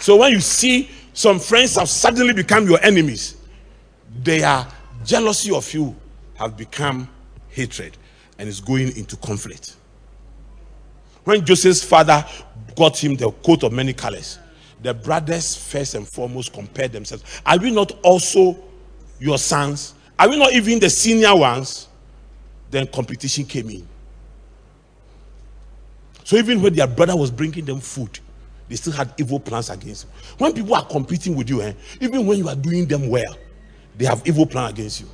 So 0.00 0.16
when 0.16 0.32
you 0.32 0.40
see 0.40 0.90
some 1.12 1.38
friends 1.38 1.76
have 1.76 1.90
suddenly 1.90 2.32
become 2.32 2.66
your 2.66 2.80
enemies, 2.82 3.36
their 4.22 4.66
jealousy 5.04 5.54
of 5.54 5.72
you 5.74 5.94
have 6.36 6.56
become 6.56 7.06
hatred 7.50 7.98
and 8.38 8.48
is 8.48 8.60
going 8.60 8.96
into 8.96 9.16
conflict. 9.18 9.76
When 11.24 11.44
Joseph's 11.44 11.84
father 11.84 12.24
got 12.74 13.02
him 13.02 13.16
the 13.16 13.30
coat 13.30 13.62
of 13.62 13.72
many 13.72 13.92
colors. 13.92 14.38
The 14.82 14.92
brothers, 14.92 15.54
first 15.56 15.94
and 15.94 16.06
foremost, 16.06 16.52
compared 16.52 16.92
themselves. 16.92 17.24
Are 17.46 17.58
we 17.58 17.70
not 17.70 17.92
also 18.02 18.56
your 19.20 19.38
sons? 19.38 19.94
Are 20.18 20.28
we 20.28 20.38
not 20.38 20.52
even 20.52 20.78
the 20.80 20.90
senior 20.90 21.34
ones? 21.36 21.88
Then 22.70 22.86
competition 22.88 23.44
came 23.44 23.70
in. 23.70 23.88
So 26.24 26.36
even 26.36 26.62
when 26.62 26.74
their 26.74 26.86
brother 26.86 27.16
was 27.16 27.30
bringing 27.30 27.64
them 27.64 27.80
food, 27.80 28.18
they 28.68 28.76
still 28.76 28.92
had 28.92 29.12
evil 29.18 29.38
plans 29.38 29.70
against 29.70 30.04
him. 30.04 30.10
When 30.38 30.52
people 30.52 30.74
are 30.74 30.84
competing 30.86 31.36
with 31.36 31.50
you, 31.50 31.62
eh, 31.62 31.74
even 32.00 32.26
when 32.26 32.38
you 32.38 32.48
are 32.48 32.56
doing 32.56 32.86
them 32.86 33.08
well, 33.08 33.36
they 33.96 34.06
have 34.06 34.22
evil 34.26 34.46
plan 34.46 34.70
against 34.70 35.00
you. 35.00 35.08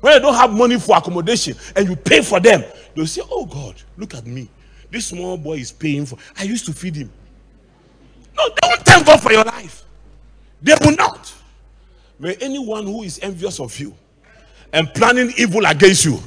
When 0.00 0.12
they 0.14 0.18
don't 0.18 0.34
have 0.34 0.52
money 0.52 0.78
for 0.78 0.96
accommodation 0.96 1.56
and 1.76 1.88
you 1.88 1.96
pay 1.96 2.22
for 2.22 2.40
them, 2.40 2.64
they'll 2.94 3.06
say, 3.06 3.22
Oh 3.30 3.46
God, 3.46 3.74
look 3.96 4.14
at 4.14 4.26
me. 4.26 4.48
This 4.90 5.06
small 5.06 5.36
boy 5.36 5.58
is 5.58 5.70
paying 5.72 6.06
for. 6.06 6.18
I 6.36 6.44
used 6.44 6.66
to 6.66 6.72
feed 6.72 6.96
him. 6.96 7.12
No, 8.36 8.48
won't 8.62 8.80
thank 8.80 9.06
God 9.06 9.20
for 9.20 9.32
your 9.32 9.44
life. 9.44 9.84
They 10.62 10.74
will 10.80 10.96
not. 10.96 11.32
May 12.18 12.34
anyone 12.40 12.84
who 12.84 13.02
is 13.02 13.18
envious 13.20 13.60
of 13.60 13.78
you 13.78 13.94
and 14.72 14.92
planning 14.94 15.32
evil 15.38 15.64
against 15.64 16.04
you, 16.04 16.18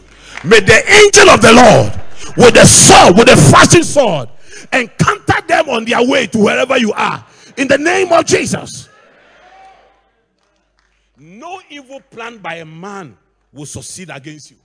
may 0.44 0.60
the 0.60 0.82
angel 0.92 1.30
of 1.30 1.42
the 1.42 1.54
Lord 1.54 2.04
with 2.38 2.54
the 2.54 2.66
sword, 2.66 3.18
with 3.18 3.28
the 3.28 3.38
flashing 3.38 3.84
sword, 3.84 4.30
encounter 4.72 5.42
them 5.48 5.70
on 5.70 5.86
their 5.86 6.06
way 6.08 6.28
to 6.28 6.38
wherever 6.40 6.78
you 6.78 6.94
are. 6.94 7.24
In 7.58 7.68
the 7.68 7.78
name 7.78 8.12
of 8.12 8.26
Jesus. 8.26 8.90
No 11.18 11.62
evil 11.70 12.02
plan 12.10 12.38
by 12.40 12.56
a 12.56 12.66
man 12.66 13.16
will 13.52 13.66
succeed 13.66 14.10
against 14.10 14.52
you. 14.52 14.58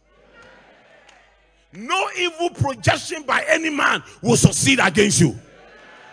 No 1.78 2.08
evil 2.18 2.50
projection 2.50 3.22
by 3.22 3.44
any 3.46 3.70
man 3.70 4.02
will 4.20 4.36
succeed 4.36 4.80
against 4.82 5.20
you. 5.20 5.38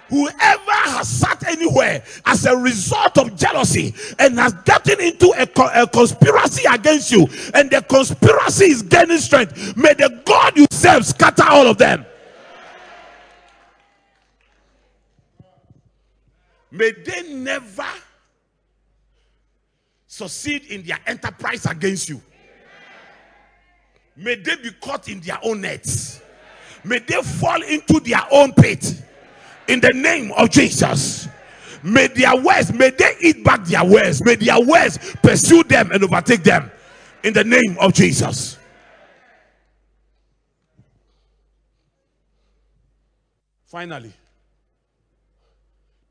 Whoever 0.09 0.71
has 0.71 1.09
sat 1.09 1.43
anywhere 1.47 2.03
as 2.23 2.45
a 2.45 2.55
result 2.55 3.17
of 3.17 3.35
jealousy 3.35 3.95
and 4.19 4.37
has 4.37 4.53
gotten 4.53 5.01
into 5.01 5.33
a, 5.35 5.81
a, 5.81 5.87
conspiracy 5.87 6.65
against 6.71 7.11
you, 7.11 7.27
and 7.55 7.71
the 7.71 7.81
conspiracy 7.81 8.65
is 8.65 8.83
gaining 8.83 9.17
strength, 9.17 9.75
may 9.75 9.95
the 9.95 10.21
God 10.23 10.55
you 10.55 10.67
serve 10.71 11.03
scatter 11.03 11.45
all 11.49 11.65
of 11.65 11.79
them. 11.79 12.05
May 16.69 16.91
they 16.91 17.33
never 17.33 17.87
succeed 20.05 20.65
in 20.65 20.83
their 20.83 20.99
enterprise 21.07 21.65
against 21.65 22.07
you. 22.09 22.21
May 24.15 24.35
they 24.35 24.55
be 24.55 24.71
caught 24.71 25.09
in 25.09 25.19
their 25.19 25.39
own 25.43 25.61
nets. 25.61 26.21
May 26.83 26.99
they 26.99 27.21
fall 27.21 27.61
into 27.63 27.99
their 27.99 28.21
own 28.31 28.53
pit. 28.53 29.01
In 29.67 29.79
the 29.79 29.91
name 29.91 30.31
of 30.37 30.49
Jesus. 30.51 31.27
May 31.83 32.07
their 32.07 32.35
words, 32.41 32.73
may 32.73 32.91
they 32.91 33.15
eat 33.21 33.43
back 33.43 33.65
their 33.65 33.83
words. 33.83 34.23
May 34.23 34.35
their 34.35 34.59
words 34.59 34.97
pursue 35.21 35.63
them 35.63 35.91
and 35.91 36.03
overtake 36.03 36.43
them. 36.43 36.71
In 37.23 37.33
the 37.33 37.43
name 37.43 37.77
of 37.79 37.93
Jesus. 37.93 38.57
Finally, 43.65 44.13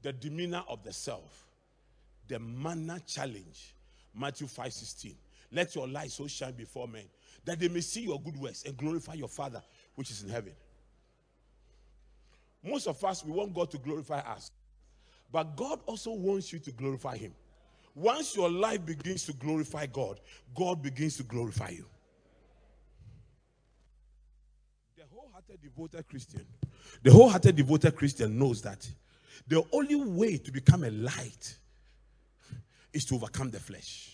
the 0.03 0.13
demeanor 0.13 0.63
of 0.69 0.83
the 0.83 0.93
self, 0.93 1.47
the 2.29 2.39
manner 2.39 3.01
challenge. 3.07 3.75
Matthew 4.15 4.47
5 4.47 4.73
16. 4.73 5.15
Let 5.55 5.75
your 5.75 5.87
light 5.89 6.11
so 6.11 6.27
shine 6.27 6.53
before 6.53 6.89
men 6.89 7.05
that 7.45 7.59
they 7.59 7.69
may 7.69 7.81
see 7.81 8.03
your 8.03 8.21
good 8.21 8.37
works 8.37 8.65
and 8.65 8.77
glorify 8.77 9.15
your 9.15 9.29
Father 9.29 9.63
which 9.95 10.11
is 10.11 10.23
in 10.23 10.29
heaven. 10.29 10.53
Most 12.63 12.89
of 12.89 13.03
us, 13.05 13.25
we 13.25 13.31
want 13.31 13.55
God 13.55 13.71
to 13.71 13.79
glorify 13.79 14.19
us. 14.21 14.51
But 15.31 15.57
God 15.57 15.81
also 15.87 16.13
wants 16.13 16.53
you 16.53 16.59
to 16.61 16.73
glorify 16.73 17.17
Him. 17.17 17.35
Once 17.95 18.35
your 18.35 18.51
life 18.51 18.85
begins 18.85 19.25
to 19.27 19.33
glorify 19.33 19.87
God, 19.87 20.19
God 20.55 20.83
begins 20.83 21.17
to 21.19 21.23
glorify 21.23 21.69
you. 21.69 21.87
The 24.97 25.05
wholehearted 25.15 25.61
devoted 25.63 26.09
Christian, 26.09 26.47
the 27.03 27.13
wholehearted 27.13 27.55
devoted 27.55 27.95
Christian 27.95 28.39
knows 28.39 28.63
that 28.63 28.89
the 29.47 29.63
only 29.73 29.97
way 29.97 30.39
to 30.39 30.51
become 30.51 30.85
a 30.85 30.91
light 30.91 31.57
is 32.93 33.05
to 33.07 33.17
overcome 33.17 33.51
the 33.51 33.61
flesh, 33.61 34.14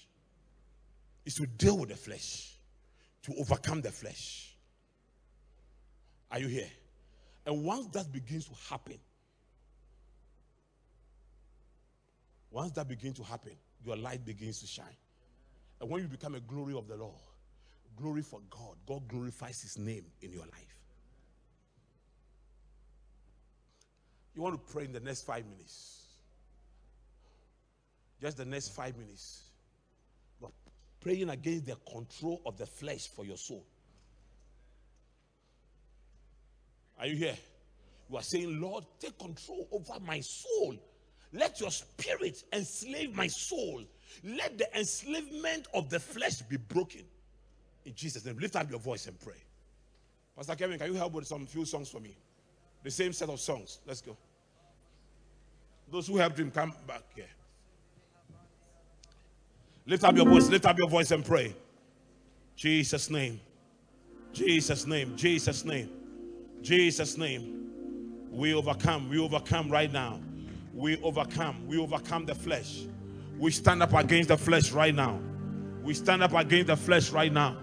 is 1.24 1.34
to 1.36 1.46
deal 1.46 1.78
with 1.78 1.90
the 1.90 1.96
flesh, 1.96 2.56
to 3.22 3.34
overcome 3.38 3.80
the 3.80 3.90
flesh. 3.90 4.54
Are 6.30 6.38
you 6.38 6.48
here? 6.48 6.70
And 7.46 7.64
once 7.64 7.86
that 7.88 8.12
begins 8.12 8.46
to 8.46 8.54
happen, 8.68 8.98
once 12.50 12.72
that 12.72 12.88
begins 12.88 13.16
to 13.18 13.24
happen, 13.24 13.52
your 13.84 13.96
light 13.96 14.24
begins 14.24 14.60
to 14.60 14.66
shine. 14.66 14.86
And 15.80 15.88
when 15.88 16.02
you 16.02 16.08
become 16.08 16.34
a 16.34 16.40
glory 16.40 16.74
of 16.74 16.88
the 16.88 16.96
Lord, 16.96 17.14
glory 17.96 18.22
for 18.22 18.40
God, 18.50 18.76
God 18.86 19.08
glorifies 19.08 19.62
his 19.62 19.78
name 19.78 20.04
in 20.20 20.32
your 20.32 20.42
life. 20.42 20.76
You 24.34 24.42
want 24.42 24.54
to 24.54 24.72
pray 24.72 24.84
in 24.84 24.92
the 24.92 25.00
next 25.00 25.22
five 25.22 25.44
minutes. 25.46 26.06
Just 28.20 28.36
the 28.36 28.44
next 28.44 28.68
five 28.68 28.96
minutes. 28.96 29.49
Praying 31.00 31.30
against 31.30 31.66
the 31.66 31.76
control 31.90 32.42
of 32.44 32.58
the 32.58 32.66
flesh 32.66 33.08
for 33.08 33.24
your 33.24 33.36
soul. 33.36 33.64
Are 36.98 37.06
you 37.06 37.16
here? 37.16 37.36
You 38.10 38.16
are 38.18 38.22
saying, 38.22 38.60
Lord, 38.60 38.84
take 38.98 39.18
control 39.18 39.66
over 39.72 39.98
my 40.00 40.20
soul. 40.20 40.76
Let 41.32 41.60
your 41.60 41.70
spirit 41.70 42.42
enslave 42.52 43.14
my 43.14 43.28
soul. 43.28 43.84
Let 44.24 44.58
the 44.58 44.76
enslavement 44.76 45.68
of 45.72 45.88
the 45.88 46.00
flesh 46.00 46.42
be 46.42 46.56
broken. 46.56 47.02
In 47.84 47.94
Jesus' 47.94 48.24
name, 48.24 48.38
lift 48.38 48.56
up 48.56 48.68
your 48.68 48.80
voice 48.80 49.06
and 49.06 49.18
pray. 49.18 49.42
Pastor 50.36 50.56
Kevin, 50.56 50.78
can 50.78 50.92
you 50.92 50.98
help 50.98 51.12
with 51.12 51.26
some 51.26 51.46
few 51.46 51.64
songs 51.64 51.88
for 51.88 52.00
me? 52.00 52.16
The 52.82 52.90
same 52.90 53.12
set 53.12 53.28
of 53.28 53.40
songs. 53.40 53.78
Let's 53.86 54.00
go. 54.00 54.16
Those 55.90 56.06
who 56.06 56.16
helped 56.16 56.38
him 56.38 56.50
come 56.50 56.72
back 56.86 57.02
here. 57.14 57.26
Lift 59.90 60.04
up 60.04 60.14
your 60.14 60.24
voice, 60.24 60.48
lift 60.48 60.66
up 60.66 60.78
your 60.78 60.88
voice 60.88 61.10
and 61.10 61.24
pray. 61.24 61.52
Jesus' 62.54 63.10
name. 63.10 63.40
Jesus' 64.32 64.86
name. 64.86 65.16
Jesus' 65.16 65.64
name. 65.64 65.90
Jesus' 66.62 67.18
name. 67.18 67.72
We 68.30 68.54
overcome. 68.54 69.08
We 69.08 69.18
overcome 69.18 69.68
right 69.68 69.92
now. 69.92 70.20
We 70.72 71.02
overcome. 71.02 71.66
We 71.66 71.78
overcome 71.78 72.24
the 72.24 72.36
flesh. 72.36 72.82
We 73.36 73.50
stand 73.50 73.82
up 73.82 73.92
against 73.92 74.28
the 74.28 74.38
flesh 74.38 74.70
right 74.70 74.94
now. 74.94 75.18
We 75.82 75.94
stand 75.94 76.22
up 76.22 76.34
against 76.34 76.68
the 76.68 76.76
flesh 76.76 77.10
right 77.10 77.32
now. 77.32 77.56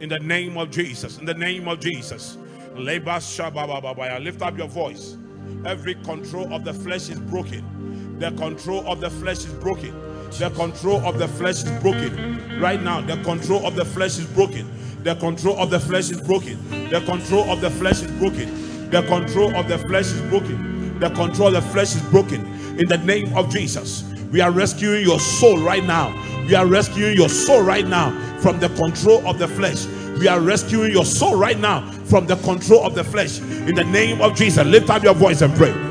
In 0.00 0.08
the 0.08 0.20
name 0.20 0.56
of 0.56 0.70
Jesus. 0.70 1.18
In 1.18 1.26
the 1.26 1.34
name 1.34 1.68
of 1.68 1.80
Jesus. 1.80 2.38
Lift 2.76 3.06
up 3.06 4.56
your 4.56 4.68
voice. 4.68 5.18
Every 5.66 5.96
control 5.96 6.50
of 6.50 6.64
the 6.64 6.72
flesh 6.72 7.10
is 7.10 7.20
broken. 7.20 8.18
The 8.18 8.30
control 8.30 8.90
of 8.90 9.02
the 9.02 9.10
flesh 9.10 9.44
is 9.44 9.52
broken. 9.52 10.13
The 10.38 10.50
control 10.50 11.00
of 11.06 11.18
the 11.18 11.28
flesh 11.28 11.62
is 11.62 11.70
broken. 11.80 12.60
Right 12.60 12.82
now, 12.82 13.00
the 13.00 13.16
control 13.22 13.64
of 13.64 13.76
the 13.76 13.84
flesh 13.84 14.18
is 14.18 14.26
broken. 14.26 14.68
The 15.04 15.14
control 15.14 15.56
of 15.60 15.70
the 15.70 15.78
flesh 15.78 16.10
is 16.10 16.20
broken. 16.20 16.58
The 16.90 17.00
control 17.02 17.48
of 17.50 17.60
the 17.60 17.70
flesh 17.70 18.02
is 18.02 18.10
broken. 18.18 18.90
The 18.90 19.02
control 19.02 19.54
of 19.54 19.68
the 19.68 19.78
flesh 19.78 20.06
is 20.06 20.20
broken. 20.22 20.98
The 20.98 21.10
control 21.10 21.48
of 21.48 21.54
the 21.54 21.62
flesh 21.70 21.94
is 21.94 22.02
broken. 22.10 22.46
In 22.78 22.88
the 22.88 22.98
name 22.98 23.36
of 23.36 23.48
Jesus, 23.48 24.02
we 24.32 24.40
are 24.40 24.50
rescuing 24.50 25.04
your 25.04 25.20
soul 25.20 25.58
right 25.58 25.84
now. 25.84 26.12
We 26.48 26.56
are 26.56 26.66
rescuing 26.66 27.16
your 27.16 27.28
soul 27.28 27.62
right 27.62 27.86
now 27.86 28.10
from 28.40 28.58
the 28.58 28.70
control 28.70 29.24
of 29.28 29.38
the 29.38 29.46
flesh. 29.46 29.86
We 30.18 30.26
are 30.26 30.40
rescuing 30.40 30.90
your 30.90 31.04
soul 31.04 31.36
right 31.36 31.58
now 31.58 31.88
from 32.06 32.26
the 32.26 32.36
control 32.36 32.84
of 32.84 32.96
the 32.96 33.04
flesh. 33.04 33.38
In 33.40 33.74
the 33.74 33.84
name 33.84 34.20
of 34.20 34.34
Jesus, 34.34 34.66
lift 34.66 34.90
up 34.90 35.04
your 35.04 35.14
voice 35.14 35.42
and 35.42 35.54
pray. 35.54 35.83